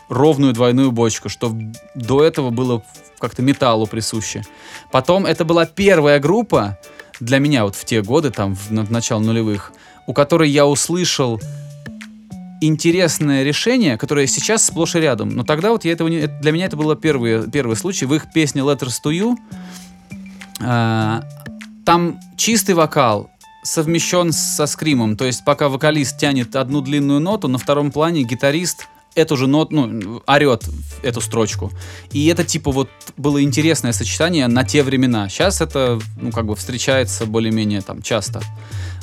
ровную 0.09 0.53
двойную 0.53 0.91
бочку, 0.91 1.29
что 1.29 1.55
до 1.93 2.23
этого 2.23 2.49
было 2.49 2.83
как-то 3.25 3.41
металлу 3.41 3.87
присуще. 3.87 4.43
Потом 4.91 5.25
это 5.25 5.45
была 5.45 5.65
первая 5.65 6.19
группа 6.19 6.77
для 7.19 7.39
меня 7.39 7.63
вот 7.63 7.75
в 7.75 7.85
те 7.85 8.01
годы, 8.01 8.31
там, 8.31 8.55
в, 8.55 8.69
в 8.69 8.91
начало 8.91 9.19
нулевых, 9.19 9.71
у 10.07 10.13
которой 10.13 10.49
я 10.49 10.65
услышал 10.65 11.41
интересное 12.61 13.43
решение, 13.43 13.97
которое 13.97 14.27
сейчас 14.27 14.65
сплошь 14.65 14.95
и 14.95 14.99
рядом. 14.99 15.29
Но 15.29 15.43
тогда 15.43 15.71
вот 15.71 15.85
я 15.85 15.91
этого 15.91 16.07
не... 16.07 16.27
Для 16.27 16.51
меня 16.51 16.65
это 16.65 16.77
было 16.77 16.95
первый, 16.95 17.49
первый 17.49 17.75
случай. 17.75 18.05
В 18.05 18.13
их 18.13 18.31
песне 18.33 18.61
Letters 18.61 19.01
to 19.03 19.11
You 19.11 19.35
а, 20.61 21.23
там 21.85 22.19
чистый 22.37 22.75
вокал 22.75 23.29
совмещен 23.63 24.31
со 24.31 24.67
скримом. 24.67 25.17
То 25.17 25.25
есть 25.25 25.43
пока 25.43 25.69
вокалист 25.69 26.17
тянет 26.17 26.55
одну 26.55 26.81
длинную 26.81 27.19
ноту, 27.19 27.47
на 27.47 27.57
втором 27.57 27.91
плане 27.91 28.23
гитарист 28.23 28.87
эту 29.15 29.37
же 29.37 29.47
ноту, 29.47 29.73
ну, 29.75 30.21
орет 30.27 30.63
эту 31.01 31.21
строчку. 31.21 31.71
И 32.11 32.27
это, 32.27 32.43
типа, 32.43 32.71
вот 32.71 32.89
было 33.17 33.41
интересное 33.41 33.93
сочетание 33.93 34.47
на 34.47 34.63
те 34.63 34.83
времена. 34.83 35.29
Сейчас 35.29 35.61
это, 35.61 35.99
ну, 36.21 36.31
как 36.31 36.45
бы 36.45 36.55
встречается 36.55 37.25
более-менее 37.25 37.81
там 37.81 38.01
часто. 38.01 38.41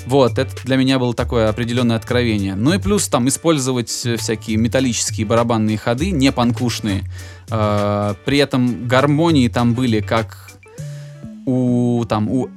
Вот, 0.06 0.38
это 0.38 0.50
для 0.64 0.76
меня 0.76 0.98
было 0.98 1.14
такое 1.14 1.48
определенное 1.48 1.96
откровение. 1.96 2.54
Ну 2.54 2.74
и 2.74 2.78
плюс 2.78 3.06
там 3.08 3.28
использовать 3.28 3.88
всякие 3.88 4.56
металлические 4.56 5.26
барабанные 5.26 5.78
ходы, 5.78 6.10
не 6.10 6.32
панкушные. 6.32 7.04
Э, 7.50 8.14
при 8.24 8.38
этом 8.38 8.88
гармонии 8.88 9.48
там 9.48 9.74
были 9.74 10.00
как 10.00 10.50
у 11.46 12.04
там 12.08 12.28
у 12.28 12.48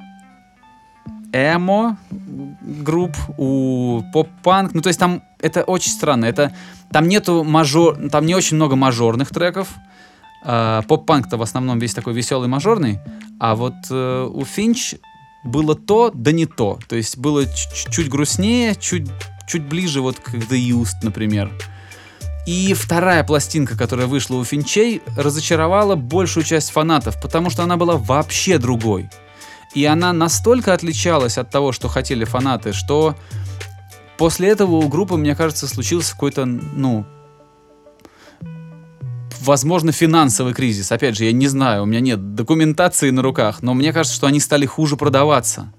эмо 1.36 1.97
групп, 2.61 3.15
у 3.38 4.01
поп-панк. 4.13 4.73
Ну, 4.73 4.81
то 4.81 4.88
есть 4.88 4.99
там 4.99 5.21
это 5.39 5.63
очень 5.63 5.91
странно. 5.91 6.25
Это 6.25 6.53
там 6.91 7.07
нету 7.07 7.43
мажор, 7.43 7.97
там 8.09 8.25
не 8.25 8.36
очень 8.36 8.55
много 8.55 8.75
мажорных 8.75 9.29
треков. 9.29 9.67
А, 10.47 10.83
поп-панк-то 10.83 11.38
в 11.38 11.41
основном 11.41 11.79
весь 11.79 11.93
такой 11.93 12.13
веселый 12.13 12.47
мажорный, 12.47 12.99
а 13.39 13.55
вот 13.55 13.73
э, 13.89 14.29
у 14.31 14.45
Финч 14.45 14.93
было 15.43 15.75
то, 15.75 16.11
да 16.13 16.31
не 16.31 16.45
то. 16.45 16.79
То 16.88 16.95
есть 16.95 17.17
было 17.17 17.45
чуть 17.45 18.09
грустнее, 18.09 18.75
чуть, 18.75 19.07
чуть 19.47 19.63
ближе 19.63 20.01
вот 20.01 20.19
к 20.19 20.36
The 20.36 20.57
Used, 20.69 21.01
например. 21.01 21.51
И 22.45 22.75
вторая 22.75 23.23
пластинка, 23.23 23.75
которая 23.75 24.05
вышла 24.05 24.36
у 24.36 24.43
Финчей, 24.43 25.01
разочаровала 25.17 25.95
большую 25.95 26.43
часть 26.43 26.69
фанатов, 26.69 27.19
потому 27.19 27.49
что 27.49 27.63
она 27.63 27.75
была 27.75 27.97
вообще 27.97 28.59
другой. 28.59 29.09
И 29.76 29.84
она 29.86 30.13
настолько 30.13 30.73
отличалась 30.73 31.38
от 31.38 31.51
того, 31.51 31.73
что 31.73 31.89
хотели 31.89 32.23
фанаты, 32.23 32.71
что 32.71 33.15
после 34.17 34.49
этого 34.49 34.78
у 34.78 34.88
группы, 34.88 35.17
мне 35.17 35.36
кажется, 35.36 35.67
случился 35.67 36.13
какой-то, 36.13 36.45
ну, 36.45 37.05
возможно, 39.41 39.91
финансовый 39.91 40.53
кризис. 40.53 40.93
Опять 40.93 41.17
же, 41.17 41.26
я 41.26 41.34
не 41.34 41.47
знаю, 41.47 41.84
у 41.84 41.86
меня 41.86 41.99
нет 41.99 42.36
документации 42.36 43.09
на 43.09 43.21
руках, 43.21 43.61
но 43.61 43.73
мне 43.73 43.91
кажется, 43.91 44.15
что 44.15 44.28
они 44.28 44.39
стали 44.39 44.65
хуже 44.65 44.95
продаваться. 44.95 45.73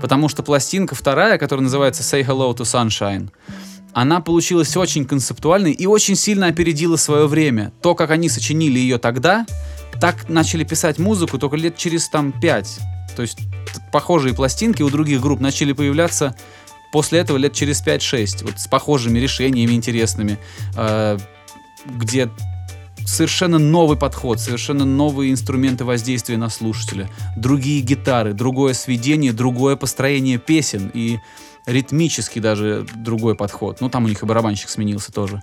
Потому 0.00 0.28
что 0.28 0.44
пластинка 0.44 0.94
вторая, 0.94 1.36
которая 1.36 1.64
называется 1.64 2.02
Say 2.02 2.24
Hello 2.24 2.56
to 2.56 2.62
Sunshine, 2.62 3.30
она 3.92 4.20
получилась 4.20 4.76
очень 4.76 5.04
концептуальной 5.04 5.72
и 5.72 5.86
очень 5.86 6.14
сильно 6.14 6.46
опередила 6.46 6.96
свое 6.96 7.26
время. 7.26 7.72
То, 7.82 7.94
как 7.96 8.10
они 8.10 8.28
сочинили 8.28 8.78
ее 8.78 8.98
тогда, 8.98 9.44
так 10.00 10.28
начали 10.28 10.64
писать 10.64 10.98
музыку 10.98 11.38
только 11.38 11.56
лет 11.56 11.76
через 11.76 12.08
там 12.08 12.32
5. 12.32 12.78
То 13.16 13.22
есть 13.22 13.38
похожие 13.92 14.34
пластинки 14.34 14.82
у 14.82 14.90
других 14.90 15.20
групп 15.20 15.40
начали 15.40 15.72
появляться 15.72 16.34
после 16.92 17.20
этого 17.20 17.38
лет 17.38 17.52
через 17.54 17.84
5-6, 17.84 18.44
вот 18.44 18.60
с 18.60 18.66
похожими 18.66 19.18
решениями 19.18 19.72
интересными, 19.72 20.38
э, 20.76 21.18
где 21.86 22.30
совершенно 23.06 23.58
новый 23.58 23.96
подход, 23.96 24.40
совершенно 24.40 24.84
новые 24.84 25.32
инструменты 25.32 25.84
воздействия 25.84 26.36
на 26.36 26.48
слушателя, 26.48 27.10
другие 27.36 27.80
гитары, 27.80 28.32
другое 28.32 28.74
сведение, 28.74 29.32
другое 29.32 29.76
построение 29.76 30.38
песен. 30.38 30.90
И 30.94 31.18
ритмически 31.66 32.38
даже 32.38 32.86
другой 32.96 33.34
подход. 33.34 33.80
Ну, 33.80 33.88
там 33.88 34.04
у 34.04 34.08
них 34.08 34.22
и 34.22 34.26
барабанщик 34.26 34.68
сменился 34.68 35.12
тоже. 35.12 35.42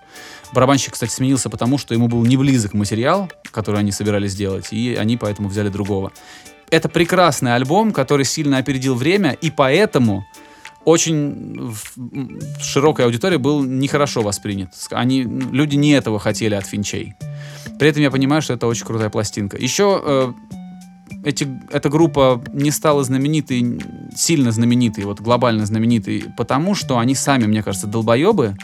Барабанщик, 0.54 0.94
кстати, 0.94 1.12
сменился 1.12 1.50
потому, 1.50 1.78
что 1.78 1.94
ему 1.94 2.08
был 2.08 2.26
не 2.26 2.38
близок 2.38 2.74
материал, 2.74 3.32
который 3.52 3.80
они 3.80 3.92
собирались 3.92 4.32
сделать, 4.32 4.72
и 4.72 4.96
они 4.96 5.18
поэтому 5.18 5.48
взяли 5.50 5.70
другого. 5.70 6.12
Это 6.70 6.90
прекрасный 6.90 7.56
альбом, 7.56 7.92
который 7.94 8.26
сильно 8.26 8.58
опередил 8.58 8.96
время, 8.96 9.32
и 9.32 9.50
поэтому 9.50 10.26
очень 10.86 11.72
в 11.72 12.64
широкой 12.64 13.06
аудитории 13.06 13.38
был 13.38 13.64
нехорошо 13.64 14.22
воспринят. 14.22 14.70
Они, 14.92 15.24
люди 15.24 15.76
не 15.76 15.92
этого 15.92 16.20
хотели 16.20 16.56
от 16.56 16.66
Финчей. 16.66 17.16
При 17.80 17.90
этом 17.90 18.02
я 18.02 18.12
понимаю, 18.12 18.42
что 18.42 18.54
это 18.54 18.68
очень 18.68 18.86
крутая 18.86 19.10
пластинка. 19.10 19.58
Еще 19.58 20.02
э, 20.04 20.34
эти, 21.24 21.48
эта 21.72 21.90
группа 21.90 22.42
не 22.54 22.72
стала 22.72 23.04
знаменитой, 23.04 23.82
сильно 24.16 24.52
знаменитой, 24.52 25.04
вот 25.04 25.20
глобально 25.20 25.66
знаменитой, 25.66 26.26
потому 26.38 26.76
что 26.76 26.98
они 26.98 27.16
сами, 27.16 27.46
мне 27.46 27.64
кажется, 27.64 27.88
долбоебы. 27.88 28.56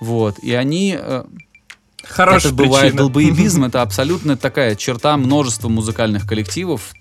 Вот, 0.00 0.38
и 0.40 0.52
они... 0.54 0.96
Э, 0.98 1.24
Хорошая 2.04 2.52
это 2.52 2.62
бывает 2.62 2.94
долбоебизм, 2.96 3.64
это 3.66 3.82
абсолютно 3.82 4.36
такая 4.36 4.76
черта 4.76 5.16
множества 5.16 5.68
музыкальных 5.68 6.26
коллективов. 6.26 6.92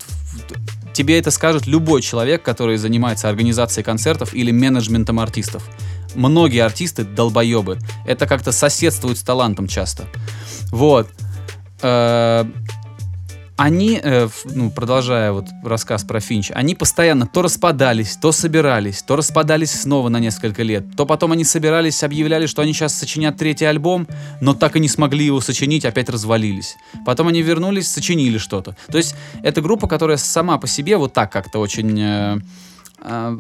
Тебе 0.93 1.19
это 1.19 1.29
скажет 1.31 1.67
любой 1.67 2.01
человек, 2.01 2.41
который 2.41 2.77
занимается 2.77 3.29
организацией 3.29 3.83
концертов 3.83 4.33
или 4.33 4.51
менеджментом 4.51 5.19
артистов. 5.19 5.63
Многие 6.15 6.63
артисты 6.63 7.03
долбоебы. 7.03 7.77
Это 8.05 8.25
как-то 8.25 8.51
соседствует 8.51 9.17
с 9.17 9.21
талантом 9.21 9.67
часто. 9.67 10.07
Вот. 10.71 11.07
Они, 13.57 13.99
э, 14.01 14.29
ну, 14.45 14.69
продолжая 14.69 15.31
вот 15.31 15.47
рассказ 15.63 16.03
про 16.03 16.19
Финч, 16.19 16.51
они 16.53 16.75
постоянно 16.75 17.25
то 17.25 17.41
распадались, 17.41 18.15
то 18.15 18.31
собирались, 18.31 19.01
то 19.01 19.15
распадались 19.15 19.71
снова 19.71 20.09
на 20.09 20.19
несколько 20.19 20.61
лет, 20.61 20.95
то 20.95 21.07
потом 21.07 21.31
они 21.31 21.43
собирались, 21.43 22.03
объявляли, 22.03 22.45
что 22.45 22.61
они 22.61 22.73
сейчас 22.73 22.93
сочинят 22.93 23.35
третий 23.37 23.65
альбом, 23.65 24.07
но 24.41 24.53
так 24.53 24.75
и 24.75 24.79
не 24.79 24.87
смогли 24.87 25.25
его 25.25 25.41
сочинить, 25.41 25.85
опять 25.85 26.07
развалились. 26.07 26.75
Потом 27.03 27.29
они 27.29 27.41
вернулись, 27.41 27.89
сочинили 27.89 28.37
что-то. 28.37 28.77
То 28.91 28.99
есть 28.99 29.15
это 29.41 29.59
группа, 29.61 29.87
которая 29.87 30.17
сама 30.17 30.59
по 30.59 30.67
себе 30.67 30.97
вот 30.97 31.13
так 31.13 31.31
как-то 31.31 31.57
очень... 31.57 31.99
Э, 31.99 32.37
э, 33.01 33.39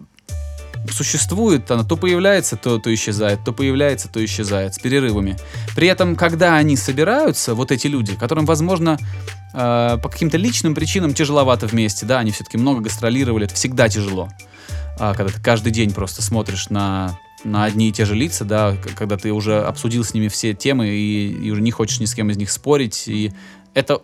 существует, 0.91 1.69
она 1.71 1.83
то 1.83 1.97
появляется, 1.97 2.55
то, 2.55 2.79
то 2.79 2.93
исчезает, 2.93 3.39
то 3.45 3.51
появляется, 3.51 4.07
то 4.07 4.23
исчезает, 4.23 4.75
с 4.75 4.79
перерывами. 4.79 5.37
При 5.75 5.87
этом, 5.87 6.15
когда 6.15 6.55
они 6.55 6.75
собираются, 6.75 7.55
вот 7.55 7.71
эти 7.71 7.87
люди, 7.87 8.15
которым, 8.15 8.45
возможно, 8.45 8.97
э, 9.53 9.97
по 10.01 10.09
каким-то 10.09 10.37
личным 10.37 10.75
причинам 10.75 11.13
тяжеловато 11.13 11.67
вместе, 11.67 12.05
да, 12.05 12.19
они 12.19 12.31
все-таки 12.31 12.57
много 12.57 12.81
гастролировали, 12.81 13.45
это 13.45 13.55
всегда 13.55 13.89
тяжело. 13.89 14.29
А, 14.99 15.13
когда 15.13 15.31
ты 15.31 15.41
каждый 15.41 15.71
день 15.71 15.93
просто 15.93 16.21
смотришь 16.21 16.69
на, 16.69 17.19
на 17.43 17.65
одни 17.65 17.89
и 17.89 17.91
те 17.91 18.05
же 18.05 18.15
лица, 18.15 18.45
да, 18.45 18.75
когда 18.95 19.17
ты 19.17 19.31
уже 19.31 19.61
обсудил 19.61 20.03
с 20.03 20.13
ними 20.13 20.27
все 20.27 20.53
темы 20.53 20.87
и, 20.87 21.31
и 21.31 21.51
уже 21.51 21.61
не 21.61 21.71
хочешь 21.71 21.99
ни 21.99 22.05
с 22.05 22.15
кем 22.15 22.29
из 22.29 22.37
них 22.37 22.51
спорить, 22.51 23.07
и 23.07 23.31
это 23.73 24.01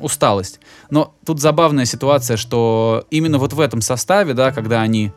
усталость. 0.00 0.60
Но 0.90 1.14
тут 1.24 1.40
забавная 1.40 1.84
ситуация, 1.84 2.36
что 2.36 3.06
именно 3.10 3.38
вот 3.38 3.52
в 3.52 3.60
этом 3.60 3.80
составе, 3.80 4.34
да, 4.34 4.52
когда 4.52 4.82
они 4.82 5.12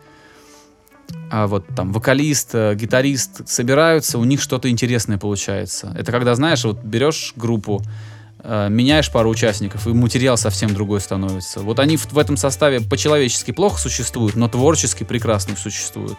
а 1.29 1.47
вот 1.47 1.65
там 1.75 1.91
вокалист, 1.91 2.51
э, 2.53 2.75
гитарист 2.75 3.47
собираются, 3.47 4.17
у 4.17 4.23
них 4.23 4.41
что-то 4.41 4.69
интересное 4.69 5.17
получается. 5.17 5.93
Это 5.97 6.11
когда, 6.11 6.35
знаешь, 6.35 6.63
вот 6.63 6.83
берешь 6.83 7.33
группу, 7.35 7.81
э, 7.81 8.16
меняешь 8.43 9.11
пару 9.11 9.29
участников, 9.29 9.87
и 9.87 9.89
материал 9.89 10.37
совсем 10.37 10.73
другой 10.73 11.01
становится. 11.01 11.59
Вот 11.61 11.79
они 11.79 11.97
в, 11.97 12.11
в 12.11 12.17
этом 12.17 12.37
составе 12.37 12.81
по-человечески 12.81 13.51
плохо 13.51 13.79
существуют, 13.79 14.35
но 14.35 14.47
творчески 14.47 15.03
прекрасно 15.03 15.55
существуют. 15.55 16.17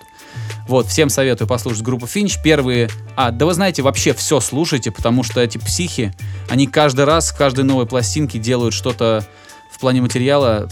Вот, 0.67 0.87
всем 0.89 1.09
советую 1.09 1.49
послушать 1.49 1.83
группу 1.83 2.07
Финч. 2.07 2.43
Первые... 2.43 2.91
А, 3.17 3.31
да 3.31 3.47
вы 3.47 3.55
знаете, 3.55 3.83
вообще 3.83 4.13
все 4.13 4.41
слушайте, 4.41 4.91
потому 4.91 5.23
что 5.23 5.41
эти 5.41 5.59
психи, 5.59 6.13
они 6.51 6.67
каждый 6.67 7.05
раз 7.05 7.31
в 7.31 7.37
каждой 7.37 7.65
новой 7.65 7.87
пластинке 7.87 8.39
делают 8.39 8.75
что-то 8.75 9.25
в 9.73 9.79
плане 9.79 10.03
материала 10.03 10.69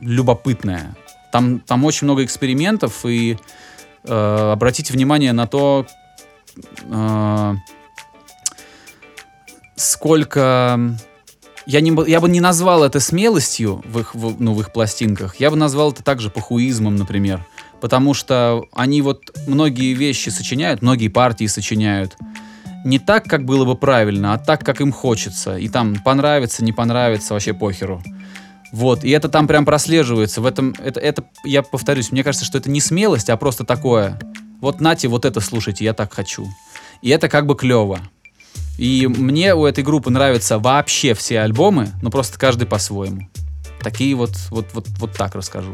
любопытное. 0.00 0.94
Там, 1.32 1.60
там 1.60 1.84
очень 1.84 2.06
много 2.06 2.24
экспериментов, 2.24 3.04
и 3.04 3.36
э, 4.04 4.52
обратите 4.52 4.92
внимание 4.92 5.32
на 5.32 5.46
то, 5.46 5.86
э, 6.84 7.54
сколько... 9.76 10.96
Я, 11.66 11.80
не, 11.80 11.92
я 12.08 12.20
бы 12.20 12.28
не 12.28 12.40
назвал 12.40 12.84
это 12.84 13.00
смелостью 13.00 13.82
в 13.84 13.98
их, 13.98 14.14
в, 14.14 14.40
ну, 14.40 14.54
в 14.54 14.60
их 14.60 14.72
пластинках, 14.72 15.36
я 15.40 15.50
бы 15.50 15.56
назвал 15.56 15.90
это 15.90 16.04
также 16.04 16.30
похуизмом, 16.30 16.94
например. 16.94 17.44
Потому 17.80 18.14
что 18.14 18.64
они 18.72 19.02
вот 19.02 19.22
многие 19.46 19.92
вещи 19.92 20.28
сочиняют, 20.28 20.80
многие 20.80 21.08
партии 21.08 21.46
сочиняют 21.46 22.16
не 22.86 23.00
так, 23.00 23.24
как 23.24 23.44
было 23.44 23.64
бы 23.64 23.74
правильно, 23.74 24.32
а 24.32 24.38
так, 24.38 24.64
как 24.64 24.80
им 24.80 24.92
хочется. 24.92 25.56
И 25.56 25.68
там 25.68 25.96
понравится, 25.96 26.64
не 26.64 26.72
понравится, 26.72 27.34
вообще 27.34 27.52
похеру. 27.52 28.00
Вот, 28.72 29.04
и 29.04 29.10
это 29.10 29.28
там 29.28 29.48
прям 29.48 29.64
прослеживается. 29.64 30.40
В 30.40 30.46
этом, 30.46 30.74
это, 30.78 31.00
это, 31.00 31.24
я 31.44 31.62
повторюсь, 31.62 32.12
мне 32.12 32.22
кажется, 32.22 32.46
что 32.46 32.58
это 32.58 32.70
не 32.70 32.80
смелость, 32.80 33.28
а 33.28 33.36
просто 33.36 33.64
такое. 33.64 34.18
Вот 34.60 34.80
нате, 34.80 35.08
вот 35.08 35.24
это 35.24 35.40
слушайте, 35.40 35.84
я 35.84 35.94
так 35.94 36.12
хочу. 36.12 36.46
И 37.02 37.10
это 37.10 37.28
как 37.28 37.46
бы 37.46 37.56
клево. 37.56 38.00
И 38.78 39.06
мне 39.06 39.54
у 39.54 39.64
этой 39.64 39.82
группы 39.82 40.10
нравятся 40.10 40.58
вообще 40.58 41.14
все 41.14 41.40
альбомы, 41.40 41.88
но 42.02 42.10
просто 42.10 42.38
каждый 42.38 42.66
по-своему. 42.66 43.28
Такие 43.80 44.14
вот, 44.14 44.36
вот, 44.50 44.66
вот, 44.74 44.86
вот 44.98 45.12
так 45.12 45.34
расскажу. 45.34 45.72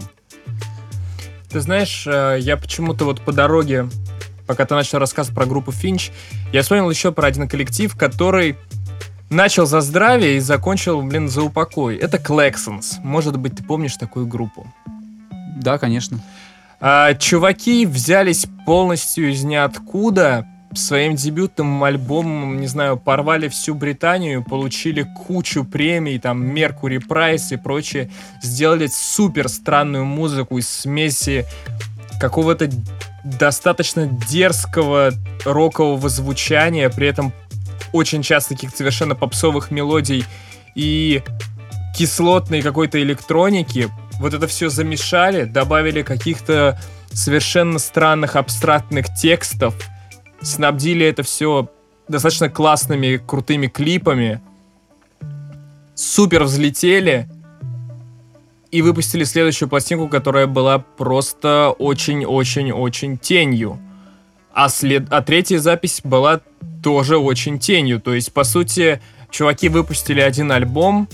Ты 1.50 1.60
знаешь, 1.60 2.06
э, 2.06 2.38
я 2.40 2.56
почему-то 2.56 3.04
вот 3.04 3.20
по 3.20 3.32
дороге, 3.32 3.88
пока 4.46 4.64
ты 4.64 4.74
начал 4.74 4.98
рассказ 4.98 5.28
про 5.28 5.46
группу 5.46 5.72
Финч, 5.72 6.10
я 6.52 6.62
вспомнил 6.62 6.88
еще 6.88 7.12
про 7.12 7.26
один 7.26 7.48
коллектив, 7.48 7.94
который 7.96 8.56
начал 9.28 9.66
за 9.66 9.80
здравие 9.80 10.36
и 10.36 10.40
закончил, 10.40 11.02
блин, 11.02 11.28
за 11.28 11.42
упокой. 11.42 11.96
Это 11.96 12.18
Клексонс. 12.18 12.98
Может 13.02 13.38
быть, 13.38 13.56
ты 13.56 13.64
помнишь 13.64 13.96
такую 13.96 14.26
группу? 14.26 14.66
Да, 15.56 15.78
конечно. 15.78 16.20
А, 16.80 17.14
чуваки 17.14 17.86
взялись 17.86 18.46
полностью 18.66 19.30
из 19.30 19.42
ниоткуда, 19.42 20.46
своим 20.78 21.14
дебютным 21.14 21.82
альбомом, 21.84 22.60
не 22.60 22.66
знаю, 22.66 22.96
порвали 22.96 23.48
всю 23.48 23.74
Британию, 23.74 24.44
получили 24.44 25.06
кучу 25.26 25.64
премий, 25.64 26.18
там, 26.18 26.42
Mercury 26.54 27.00
Prize 27.06 27.54
и 27.54 27.56
прочее, 27.56 28.10
сделали 28.42 28.86
супер 28.86 29.48
странную 29.48 30.04
музыку 30.04 30.58
из 30.58 30.68
смеси 30.68 31.46
какого-то 32.20 32.70
достаточно 33.24 34.06
дерзкого 34.06 35.12
рокового 35.44 36.08
звучания, 36.08 36.88
при 36.88 37.06
этом 37.06 37.32
очень 37.92 38.22
часто 38.22 38.54
каких-то 38.54 38.78
совершенно 38.78 39.14
попсовых 39.14 39.70
мелодий 39.70 40.24
и 40.74 41.22
кислотной 41.96 42.62
какой-то 42.62 43.00
электроники. 43.02 43.88
Вот 44.18 44.34
это 44.34 44.46
все 44.46 44.68
замешали, 44.68 45.44
добавили 45.44 46.02
каких-то 46.02 46.80
совершенно 47.12 47.78
странных 47.78 48.36
абстрактных 48.36 49.14
текстов, 49.14 49.74
снабдили 50.42 51.06
это 51.06 51.22
все 51.22 51.68
достаточно 52.08 52.48
классными, 52.48 53.16
крутыми 53.16 53.68
клипами, 53.68 54.40
супер 55.94 56.44
взлетели 56.44 57.28
и 58.70 58.82
выпустили 58.82 59.24
следующую 59.24 59.68
пластинку, 59.68 60.08
которая 60.08 60.46
была 60.46 60.78
просто 60.78 61.74
очень-очень-очень 61.78 63.18
тенью. 63.18 63.78
А, 64.54 64.68
след... 64.68 65.06
а 65.10 65.22
третья 65.22 65.58
запись 65.58 66.00
была 66.02 66.40
тоже 66.82 67.18
очень 67.18 67.58
тенью. 67.58 68.00
То 68.00 68.14
есть, 68.14 68.32
по 68.32 68.44
сути, 68.44 69.00
чуваки 69.30 69.68
выпустили 69.68 70.20
один 70.20 70.50
альбом, 70.52 71.08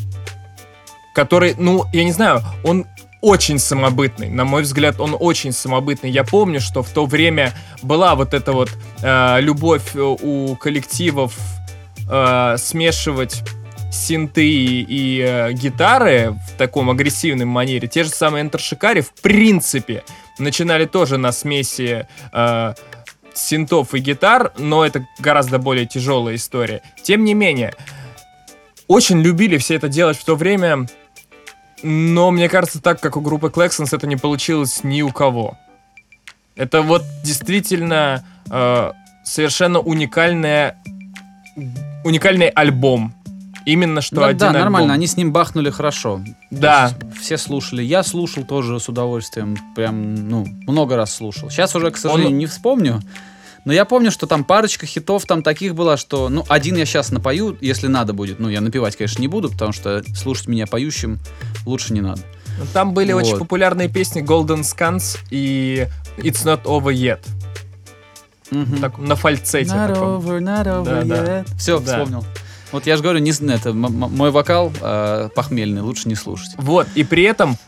который, 1.15 1.55
ну, 1.59 1.85
я 1.93 2.05
не 2.05 2.13
знаю, 2.13 2.43
он 2.65 2.87
очень 3.21 3.59
самобытный. 3.59 4.29
На 4.29 4.45
мой 4.45 4.63
взгляд, 4.63 5.01
он 5.01 5.17
очень 5.19 5.53
самобытный. 5.53 6.11
Я 6.11 6.25
помню, 6.25 6.61
что 6.61 6.83
в 6.83 6.91
то 6.91 7.07
время 7.07 7.53
была 7.83 8.15
вот 8.15 8.35
эта 8.35 8.53
вот 8.53 8.71
э, 9.03 9.41
любовь 9.41 9.95
у 9.95 10.57
коллективов 10.57 11.37
э, 12.11 12.57
смешивать 12.59 13.43
синты 13.91 14.47
и, 14.47 14.85
и 14.89 15.21
э, 15.21 15.53
гитары 15.53 16.37
в 16.49 16.59
таком 16.59 16.91
агрессивном 16.91 17.49
манере. 17.49 17.89
Те 17.89 18.05
же 18.05 18.11
самые 18.11 18.45
Enter 18.45 18.59
Shikari, 18.59 19.03
в 19.03 19.13
принципе, 19.21 20.05
начинали 20.39 20.85
тоже 20.85 21.19
на 21.19 21.33
смеси 21.33 22.07
э, 22.33 22.75
синтов 23.35 23.95
и 23.95 23.99
гитар, 23.99 24.53
но 24.59 24.85
это 24.85 25.07
гораздо 25.19 25.59
более 25.59 25.87
тяжелая 25.87 26.37
история. 26.37 26.83
Тем 27.03 27.25
не 27.25 27.35
менее, 27.35 27.75
очень 28.87 29.21
любили 29.21 29.59
все 29.59 29.75
это 29.75 29.89
делать 29.89 30.19
в 30.19 30.25
то 30.25 30.35
время, 30.35 30.87
но 31.83 32.31
мне 32.31 32.49
кажется, 32.49 32.81
так 32.81 33.01
как 33.01 33.17
у 33.17 33.21
группы 33.21 33.51
Клексонс 33.51 33.93
это 33.93 34.07
не 34.07 34.17
получилось 34.17 34.81
ни 34.85 35.03
у 35.03 35.11
кого. 35.11 35.57
Это 36.57 36.83
вот 36.83 37.03
действительно 37.23 38.25
э, 38.51 38.93
совершенно 39.25 39.79
уникальная, 39.79 40.77
уникальный 42.05 42.49
альбом. 42.49 43.15
Именно 43.65 44.01
что 44.01 44.17
Да, 44.17 44.27
один 44.29 44.39
да, 44.39 44.53
нормально, 44.53 44.79
альбом. 44.79 44.95
они 44.95 45.07
с 45.07 45.17
ним 45.17 45.31
бахнули 45.31 45.71
хорошо. 45.71 46.21
Да. 46.51 46.91
Все 47.21 47.37
слушали. 47.37 47.83
Я 47.83 48.03
слушал 48.03 48.45
тоже 48.45 48.81
с 48.81 48.89
удовольствием. 48.89 49.57
Прям, 49.77 50.15
ну, 50.15 50.47
много 50.67 50.97
раз 50.97 51.15
слушал. 51.15 51.51
Сейчас 51.51 51.77
уже, 51.77 51.91
к 51.91 51.99
сожалению, 51.99 52.37
не 52.37 52.47
вспомню. 52.47 53.01
Но 53.69 53.75
я 53.75 53.85
помню, 53.85 54.11
что 54.11 54.27
там 54.27 54.45
парочка 54.45 54.87
хитов 54.87 55.27
там 55.27 55.43
таких 55.43 55.75
была, 55.75 55.99
что, 55.99 56.31
ну, 56.31 56.43
один 56.49 56.77
я 56.77 56.87
сейчас 56.87 57.11
напою, 57.13 57.55
если 57.61 57.87
надо 57.87 58.15
будет. 58.15 58.41
Ну, 58.41 58.49
я 58.49 58.63
напевать, 58.63 58.97
конечно, 58.97 59.21
не 59.21 59.29
буду, 59.29 59.51
потому 59.51 59.73
что 59.73 60.03
слушать 60.17 60.49
меня 60.49 60.67
поющим 60.67 61.19
лучше 61.67 61.93
не 61.93 62.01
надо. 62.01 62.23
Там 62.73 62.95
были 62.95 63.13
очень 63.13 63.33
Вот. 63.33 63.41
популярные 63.41 63.91
песни 63.91 64.23
Golden 64.23 64.61
Scans 64.63 65.19
и 65.31 65.87
It's 66.17 66.47
Not 66.47 66.63
Over 66.63 66.95
Yet. 66.95 67.19
Мгм. 68.51 68.79
Так, 68.81 68.97
на 68.97 69.17
фальцете. 69.17 69.71
Not 69.71 69.89
таком. 69.89 70.09
over, 70.19 70.41
not 70.41 70.65
over 70.65 70.85
Да, 70.85 71.03
да. 71.05 71.41
yet. 71.41 71.49
Все, 71.59 71.79
Да. 71.79 71.93
вспомнил. 71.99 72.25
Вот 72.73 72.87
я 72.87 72.97
же 72.97 73.03
говорю, 73.03 73.19
не, 73.19 73.33
это, 73.53 73.75
мой 73.75 74.31
вокал 74.31 74.73
э, 74.81 75.29
похмельный, 75.35 75.83
лучше 75.83 76.09
не 76.09 76.15
слушать. 76.15 76.53
Вот, 76.57 76.89
и 76.95 77.05
при 77.05 77.25
этом 77.25 77.59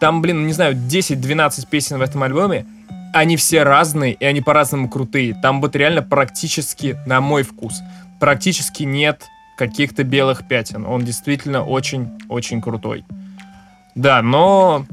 там, 0.00 0.22
блин, 0.22 0.46
не 0.46 0.54
знаю, 0.54 0.74
10-12 0.76 1.66
песен 1.68 1.98
в 1.98 2.00
этом 2.00 2.22
альбоме, 2.22 2.64
они 3.12 3.36
все 3.36 3.62
разные, 3.62 4.12
и 4.14 4.24
они 4.24 4.40
по-разному 4.40 4.88
крутые. 4.88 5.34
Там 5.34 5.60
вот 5.60 5.76
реально 5.76 6.02
практически, 6.02 6.98
на 7.06 7.20
мой 7.20 7.42
вкус, 7.42 7.80
практически 8.20 8.84
нет 8.84 9.24
каких-то 9.56 10.04
белых 10.04 10.48
пятен. 10.48 10.86
Он 10.86 11.04
действительно 11.04 11.64
очень-очень 11.64 12.60
крутой. 12.62 13.04
Да, 13.94 14.22
но 14.22 14.86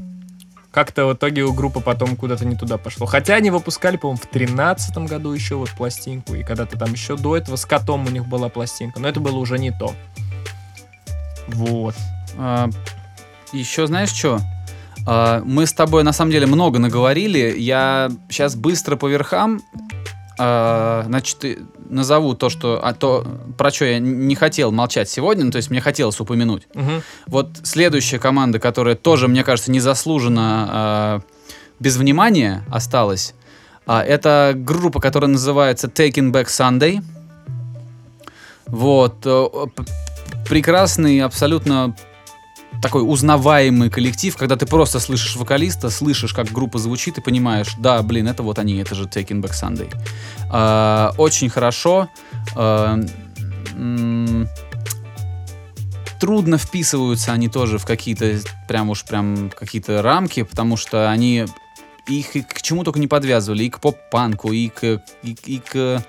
как-то 0.71 1.05
в 1.05 1.13
итоге 1.13 1.43
у 1.43 1.53
группы 1.53 1.79
потом 1.79 2.15
куда-то 2.15 2.45
не 2.45 2.55
туда 2.55 2.77
пошло. 2.77 3.07
Хотя 3.07 3.35
они 3.35 3.49
выпускали, 3.49 3.97
по-моему, 3.97 4.21
в 4.21 4.27
тринадцатом 4.27 5.05
году 5.05 5.31
еще 5.31 5.55
вот 5.55 5.71
пластинку, 5.71 6.35
и 6.35 6.43
когда-то 6.43 6.77
там 6.77 6.91
еще 6.91 7.15
до 7.15 7.37
этого 7.37 7.55
с 7.55 7.65
котом 7.65 8.05
у 8.05 8.09
них 8.09 8.27
была 8.27 8.49
пластинка, 8.49 8.99
но 8.99 9.07
это 9.07 9.19
было 9.19 9.37
уже 9.37 9.57
не 9.57 9.71
то. 9.71 9.93
Вот. 11.47 11.95
еще 13.51 13.87
знаешь 13.87 14.09
что? 14.09 14.39
Мы 15.43 15.65
с 15.65 15.73
тобой 15.73 16.03
на 16.03 16.13
самом 16.13 16.31
деле 16.31 16.45
много 16.45 16.79
наговорили. 16.79 17.55
Я 17.57 18.11
сейчас 18.29 18.55
быстро 18.55 18.95
по 18.95 19.07
верхам, 19.07 19.61
а, 20.41 21.03
значит, 21.05 21.43
назову 21.89 22.33
то, 22.33 22.49
что, 22.49 22.79
а 22.81 22.93
то, 22.93 23.25
про 23.57 23.71
что 23.71 23.83
я 23.85 23.99
не 23.99 24.35
хотел 24.35 24.71
молчать 24.71 25.09
сегодня, 25.09 25.43
ну, 25.43 25.51
то 25.51 25.57
есть 25.57 25.69
мне 25.69 25.81
хотелось 25.81 26.17
упомянуть. 26.21 26.67
Мгм. 26.73 27.01
Вот 27.27 27.49
следующая 27.63 28.19
команда, 28.19 28.57
которая 28.57 28.95
тоже, 28.95 29.27
мне 29.27 29.43
кажется, 29.43 29.69
незаслуженно 29.69 30.67
а, 30.69 31.21
без 31.79 31.97
внимания 31.97 32.63
осталась, 32.71 33.33
а, 33.85 34.01
это 34.01 34.53
группа, 34.55 35.01
которая 35.01 35.29
называется 35.29 35.87
Taking 35.87 36.31
Back 36.31 36.45
Sunday. 36.45 37.03
Вот. 38.67 39.25
э, 39.25 39.47
Прекрасный, 40.47 41.19
абсолютно 41.19 41.95
такой 42.81 43.03
узнаваемый 43.05 43.89
коллектив, 43.89 44.35
когда 44.35 44.55
ты 44.55 44.65
просто 44.65 44.99
слышишь 44.99 45.35
вокалиста, 45.35 45.89
слышишь, 45.89 46.33
как 46.33 46.51
группа 46.51 46.79
звучит, 46.79 47.17
и 47.17 47.21
понимаешь, 47.21 47.75
да, 47.77 48.01
блин, 48.01 48.27
это 48.27 48.43
вот 48.43 48.59
они, 48.59 48.77
это 48.77 48.95
же 48.95 49.05
Taking 49.05 49.41
Back 49.41 49.51
Sunday. 49.51 49.93
А, 50.49 51.13
очень 51.17 51.49
хорошо. 51.49 52.09
М, 52.55 54.47
трудно 56.19 56.57
вписываются 56.57 57.31
они 57.31 57.47
тоже 57.47 57.77
в 57.77 57.85
какие-то 57.85 58.39
прям 58.67 58.89
уж 58.89 59.05
прям 59.05 59.49
какие-то 59.49 60.01
рамки, 60.01 60.43
потому 60.43 60.75
что 60.77 61.09
они 61.09 61.45
их 62.07 62.35
и 62.35 62.41
к 62.41 62.61
чему 62.61 62.83
только 62.83 62.99
не 62.99 63.07
подвязывали, 63.07 63.63
и 63.63 63.69
к 63.69 63.79
поп-панку, 63.79 64.51
и 64.51 64.69
к, 64.69 65.01
и, 65.23 65.37
и 65.45 65.59
к 65.59 66.03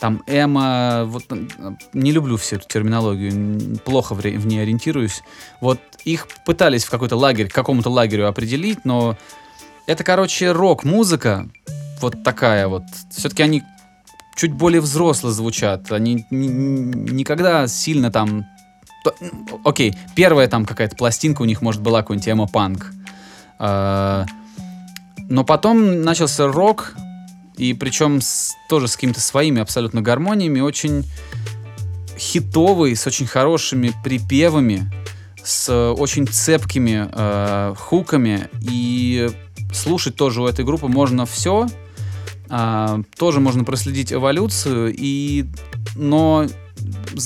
там 0.00 0.22
эмо, 0.26 1.04
вот 1.06 1.24
э, 1.30 1.46
не 1.92 2.10
люблю 2.10 2.36
всю 2.36 2.56
эту 2.56 2.66
терминологию, 2.66 3.78
плохо 3.84 4.14
в, 4.14 4.18
в 4.18 4.46
ней 4.46 4.62
ориентируюсь. 4.62 5.22
Вот 5.60 5.78
их 6.04 6.28
пытались 6.44 6.84
в 6.84 6.90
какой-то 6.90 7.16
лагерь, 7.16 7.48
к 7.48 7.54
какому-то 7.54 7.90
лагерю 7.90 8.28
определить, 8.28 8.84
но 8.84 9.16
это, 9.86 10.04
короче, 10.04 10.52
рок-музыка, 10.52 11.48
вот 12.00 12.22
такая 12.22 12.68
вот. 12.68 12.82
Все-таки 13.10 13.42
они 13.42 13.62
чуть 14.36 14.52
более 14.52 14.80
взросло 14.80 15.30
звучат. 15.30 15.90
Они 15.92 16.26
ни- 16.30 16.46
ни- 16.46 17.10
никогда 17.12 17.68
сильно 17.68 18.10
там... 18.10 18.46
Окей, 19.64 19.94
первая 20.14 20.48
там 20.48 20.64
какая-то 20.64 20.96
пластинка 20.96 21.42
у 21.42 21.44
них, 21.44 21.60
может, 21.62 21.80
была 21.82 22.02
какой-нибудь 22.02 22.28
эмо-панк. 22.28 22.92
А, 23.58 24.24
Но 25.28 25.44
потом 25.44 26.02
начался 26.02 26.46
рок, 26.46 26.94
и 27.56 27.74
причем 27.74 28.20
с- 28.20 28.54
тоже 28.68 28.88
с 28.88 28.94
какими-то 28.94 29.20
своими 29.20 29.60
абсолютно 29.60 30.02
гармониями, 30.02 30.60
очень 30.60 31.04
хитовый, 32.18 32.94
с 32.96 33.06
очень 33.06 33.26
хорошими 33.26 33.92
припевами, 34.04 34.90
с 35.44 35.68
э, 35.68 35.90
очень 35.90 36.26
цепкими 36.26 37.08
э, 37.10 37.74
хуками. 37.76 38.48
И 38.60 39.28
слушать 39.72 40.16
тоже 40.16 40.42
у 40.42 40.46
этой 40.46 40.64
группы 40.64 40.88
можно 40.88 41.26
все. 41.26 41.68
А, 42.54 43.00
тоже 43.16 43.40
можно 43.40 43.64
проследить 43.64 44.12
эволюцию, 44.12 44.94
и, 44.94 45.46
но 45.96 46.46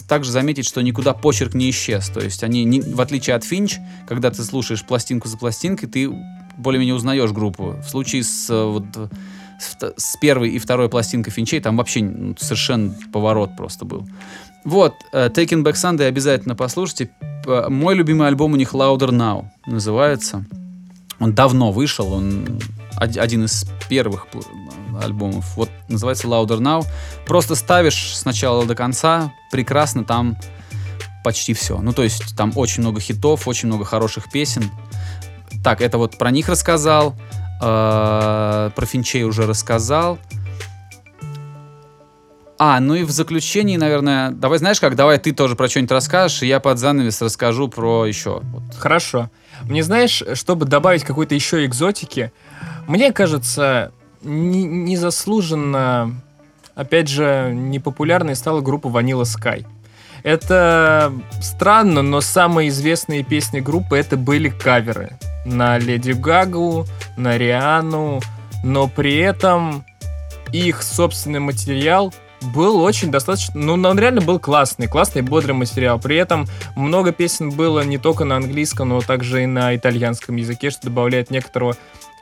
также 0.07 0.31
заметить, 0.31 0.67
что 0.67 0.81
никуда 0.83 1.14
почерк 1.14 1.55
не 1.55 1.69
исчез. 1.71 2.09
То 2.09 2.21
есть 2.21 2.45
они, 2.45 2.64
не- 2.64 2.81
в 2.81 3.01
отличие 3.01 3.35
от 3.35 3.45
Финч, 3.45 3.79
когда 4.07 4.31
ты 4.31 4.45
слушаешь 4.45 4.85
пластинку 4.85 5.29
за 5.29 5.37
пластинкой, 5.37 5.89
ты 5.89 6.09
более-менее 6.57 6.95
узнаешь 6.95 7.33
группу. 7.33 7.77
В 7.85 7.89
случае 7.89 8.23
с, 8.23 8.49
э, 8.51 8.64
вот, 8.64 8.85
э, 8.95 9.09
с, 9.59 9.95
с 9.97 10.17
первой 10.19 10.51
и 10.51 10.59
второй 10.59 10.89
пластинкой 10.89 11.33
Финчей 11.33 11.59
там 11.61 11.77
вообще 11.77 12.35
совершенно 12.39 12.95
поворот 13.12 13.57
просто 13.57 13.85
был. 13.85 14.07
Вот, 14.67 14.95
э, 15.12 15.29
Taking 15.29 15.62
Back 15.62 15.75
Sunday 15.75 16.07
обязательно 16.09 16.55
послушайте. 16.57 17.11
Мой 17.69 17.95
любимый 17.95 18.27
альбом 18.27 18.53
у 18.53 18.57
них 18.57 18.75
Louder 18.75 19.11
Now 19.11 19.47
называется. 19.67 20.45
Он 21.21 21.33
давно 21.33 21.71
вышел, 21.73 22.12
он 22.12 22.61
од- 23.01 23.17
один 23.17 23.45
из 23.45 23.64
первых 23.89 24.27
пл- 24.33 24.45
альбомов. 25.03 25.57
Вот 25.57 25.71
называется 25.89 26.27
Louder 26.27 26.59
Now. 26.59 26.85
Просто 27.27 27.55
ставишь 27.55 28.17
с 28.17 28.25
начала 28.25 28.67
до 28.67 28.75
конца, 28.75 29.33
прекрасно 29.53 30.05
там 30.05 30.37
почти 31.23 31.55
все. 31.55 31.79
Ну, 31.81 31.93
то 31.93 32.03
есть 32.03 32.37
там 32.37 32.53
очень 32.57 32.83
много 32.83 33.01
хитов, 33.01 33.47
очень 33.49 33.69
много 33.69 33.85
хороших 33.85 34.31
песен. 34.31 34.71
Так, 35.62 35.81
это 35.81 35.97
вот 35.99 36.19
про 36.19 36.31
них 36.33 36.49
рассказал. 36.49 37.14
э, 37.62 38.71
Про 38.75 38.87
Финчей 38.87 39.23
уже 39.25 39.47
рассказал. 39.47 40.19
А, 42.59 42.81
ну 42.81 42.95
и 42.95 43.03
в 43.03 43.11
заключении, 43.11 43.77
наверное, 43.77 44.31
давай 44.31 44.59
знаешь 44.59 44.81
как, 44.81 44.97
давай 44.97 45.19
ты 45.19 45.33
тоже 45.33 45.57
про 45.57 45.69
что-нибудь 45.69 45.91
расскажешь, 45.91 46.43
и 46.43 46.47
я 46.47 46.59
под 46.59 46.79
занавес 46.79 47.21
расскажу 47.21 47.69
про 47.69 48.07
еще. 48.07 48.41
Вот. 48.43 48.63
Хорошо. 48.79 49.31
Мне 49.65 49.83
знаешь, 49.83 50.23
чтобы 50.35 50.65
добавить 50.65 51.05
какой-то 51.05 51.35
еще 51.35 51.67
экзотики, 51.67 52.33
мне 52.87 53.13
кажется, 53.13 53.93
не- 54.23 54.65
незаслуженно, 54.65 56.19
опять 56.75 57.09
же, 57.09 57.51
непопулярной 57.53 58.35
стала 58.37 58.63
группа 58.63 58.89
Vanilla 58.89 59.23
Sky. 59.23 59.67
Это 60.23 61.13
странно, 61.43 62.03
но 62.03 62.21
самые 62.21 62.71
известные 62.71 63.23
песни 63.23 63.61
группы 63.61 63.97
это 63.97 64.17
были 64.17 64.49
каверы 64.49 65.19
на 65.45 65.79
Леди 65.79 66.13
Гагу, 66.13 66.87
на 67.17 67.37
Риану, 67.37 68.21
но 68.65 68.89
при 68.89 69.19
этом 69.19 69.85
их 70.53 70.83
собственный 70.83 71.41
материал 71.41 72.13
был 72.41 72.80
очень 72.80 73.11
достаточно, 73.11 73.61
ну, 73.61 73.72
он 73.74 73.99
реально 73.99 74.20
был 74.20 74.39
классный, 74.39 74.87
классный, 74.87 75.22
бодрый 75.22 75.55
материал. 75.55 75.99
При 75.99 76.16
этом 76.16 76.47
много 76.74 77.12
песен 77.12 77.51
было 77.51 77.80
не 77.80 77.99
только 77.99 78.24
на 78.24 78.37
английском, 78.37 78.91
но 78.91 79.01
также 79.01 79.45
и 79.45 79.47
на 79.47 79.74
итальянском 79.74 80.37
языке, 80.37 80.70
что 80.70 80.87
добавляет 80.87 81.30
некоторого 81.30 81.76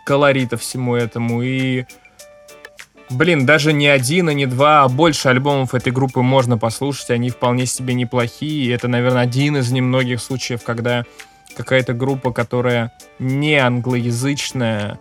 колорита 0.04 0.56
всему 0.56 0.94
этому. 0.94 1.42
И, 1.42 1.84
блин, 3.10 3.46
даже 3.46 3.72
не 3.72 3.88
один 3.88 4.30
и 4.30 4.34
не 4.34 4.46
два, 4.46 4.84
а 4.84 4.88
больше 4.88 5.28
альбомов 5.28 5.74
этой 5.74 5.92
группы 5.92 6.22
можно 6.22 6.58
послушать. 6.58 7.10
Они 7.10 7.30
вполне 7.30 7.66
себе 7.66 7.94
неплохие. 7.94 8.66
И 8.66 8.70
это, 8.70 8.88
наверное, 8.88 9.22
один 9.22 9.56
из 9.56 9.70
немногих 9.72 10.20
случаев, 10.20 10.62
когда 10.62 11.04
какая-то 11.56 11.92
группа, 11.92 12.32
которая 12.32 12.92
не 13.18 13.56
англоязычная, 13.56 14.98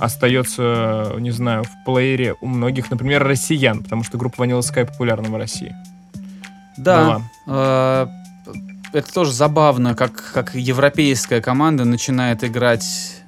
остается, 0.00 1.14
не 1.18 1.30
знаю, 1.30 1.64
в 1.64 1.84
плеере 1.84 2.34
у 2.40 2.46
многих, 2.46 2.90
например, 2.90 3.22
россиян, 3.22 3.82
потому 3.82 4.04
что 4.04 4.18
группа 4.18 4.42
Vanilla 4.42 4.60
Sky 4.60 4.86
популярна 4.86 5.28
в 5.28 5.36
России. 5.36 5.74
Да, 6.76 7.22
э, 7.46 8.06
это 8.92 9.12
тоже 9.12 9.32
забавно, 9.32 9.94
как, 9.94 10.32
как 10.32 10.54
европейская 10.54 11.40
команда 11.40 11.84
начинает 11.84 12.44
играть, 12.44 13.22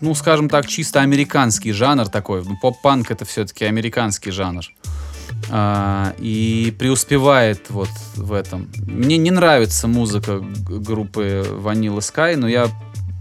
ну, 0.00 0.14
скажем 0.14 0.48
так, 0.48 0.66
чисто 0.66 1.00
американский 1.00 1.72
жанр 1.72 2.08
такой. 2.08 2.44
Ну, 2.44 2.56
Поп-панк 2.60 3.10
это 3.10 3.24
все-таки 3.24 3.64
американский 3.64 4.30
жанр. 4.30 4.64
а, 5.50 6.14
и 6.18 6.74
преуспевает 6.78 7.70
вот 7.70 7.90
в 8.14 8.32
этом. 8.32 8.68
Мне 8.86 9.16
не 9.16 9.30
нравится 9.30 9.88
музыка 9.88 10.38
группы 10.40 11.44
Vanilla 11.48 11.98
Sky, 11.98 12.36
но 12.36 12.48
я 12.48 12.68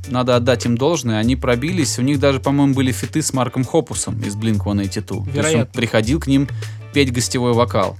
надо 0.07 0.35
отдать 0.35 0.65
им 0.65 0.77
должное, 0.77 1.19
они 1.19 1.35
пробились. 1.35 1.99
У 1.99 2.01
них 2.01 2.19
даже, 2.19 2.39
по-моему, 2.39 2.73
были 2.73 2.91
фиты 2.91 3.21
с 3.21 3.33
Марком 3.33 3.63
Хопусом 3.63 4.19
из 4.21 4.35
Blink-182. 4.35 4.61
То 4.63 4.81
есть 4.83 5.11
он 5.11 5.25
Вероятно. 5.27 5.65
приходил 5.73 6.19
к 6.19 6.27
ним 6.27 6.47
петь 6.93 7.13
гостевой 7.13 7.53
вокал. 7.53 7.97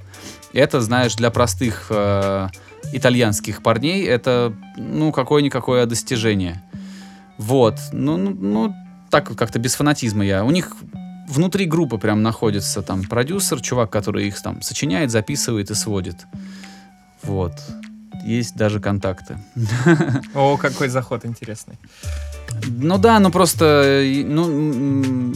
Это, 0.53 0.81
знаешь, 0.81 1.15
для 1.15 1.31
простых 1.31 1.87
э, 1.89 2.49
итальянских 2.91 3.63
парней 3.63 4.05
это, 4.05 4.53
ну, 4.77 5.11
какое-никакое 5.11 5.85
достижение. 5.85 6.61
Вот. 7.37 7.75
Ну, 7.91 8.17
ну, 8.17 8.31
ну, 8.31 8.75
так 9.09 9.29
вот 9.29 9.37
как-то 9.37 9.59
без 9.59 9.75
фанатизма 9.75 10.25
я. 10.25 10.43
У 10.43 10.51
них 10.51 10.75
внутри 11.27 11.65
группы 11.65 11.97
прям 11.97 12.21
находится 12.21 12.81
там 12.81 13.03
продюсер, 13.03 13.61
чувак, 13.61 13.89
который 13.89 14.27
их 14.27 14.41
там 14.41 14.61
сочиняет, 14.61 15.11
записывает 15.11 15.71
и 15.71 15.75
сводит. 15.75 16.25
Вот. 17.23 17.53
Есть 18.23 18.55
даже 18.55 18.79
контакты. 18.79 19.37
О, 20.35 20.57
какой 20.57 20.89
заход 20.89 21.25
интересный. 21.25 21.75
Ну 22.67 22.97
да, 22.97 23.19
ну 23.19 23.31
просто, 23.31 24.03
ну, 24.25 25.33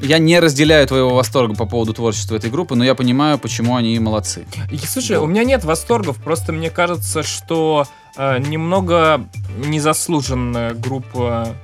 я 0.00 0.18
не 0.18 0.40
разделяю 0.40 0.86
твоего 0.86 1.14
восторга 1.14 1.54
по 1.54 1.66
поводу 1.66 1.94
творчества 1.94 2.36
этой 2.36 2.50
группы, 2.50 2.74
но 2.74 2.84
я 2.84 2.94
понимаю, 2.94 3.38
почему 3.38 3.76
они 3.76 3.98
молодцы. 3.98 4.46
И, 4.70 4.78
слушай, 4.78 5.16
у 5.16 5.26
меня 5.26 5.44
нет 5.44 5.64
восторгов, 5.64 6.16
просто 6.16 6.52
мне 6.52 6.70
кажется, 6.70 7.22
что 7.22 7.86
э, 8.16 8.38
немного 8.38 9.24
незаслуженная 9.64 10.74
группа. 10.74 11.54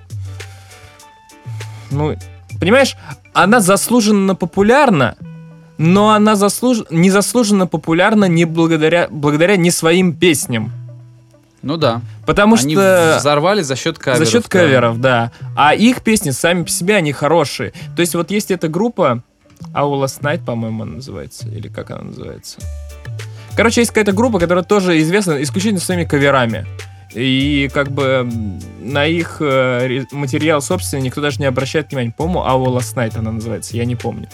Ну, 1.90 2.16
понимаешь, 2.60 2.96
она 3.32 3.60
заслуженно 3.60 4.34
популярна, 4.34 5.16
но 5.78 6.10
она 6.10 6.36
заслуж... 6.36 6.82
незаслуженно 6.90 7.66
популярна 7.66 8.26
не 8.26 8.44
благодаря, 8.44 9.08
благодаря 9.10 9.56
не 9.56 9.70
своим 9.70 10.12
песням. 10.12 10.72
Ну 11.62 11.76
да. 11.76 12.02
Потому 12.26 12.56
они 12.56 12.74
что... 12.74 13.16
взорвали 13.18 13.62
за 13.62 13.76
счет 13.76 13.98
каверов. 13.98 14.26
За 14.26 14.30
счет 14.30 14.42
да. 14.44 14.48
каверов, 14.48 15.00
да. 15.00 15.32
А 15.56 15.74
их 15.74 16.02
песни 16.02 16.30
сами 16.30 16.64
по 16.64 16.68
себе, 16.68 16.96
они 16.96 17.12
хорошие. 17.12 17.72
То 17.96 18.00
есть 18.00 18.14
вот 18.14 18.30
есть 18.30 18.50
эта 18.50 18.68
группа, 18.68 19.22
Our 19.74 20.02
Last 20.02 20.20
Night, 20.20 20.44
по-моему, 20.44 20.82
она 20.82 20.96
называется, 20.96 21.48
или 21.48 21.68
как 21.68 21.90
она 21.90 22.02
называется. 22.02 22.58
Короче, 23.56 23.80
есть 23.80 23.90
какая-то 23.90 24.12
группа, 24.12 24.38
которая 24.38 24.64
тоже 24.64 25.00
известна 25.00 25.42
исключительно 25.42 25.80
своими 25.80 26.04
каверами. 26.04 26.66
И 27.14 27.68
как 27.72 27.90
бы 27.90 28.28
на 28.80 29.06
их 29.06 29.38
э, 29.40 30.04
материал, 30.12 30.60
собственно, 30.60 31.00
никто 31.00 31.20
даже 31.20 31.40
не 31.40 31.46
обращает 31.46 31.88
внимания. 31.90 32.14
По-моему, 32.16 32.40
Our 32.40 32.78
Last 32.78 32.94
Night 32.94 33.18
она 33.18 33.32
называется, 33.32 33.76
я 33.76 33.84
не 33.84 33.96
помню. 33.96 34.28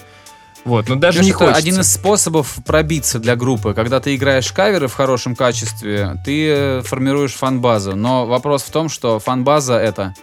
Вот, 0.64 0.88
но 0.88 0.96
даже 0.96 1.20
не 1.22 1.30
это 1.30 1.38
хочется. 1.38 1.58
один 1.58 1.80
из 1.80 1.92
способов 1.92 2.56
пробиться 2.64 3.18
для 3.18 3.36
группы. 3.36 3.74
Когда 3.74 4.00
ты 4.00 4.14
играешь 4.16 4.50
каверы 4.50 4.88
в 4.88 4.94
хорошем 4.94 5.36
качестве, 5.36 6.16
ты 6.24 6.48
э, 6.48 6.82
формируешь 6.82 7.34
фан-базу. 7.34 7.94
Но 7.96 8.26
вопрос 8.26 8.62
в 8.62 8.70
том, 8.70 8.88
что 8.88 9.18
фан-база 9.18 9.74
это, 9.74 10.14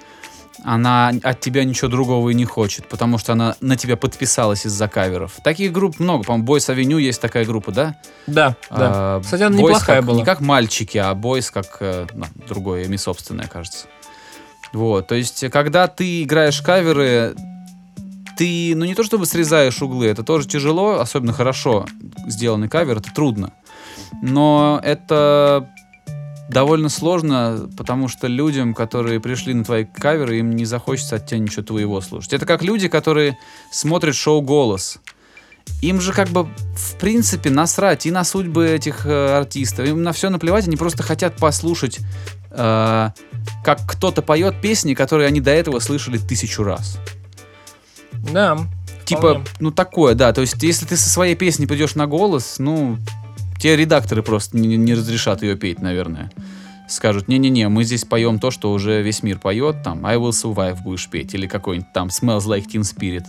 она 0.63 1.11
от 1.23 1.39
тебя 1.41 1.63
ничего 1.63 1.89
другого 1.89 2.29
и 2.29 2.33
не 2.33 2.45
хочет, 2.45 2.87
потому 2.87 3.17
что 3.19 3.33
она 3.33 3.55
на 3.61 3.75
тебя 3.77 3.97
подписалась 3.97 4.65
из-за 4.65 4.87
каверов. 4.87 5.33
Таких 5.43 5.71
групп 5.71 5.99
много. 5.99 6.23
По-моему, 6.23 6.47
Boys 6.47 6.73
Avenue 6.75 6.99
есть 7.01 7.21
такая 7.21 7.45
группа, 7.45 7.71
да? 7.71 7.95
Да, 8.25 8.55
да. 8.71 8.77
А, 8.79 9.21
Кстати, 9.21 9.43
она 9.43 9.55
Boys 9.55 9.59
неплохая 9.61 9.97
как- 9.97 10.05
была. 10.05 10.17
Не 10.17 10.25
как 10.25 10.41
мальчики, 10.41 10.97
а 10.97 11.13
Boys 11.13 11.51
как 11.53 11.77
э, 11.81 12.07
ну, 12.13 12.25
другое 12.47 12.85
имя 12.85 12.97
собственное, 12.97 13.47
кажется. 13.47 13.85
Вот, 14.73 15.07
то 15.07 15.15
есть, 15.15 15.43
когда 15.51 15.87
ты 15.87 16.23
играешь 16.23 16.61
каверы, 16.61 17.35
ты, 18.37 18.73
ну 18.75 18.85
не 18.85 18.95
то 18.95 19.03
чтобы 19.03 19.25
срезаешь 19.25 19.81
углы, 19.81 20.07
это 20.07 20.23
тоже 20.23 20.47
тяжело, 20.47 20.99
особенно 20.99 21.33
хорошо 21.33 21.85
сделанный 22.27 22.69
кавер, 22.69 22.97
это 22.97 23.13
трудно. 23.13 23.53
Но 24.21 24.79
это 24.83 25.69
довольно 26.51 26.89
сложно, 26.89 27.69
потому 27.77 28.07
что 28.07 28.27
людям, 28.27 28.73
которые 28.73 29.19
пришли 29.19 29.53
на 29.53 29.63
твои 29.63 29.85
каверы, 29.85 30.39
им 30.39 30.51
не 30.51 30.65
захочется 30.65 31.15
от 31.15 31.27
тебя 31.27 31.39
ничего 31.39 31.63
твоего 31.63 32.01
слушать. 32.01 32.33
Это 32.33 32.45
как 32.45 32.61
люди, 32.61 32.87
которые 32.87 33.37
смотрят 33.71 34.15
шоу 34.15 34.41
«Голос». 34.41 34.99
Им 35.81 36.01
же 36.01 36.11
как 36.11 36.29
бы 36.29 36.43
в 36.75 36.95
принципе 36.99 37.49
насрать 37.49 38.05
и 38.05 38.11
на 38.11 38.23
судьбы 38.23 38.67
этих 38.67 39.05
э, 39.05 39.37
артистов, 39.37 39.87
им 39.87 40.03
на 40.03 40.11
все 40.11 40.29
наплевать, 40.29 40.67
они 40.67 40.75
просто 40.75 41.03
хотят 41.03 41.37
послушать, 41.37 41.99
э, 42.49 43.09
как 43.63 43.79
кто-то 43.87 44.21
поет 44.21 44.59
песни, 44.59 44.95
которые 44.95 45.27
они 45.27 45.39
до 45.39 45.51
этого 45.51 45.79
слышали 45.79 46.17
тысячу 46.17 46.63
раз. 46.63 46.97
Да. 48.31 48.57
Типа, 49.05 49.31
Вполне. 49.31 49.45
ну 49.59 49.71
такое, 49.71 50.15
да. 50.15 50.31
То 50.33 50.41
есть, 50.41 50.61
если 50.63 50.85
ты 50.85 50.95
со 50.95 51.09
своей 51.09 51.35
песней 51.35 51.67
пойдешь 51.67 51.95
на 51.95 52.07
голос, 52.07 52.57
ну, 52.59 52.97
те 53.59 53.75
редакторы 53.75 54.23
просто 54.23 54.57
не, 54.57 54.77
не 54.77 54.93
разрешат 54.93 55.41
ее 55.41 55.55
петь, 55.55 55.81
наверное. 55.81 56.31
Скажут, 56.87 57.27
не-не-не, 57.27 57.69
мы 57.69 57.83
здесь 57.83 58.03
поем 58.03 58.39
то, 58.39 58.51
что 58.51 58.71
уже 58.71 59.01
весь 59.01 59.23
мир 59.23 59.39
поет, 59.39 59.83
там, 59.83 60.05
I 60.05 60.17
Will 60.17 60.31
Survive 60.31 60.81
будешь 60.83 61.07
петь, 61.09 61.33
или 61.33 61.47
какой-нибудь 61.47 61.93
там 61.93 62.07
Smells 62.07 62.45
Like 62.45 62.67
Teen 62.67 62.81
Spirit. 62.81 63.25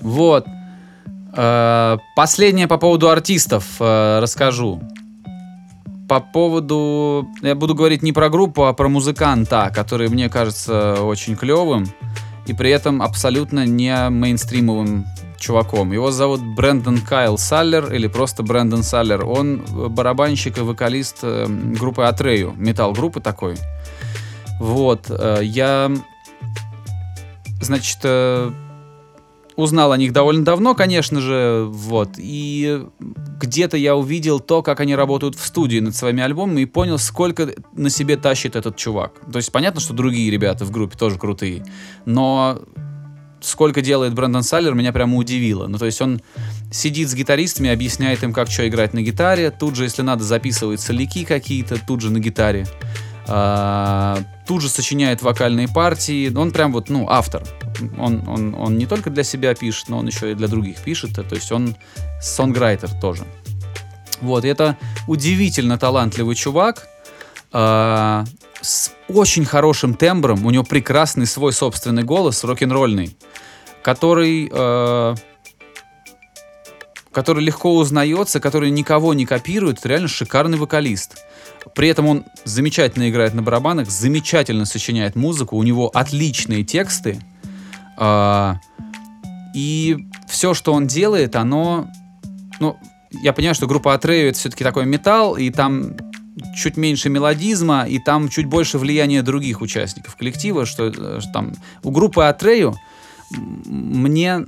Вот. 0.00 0.46
Э, 1.34 1.98
Последнее 2.16 2.68
по 2.68 2.78
поводу 2.78 3.10
артистов 3.10 3.76
э, 3.80 4.18
расскажу. 4.20 4.82
По 6.08 6.20
поводу... 6.20 7.28
Я 7.42 7.54
буду 7.54 7.74
говорить 7.74 8.02
не 8.02 8.12
про 8.12 8.30
группу, 8.30 8.64
а 8.64 8.72
про 8.72 8.88
музыканта, 8.88 9.70
который 9.74 10.08
мне 10.08 10.28
кажется 10.28 11.02
очень 11.02 11.36
клевым 11.36 11.86
и 12.46 12.52
при 12.52 12.70
этом 12.70 13.02
абсолютно 13.02 13.66
не 13.66 14.08
мейнстримовым 14.08 15.06
чуваком. 15.40 15.92
Его 15.92 16.10
зовут 16.10 16.40
Брэндон 16.42 17.00
Кайл 17.00 17.38
Саллер 17.38 17.92
или 17.92 18.06
просто 18.06 18.42
Брэндон 18.42 18.82
Саллер. 18.82 19.24
Он 19.24 19.60
э, 19.60 19.88
барабанщик 19.88 20.58
и 20.58 20.60
вокалист 20.60 21.18
э, 21.22 21.46
группы 21.48 22.02
Атрею, 22.02 22.54
метал-группы 22.56 23.20
такой. 23.20 23.56
Вот. 24.60 25.06
э, 25.08 25.40
Я, 25.42 25.90
значит, 27.60 27.98
узнал 29.60 29.92
о 29.92 29.96
них 29.96 30.12
довольно 30.12 30.44
давно, 30.44 30.74
конечно 30.74 31.20
же, 31.20 31.66
вот, 31.68 32.10
и 32.18 32.82
где-то 33.40 33.76
я 33.76 33.96
увидел 33.96 34.40
то, 34.40 34.62
как 34.62 34.80
они 34.80 34.94
работают 34.94 35.36
в 35.36 35.44
студии 35.44 35.78
над 35.78 35.94
своими 35.94 36.22
альбомами 36.22 36.62
и 36.62 36.66
понял, 36.66 36.98
сколько 36.98 37.50
на 37.74 37.90
себе 37.90 38.16
тащит 38.16 38.56
этот 38.56 38.76
чувак. 38.76 39.12
То 39.30 39.38
есть 39.38 39.52
понятно, 39.52 39.80
что 39.80 39.94
другие 39.94 40.30
ребята 40.30 40.64
в 40.64 40.70
группе 40.70 40.96
тоже 40.98 41.18
крутые, 41.18 41.64
но 42.04 42.62
сколько 43.40 43.82
делает 43.82 44.14
Брэндон 44.14 44.42
Саллер, 44.42 44.74
меня 44.74 44.92
прямо 44.92 45.16
удивило. 45.16 45.66
Ну, 45.66 45.78
то 45.78 45.86
есть 45.86 46.00
он 46.00 46.20
сидит 46.70 47.08
с 47.08 47.14
гитаристами, 47.14 47.70
объясняет 47.70 48.22
им, 48.22 48.32
как 48.32 48.50
что 48.50 48.66
играть 48.68 48.94
на 48.94 49.02
гитаре, 49.02 49.50
тут 49.50 49.76
же, 49.76 49.84
если 49.84 50.02
надо, 50.02 50.24
записывает 50.24 50.80
соляки 50.80 51.24
какие-то, 51.24 51.78
тут 51.84 52.00
же 52.00 52.10
на 52.10 52.18
гитаре. 52.18 52.66
А, 53.26 54.18
тут 54.46 54.62
же 54.62 54.68
сочиняет 54.68 55.22
вокальные 55.22 55.68
партии. 55.68 56.34
Он 56.34 56.50
прям 56.50 56.72
вот, 56.72 56.88
ну, 56.88 57.08
автор. 57.08 57.42
Он, 57.98 58.28
он, 58.28 58.54
он 58.54 58.78
не 58.78 58.86
только 58.86 59.10
для 59.10 59.22
себя 59.22 59.54
пишет, 59.54 59.88
но 59.88 59.98
он 59.98 60.06
еще 60.06 60.32
и 60.32 60.34
для 60.34 60.48
других 60.48 60.78
пишет. 60.78 61.14
То 61.14 61.34
есть 61.34 61.52
он 61.52 61.76
сонграйтер 62.20 62.90
тоже. 63.00 63.24
Вот, 64.20 64.44
и 64.44 64.48
это 64.48 64.76
удивительно 65.06 65.78
талантливый 65.78 66.34
чувак. 66.34 66.88
а, 67.52 68.24
с 68.60 68.92
очень 69.08 69.44
хорошим 69.44 69.94
тембром. 69.94 70.44
У 70.44 70.50
него 70.50 70.64
прекрасный 70.64 71.26
свой 71.26 71.52
собственный 71.52 72.02
голос, 72.02 72.44
рок-н-ролльный, 72.44 73.16
который... 73.82 74.50
э, 74.52 75.14
который 77.12 77.42
легко 77.42 77.76
узнается, 77.76 78.40
который 78.40 78.70
никого 78.70 79.14
не 79.14 79.26
копирует, 79.26 79.78
это 79.78 79.88
реально 79.88 80.08
шикарный 80.08 80.58
вокалист. 80.58 81.18
При 81.74 81.88
этом 81.88 82.06
он 82.06 82.24
замечательно 82.44 83.10
играет 83.10 83.34
на 83.34 83.42
барабанах, 83.42 83.90
замечательно 83.90 84.64
сочиняет 84.64 85.16
музыку, 85.16 85.56
у 85.56 85.62
него 85.62 85.90
отличные 85.92 86.64
тексты. 86.64 87.20
а, 87.96 88.56
и 89.54 90.06
все, 90.28 90.54
что 90.54 90.72
он 90.72 90.86
делает, 90.86 91.36
оно... 91.36 91.88
Ну, 92.60 92.76
я 93.10 93.32
понимаю, 93.32 93.54
что 93.54 93.66
группа 93.66 93.94
Атрею 93.94 94.28
это 94.30 94.38
все-таки 94.38 94.62
такой 94.62 94.86
металл, 94.86 95.36
и 95.36 95.50
там 95.50 95.96
чуть 96.54 96.76
меньше 96.76 97.08
мелодизма, 97.08 97.84
и 97.86 97.98
там 97.98 98.28
чуть 98.28 98.46
больше 98.46 98.78
влияния 98.78 99.22
других 99.22 99.60
участников 99.60 100.16
коллектива, 100.16 100.64
что, 100.66 100.86
э, 100.86 101.20
что 101.20 101.32
там 101.32 101.52
у 101.82 101.90
группы 101.90 102.22
м, 102.22 103.62
мне 103.66 104.46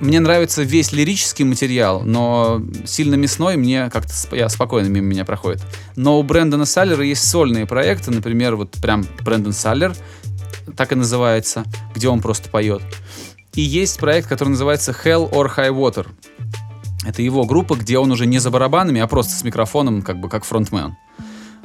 мне 0.00 0.18
нравится 0.20 0.62
весь 0.62 0.92
лирический 0.92 1.44
материал, 1.44 2.02
но 2.02 2.62
сильно 2.84 3.14
мясной 3.14 3.56
мне 3.56 3.90
как-то 3.90 4.12
сп- 4.12 4.36
я 4.36 4.48
спокойно 4.48 4.88
мимо 4.88 5.06
меня 5.06 5.24
проходит. 5.24 5.62
Но 5.96 6.18
у 6.18 6.22
Брэндона 6.22 6.64
Саллера 6.64 7.04
есть 7.04 7.28
сольные 7.28 7.66
проекты, 7.66 8.10
например, 8.10 8.56
вот 8.56 8.72
прям 8.82 9.06
Брэндон 9.22 9.52
Саллер, 9.52 9.94
так 10.76 10.92
и 10.92 10.94
называется, 10.94 11.64
где 11.94 12.08
он 12.08 12.20
просто 12.20 12.48
поет. 12.48 12.82
И 13.54 13.60
есть 13.60 13.98
проект, 13.98 14.28
который 14.28 14.50
называется 14.50 14.92
Hell 15.04 15.30
or 15.30 15.50
High 15.54 15.70
Water. 15.70 16.06
Это 17.04 17.22
его 17.22 17.44
группа, 17.44 17.74
где 17.76 17.98
он 17.98 18.10
уже 18.10 18.26
не 18.26 18.38
за 18.38 18.50
барабанами, 18.50 19.00
а 19.00 19.06
просто 19.06 19.34
с 19.34 19.44
микрофоном, 19.44 20.02
как 20.02 20.20
бы 20.20 20.28
как 20.28 20.44
фронтмен. 20.44 20.96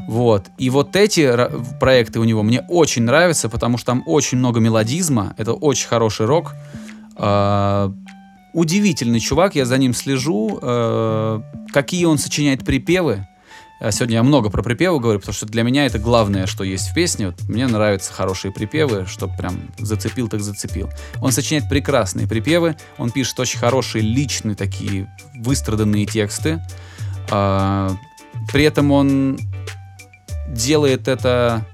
Вот. 0.08 0.48
И 0.58 0.70
вот 0.70 0.96
эти 0.96 1.32
проекты 1.80 2.20
у 2.20 2.24
него 2.24 2.44
мне 2.44 2.62
очень 2.70 3.04
нравятся, 3.04 3.50
потому 3.50 3.78
что 3.78 3.88
там 3.88 4.04
очень 4.06 4.38
много 4.38 4.60
мелодизма, 4.60 5.34
это 5.38 5.54
очень 5.54 5.88
хороший 5.88 6.26
рок. 6.26 6.54
Удивительный 8.56 9.20
чувак, 9.20 9.56
я 9.56 9.66
за 9.66 9.78
ним 9.78 9.94
слежу. 9.94 10.60
э, 10.62 11.42
какие 11.74 12.06
он 12.06 12.18
сочиняет 12.18 12.64
припевы. 12.64 13.28
А 13.82 13.92
Сегодня 13.92 14.16
я 14.16 14.24
много 14.24 14.50
про 14.50 14.64
припевы 14.64 14.98
говорю, 15.02 15.20
потому 15.20 15.34
что 15.34 15.46
для 15.46 15.64
меня 15.64 15.86
это 15.86 16.00
главное, 16.00 16.48
что 16.48 16.64
есть 16.64 16.88
в 16.88 16.94
песне. 16.94 17.28
Вот 17.28 17.50
мне 17.50 17.68
нравятся 17.68 18.14
хорошие 18.14 18.54
припевы, 18.54 19.08
чтобы 19.08 19.36
прям 19.36 19.60
зацепил, 19.78 20.30
так 20.30 20.40
зацепил. 20.40 20.90
Он 21.22 21.34
сочиняет 21.34 21.68
прекрасные 21.68 22.30
припевы, 22.30 22.78
он 22.98 23.12
пишет 23.12 23.38
очень 23.42 23.60
хорошие 23.60 24.02
личные 24.02 24.56
такие 24.56 25.14
выстраданные 25.36 26.06
тексты. 26.06 26.62
А, 27.30 27.92
при 28.54 28.64
этом 28.64 28.90
он 28.92 29.38
делает 30.48 31.10
это 31.10 31.66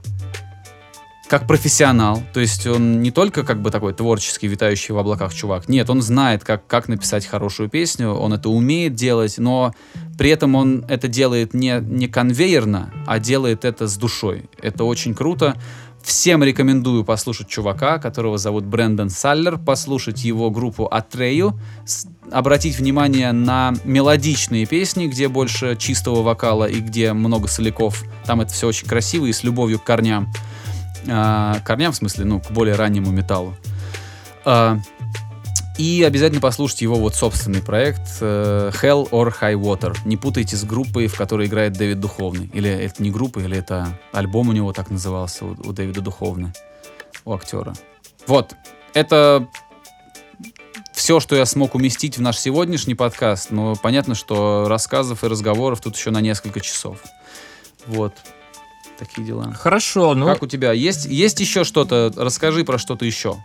как 1.31 1.47
профессионал. 1.47 2.21
То 2.33 2.41
есть 2.41 2.67
он 2.67 3.01
не 3.01 3.09
только 3.09 3.43
как 3.43 3.61
бы 3.61 3.71
такой 3.71 3.93
творческий, 3.93 4.47
витающий 4.47 4.93
в 4.93 4.97
облаках 4.97 5.33
чувак. 5.33 5.69
Нет, 5.69 5.89
он 5.89 6.01
знает, 6.01 6.43
как, 6.43 6.67
как 6.67 6.89
написать 6.89 7.25
хорошую 7.25 7.69
песню, 7.69 8.09
он 8.09 8.33
это 8.33 8.49
умеет 8.49 8.95
делать, 8.95 9.37
но 9.37 9.73
при 10.17 10.29
этом 10.29 10.55
он 10.55 10.83
это 10.89 11.07
делает 11.07 11.53
не, 11.53 11.79
не 11.79 12.09
конвейерно, 12.09 12.91
а 13.07 13.19
делает 13.19 13.63
это 13.63 13.87
с 13.87 13.95
душой. 13.95 14.49
Это 14.61 14.83
очень 14.83 15.15
круто. 15.15 15.55
Всем 16.03 16.43
рекомендую 16.43 17.05
послушать 17.05 17.47
чувака, 17.47 17.97
которого 17.97 18.37
зовут 18.37 18.65
Брэндон 18.65 19.09
Саллер, 19.09 19.57
послушать 19.57 20.25
его 20.25 20.51
группу 20.51 20.85
Атрею, 20.85 21.57
обратить 22.29 22.77
внимание 22.77 23.31
на 23.31 23.73
мелодичные 23.85 24.65
песни, 24.65 25.07
где 25.07 25.29
больше 25.29 25.77
чистого 25.77 26.23
вокала 26.23 26.65
и 26.65 26.81
где 26.81 27.13
много 27.13 27.47
соляков. 27.47 28.03
Там 28.25 28.41
это 28.41 28.51
все 28.51 28.67
очень 28.67 28.89
красиво 28.89 29.27
и 29.27 29.31
с 29.31 29.45
любовью 29.45 29.79
к 29.79 29.85
корням. 29.85 30.27
А, 31.07 31.59
корням, 31.65 31.91
в 31.91 31.95
смысле, 31.95 32.25
ну, 32.25 32.39
к 32.39 32.51
более 32.51 32.75
раннему 32.75 33.11
металлу. 33.11 33.55
А, 34.45 34.77
и 35.77 36.03
обязательно 36.03 36.41
послушайте 36.41 36.85
его 36.85 36.95
вот 36.97 37.15
собственный 37.15 37.61
проект 37.61 38.17
э, 38.19 38.71
Hell 38.81 39.09
or 39.09 39.33
High 39.39 39.55
Water. 39.55 39.97
Не 40.05 40.17
путайте 40.17 40.55
с 40.55 40.63
группой, 40.63 41.07
в 41.07 41.17
которой 41.17 41.47
играет 41.47 41.73
Дэвид 41.73 41.99
Духовный. 41.99 42.51
Или 42.53 42.69
это 42.69 43.01
не 43.01 43.09
группа, 43.09 43.39
или 43.39 43.57
это 43.57 43.97
альбом 44.11 44.49
у 44.49 44.51
него 44.51 44.73
так 44.73 44.91
назывался, 44.91 45.45
у, 45.45 45.73
Дэвида 45.73 46.01
Духовны, 46.01 46.53
у 47.25 47.33
актера. 47.33 47.73
Вот, 48.27 48.53
это 48.93 49.47
все, 50.93 51.19
что 51.19 51.35
я 51.35 51.45
смог 51.47 51.73
уместить 51.73 52.17
в 52.17 52.21
наш 52.21 52.37
сегодняшний 52.37 52.93
подкаст. 52.93 53.49
Но 53.49 53.75
понятно, 53.75 54.13
что 54.13 54.65
рассказов 54.67 55.23
и 55.23 55.27
разговоров 55.27 55.81
тут 55.81 55.95
еще 55.95 56.11
на 56.11 56.21
несколько 56.21 56.59
часов. 56.59 56.99
Вот, 57.87 58.13
такие 59.01 59.25
дела. 59.27 59.53
Хорошо, 59.53 60.13
ну, 60.13 60.25
Как 60.25 60.43
у 60.43 60.47
тебя? 60.47 60.71
Есть, 60.71 61.05
есть 61.05 61.39
еще 61.39 61.63
что-то? 61.63 62.13
Расскажи 62.15 62.63
про 62.63 62.77
что-то 62.77 63.05
еще. 63.05 63.35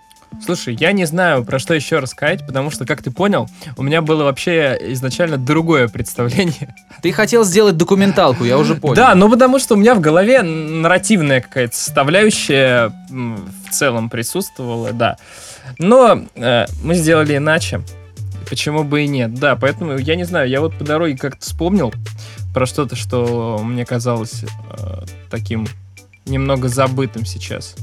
слушай, 0.45 0.77
я 0.79 0.93
не 0.93 1.07
знаю, 1.07 1.45
про 1.45 1.59
что 1.59 1.73
еще 1.75 1.99
рассказать, 1.99 2.47
потому 2.47 2.71
что, 2.71 2.85
как 2.85 3.03
ты 3.03 3.11
понял, 3.11 3.49
у 3.77 3.83
меня 3.83 4.03
было 4.03 4.25
вообще 4.25 4.77
изначально 4.93 5.39
другое 5.39 5.89
представление. 5.97 6.75
Ты 7.03 7.13
хотел 7.13 7.45
сделать 7.45 7.77
документалку, 7.77 8.45
я 8.45 8.59
уже 8.59 8.75
понял. 8.75 8.97
Да, 8.97 9.15
ну 9.15 9.31
потому 9.31 9.59
что 9.59 9.75
у 9.75 9.79
меня 9.79 9.95
в 9.95 10.01
голове 10.01 10.43
нарративная 10.43 11.41
какая-то 11.41 11.75
составляющая 11.75 12.93
в 13.09 13.71
целом 13.71 14.11
присутствовала, 14.11 14.93
да. 14.93 15.17
Но 15.79 16.25
э, 16.35 16.67
мы 16.83 16.95
сделали 16.95 17.37
иначе. 17.37 17.81
Почему 18.49 18.85
бы 18.85 19.03
и 19.03 19.09
нет? 19.09 19.35
Да, 19.35 19.57
поэтому 19.57 19.99
я 19.99 20.15
не 20.15 20.23
знаю, 20.25 20.49
я 20.49 20.61
вот 20.61 20.77
по 20.79 20.85
дороге 20.85 21.17
как-то 21.17 21.41
вспомнил 21.45 21.93
про 22.57 22.65
что-то, 22.65 22.97
что 22.97 23.61
мне 23.63 23.85
казалось 23.85 24.43
э, 24.43 25.05
таким 25.29 25.67
немного 26.25 26.69
забытым 26.69 27.27
сейчас. 27.27 27.77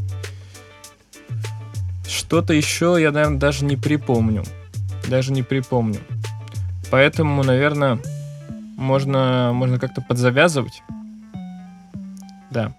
Что-то 2.08 2.54
еще 2.54 2.98
я, 3.00 3.12
наверное, 3.12 3.38
даже 3.38 3.66
не 3.66 3.78
припомню. 3.78 4.44
Даже 5.08 5.32
не 5.32 5.44
припомню. 5.44 6.00
Поэтому, 6.90 7.44
наверное, 7.44 8.00
можно, 8.76 9.52
можно 9.54 9.78
как-то 9.78 10.02
подзавязывать. 10.02 10.82
Да. 12.50 12.74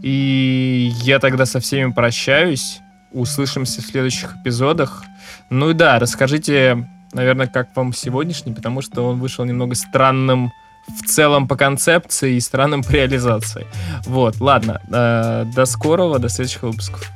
И 0.00 0.92
я 1.02 1.18
тогда 1.18 1.44
со 1.44 1.60
всеми 1.60 1.92
прощаюсь. 1.92 2.80
Услышимся 3.10 3.82
в 3.82 3.84
следующих 3.84 4.34
эпизодах. 4.36 5.04
Ну 5.50 5.68
и 5.68 5.74
да, 5.74 5.98
расскажите, 5.98 6.88
наверное, 7.12 7.46
как 7.46 7.76
вам 7.76 7.92
сегодняшний, 7.92 8.52
потому 8.52 8.82
что 8.82 9.02
он 9.08 9.20
вышел 9.20 9.44
немного 9.44 9.74
странным 9.74 10.52
в 10.88 11.06
целом 11.06 11.46
по 11.46 11.56
концепции 11.56 12.34
и 12.34 12.40
странным 12.40 12.82
по 12.82 12.90
реализации. 12.90 13.66
Вот, 14.04 14.40
ладно. 14.40 14.80
э, 14.90 15.44
до 15.54 15.64
скорого, 15.64 16.18
до 16.18 16.28
следующих 16.28 16.62
выпусков. 16.62 17.10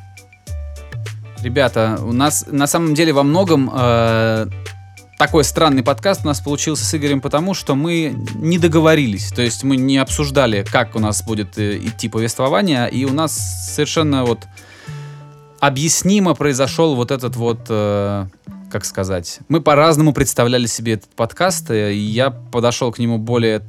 Ребята, 1.43 1.99
у 2.03 2.13
нас 2.13 2.47
на 2.51 2.67
самом 2.67 2.95
деле 2.95 3.13
во 3.13 3.23
многом 3.23 3.71
э, 3.73 4.47
такой 5.19 5.45
странный 5.45 5.83
подкаст 5.83 6.23
у 6.25 6.27
нас 6.27 6.41
получился 6.41 6.85
с 6.85 6.95
Игорем, 6.95 7.21
потому 7.21 7.55
что 7.55 7.75
мы 7.75 8.15
не 8.35 8.59
договорились. 8.59 9.33
То 9.33 9.43
есть 9.43 9.65
мы 9.65 9.77
не 9.77 9.99
обсуждали, 9.99 10.65
как 10.71 10.95
у 10.95 10.99
нас 10.99 11.23
будет 11.23 11.59
э, 11.59 11.79
идти 11.79 12.09
повествование, 12.09 12.91
и 12.91 13.05
у 13.05 13.13
нас 13.13 13.33
совершенно 13.75 14.25
вот 14.25 14.47
объяснимо 15.61 16.35
произошел 16.35 16.95
вот 16.95 17.11
этот 17.11 17.37
вот, 17.37 17.61
э, 17.69 18.27
как 18.77 18.85
сказать, 18.85 19.41
мы 19.49 19.62
по-разному 19.62 20.12
представляли 20.12 20.66
себе 20.66 20.95
этот 20.95 21.09
подкаст, 21.14 21.70
э, 21.70 21.95
и 21.95 21.99
я 21.99 22.31
подошел 22.31 22.93
к 22.93 22.99
нему 22.99 23.16
более 23.16 23.62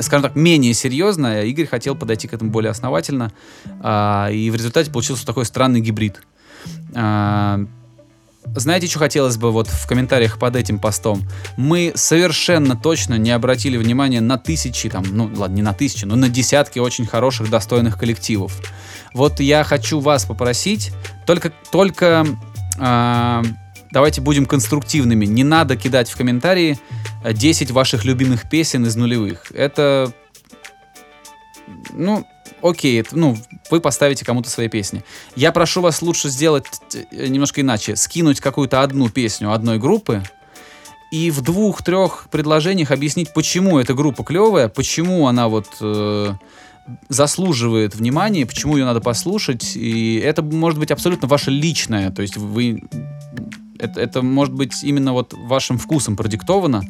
скажем 0.00 0.22
так, 0.22 0.34
менее 0.34 0.74
серьезно, 0.74 1.32
а 1.32 1.42
Игорь 1.42 1.66
хотел 1.66 1.94
подойти 1.94 2.26
к 2.26 2.34
этому 2.34 2.50
более 2.50 2.70
основательно, 2.70 3.32
а, 3.80 4.28
и 4.32 4.50
в 4.50 4.56
результате 4.56 4.90
получился 4.90 5.24
такой 5.24 5.44
странный 5.44 5.80
гибрид. 5.80 6.22
А, 6.94 7.60
знаете, 8.56 8.86
что 8.86 8.98
хотелось 8.98 9.36
бы 9.36 9.52
вот 9.52 9.68
в 9.68 9.86
комментариях 9.86 10.38
под 10.38 10.56
этим 10.56 10.78
постом? 10.78 11.22
Мы 11.56 11.92
совершенно 11.94 12.76
точно 12.76 13.14
не 13.18 13.30
обратили 13.30 13.76
внимания 13.76 14.20
на 14.20 14.38
тысячи, 14.38 14.88
там, 14.88 15.04
ну 15.10 15.30
ладно, 15.36 15.54
не 15.54 15.62
на 15.62 15.74
тысячи, 15.74 16.04
но 16.04 16.16
на 16.16 16.28
десятки 16.28 16.78
очень 16.78 17.06
хороших, 17.06 17.50
достойных 17.50 17.98
коллективов. 17.98 18.60
Вот 19.12 19.38
я 19.38 19.64
хочу 19.64 20.00
вас 20.00 20.24
попросить, 20.24 20.92
только, 21.26 21.52
только 21.70 22.26
а, 22.78 23.42
давайте 23.94 24.20
будем 24.20 24.44
конструктивными. 24.44 25.24
Не 25.24 25.44
надо 25.44 25.76
кидать 25.76 26.10
в 26.10 26.16
комментарии 26.16 26.78
э, 27.22 27.32
10 27.32 27.70
ваших 27.70 28.04
любимых 28.04 28.50
песен 28.50 28.84
из 28.84 28.96
нулевых. 28.96 29.52
Это, 29.52 30.12
ну, 31.92 32.26
окей, 32.60 33.00
это, 33.00 33.16
ну, 33.16 33.38
вы 33.70 33.80
поставите 33.80 34.24
кому-то 34.24 34.50
свои 34.50 34.68
песни. 34.68 35.04
Я 35.36 35.52
прошу 35.52 35.80
вас 35.80 36.02
лучше 36.02 36.28
сделать 36.28 36.66
э, 36.92 37.28
немножко 37.28 37.60
иначе. 37.60 37.94
Скинуть 37.94 38.40
какую-то 38.40 38.82
одну 38.82 39.08
песню 39.08 39.52
одной 39.52 39.78
группы 39.78 40.22
и 41.12 41.30
в 41.30 41.42
двух-трех 41.42 42.26
предложениях 42.32 42.90
объяснить, 42.90 43.32
почему 43.32 43.78
эта 43.78 43.94
группа 43.94 44.24
клевая, 44.24 44.68
почему 44.68 45.28
она 45.28 45.46
вот 45.46 45.68
э, 45.80 46.32
заслуживает 47.08 47.94
внимания, 47.94 48.44
почему 48.44 48.76
ее 48.76 48.84
надо 48.84 49.00
послушать. 49.00 49.76
И 49.76 50.16
это 50.16 50.42
может 50.42 50.80
быть 50.80 50.90
абсолютно 50.90 51.28
ваше 51.28 51.52
личное. 51.52 52.10
То 52.10 52.22
есть 52.22 52.36
вы 52.36 52.82
это, 53.78 54.00
это 54.00 54.22
может 54.22 54.54
быть 54.54 54.82
именно 54.82 55.12
вот 55.12 55.32
вашим 55.32 55.78
вкусом 55.78 56.16
продиктовано. 56.16 56.82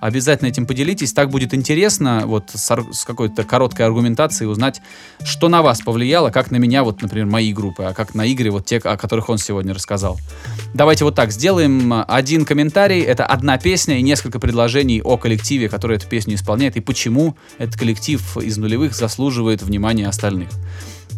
Обязательно 0.00 0.48
этим 0.48 0.66
поделитесь. 0.66 1.12
Так 1.12 1.30
будет 1.30 1.54
интересно 1.54 2.22
вот 2.26 2.50
с, 2.52 2.70
с 2.92 3.04
какой-то 3.04 3.44
короткой 3.44 3.86
аргументацией 3.86 4.50
узнать, 4.50 4.80
что 5.24 5.48
на 5.48 5.62
вас 5.62 5.80
повлияло, 5.80 6.30
как 6.30 6.50
на 6.50 6.56
меня, 6.56 6.82
вот, 6.82 7.02
например, 7.02 7.26
мои 7.26 7.52
группы, 7.52 7.84
а 7.84 7.94
как 7.94 8.14
на 8.14 8.30
Игоря, 8.30 8.50
вот 8.50 8.66
те, 8.66 8.78
о 8.78 8.96
которых 8.96 9.28
он 9.28 9.38
сегодня 9.38 9.74
рассказал. 9.74 10.18
Давайте 10.74 11.04
вот 11.04 11.14
так 11.14 11.30
сделаем. 11.30 11.92
Один 12.08 12.44
комментарий, 12.44 13.00
это 13.00 13.24
одна 13.24 13.58
песня 13.58 13.98
и 13.98 14.02
несколько 14.02 14.40
предложений 14.40 15.02
о 15.02 15.16
коллективе, 15.16 15.68
который 15.68 15.96
эту 15.96 16.08
песню 16.08 16.34
исполняет, 16.34 16.76
и 16.76 16.80
почему 16.80 17.36
этот 17.58 17.76
коллектив 17.76 18.36
из 18.38 18.58
нулевых 18.58 18.94
заслуживает 18.94 19.62
внимания 19.62 20.08
остальных. 20.08 20.48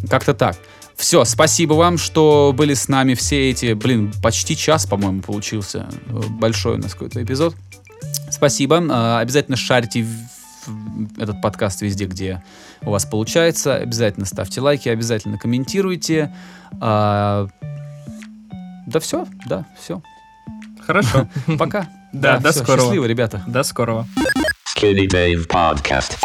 Как-то 0.09 0.35
так. 0.35 0.57
Все, 0.97 1.25
спасибо 1.25 1.75
вам, 1.75 1.99
что 1.99 2.53
были 2.57 2.75
с 2.75 2.89
нами 2.89 3.15
все 3.15 3.51
эти, 3.51 3.73
блин, 3.75 4.13
почти 4.23 4.57
час, 4.57 4.87
по-моему, 4.87 5.23
получился. 5.23 5.89
Э, 6.07 6.21
Большой 6.31 6.75
у 6.75 6.79
нас 6.79 6.93
какой-то 6.93 7.23
эпизод. 7.23 7.55
Спасибо. 8.31 8.83
А, 8.91 9.19
Обязательно 9.21 9.57
шарьте 9.57 10.07
этот 11.19 11.43
подкаст 11.43 11.83
везде, 11.83 12.07
где 12.07 12.43
у 12.83 12.91
вас 12.91 13.05
получается. 13.05 13.77
Обязательно 13.77 14.25
ставьте 14.27 14.61
лайки, 14.61 14.89
обязательно 14.89 15.37
комментируйте. 15.39 16.35
А, 16.81 17.49
Да 18.87 19.01
все, 19.01 19.27
да, 19.47 19.67
все. 19.79 20.03
Хорошо. 20.87 21.29
Пока. 21.59 21.89
Да, 22.13 22.39
до 22.39 22.53
скорого. 22.53 22.83
Счастливо, 22.83 23.05
ребята. 23.07 23.43
До 23.47 23.63
скорого. 23.63 24.07
Skinny 24.77 25.09
Dave 25.09 25.47
Podcast. 25.49 26.17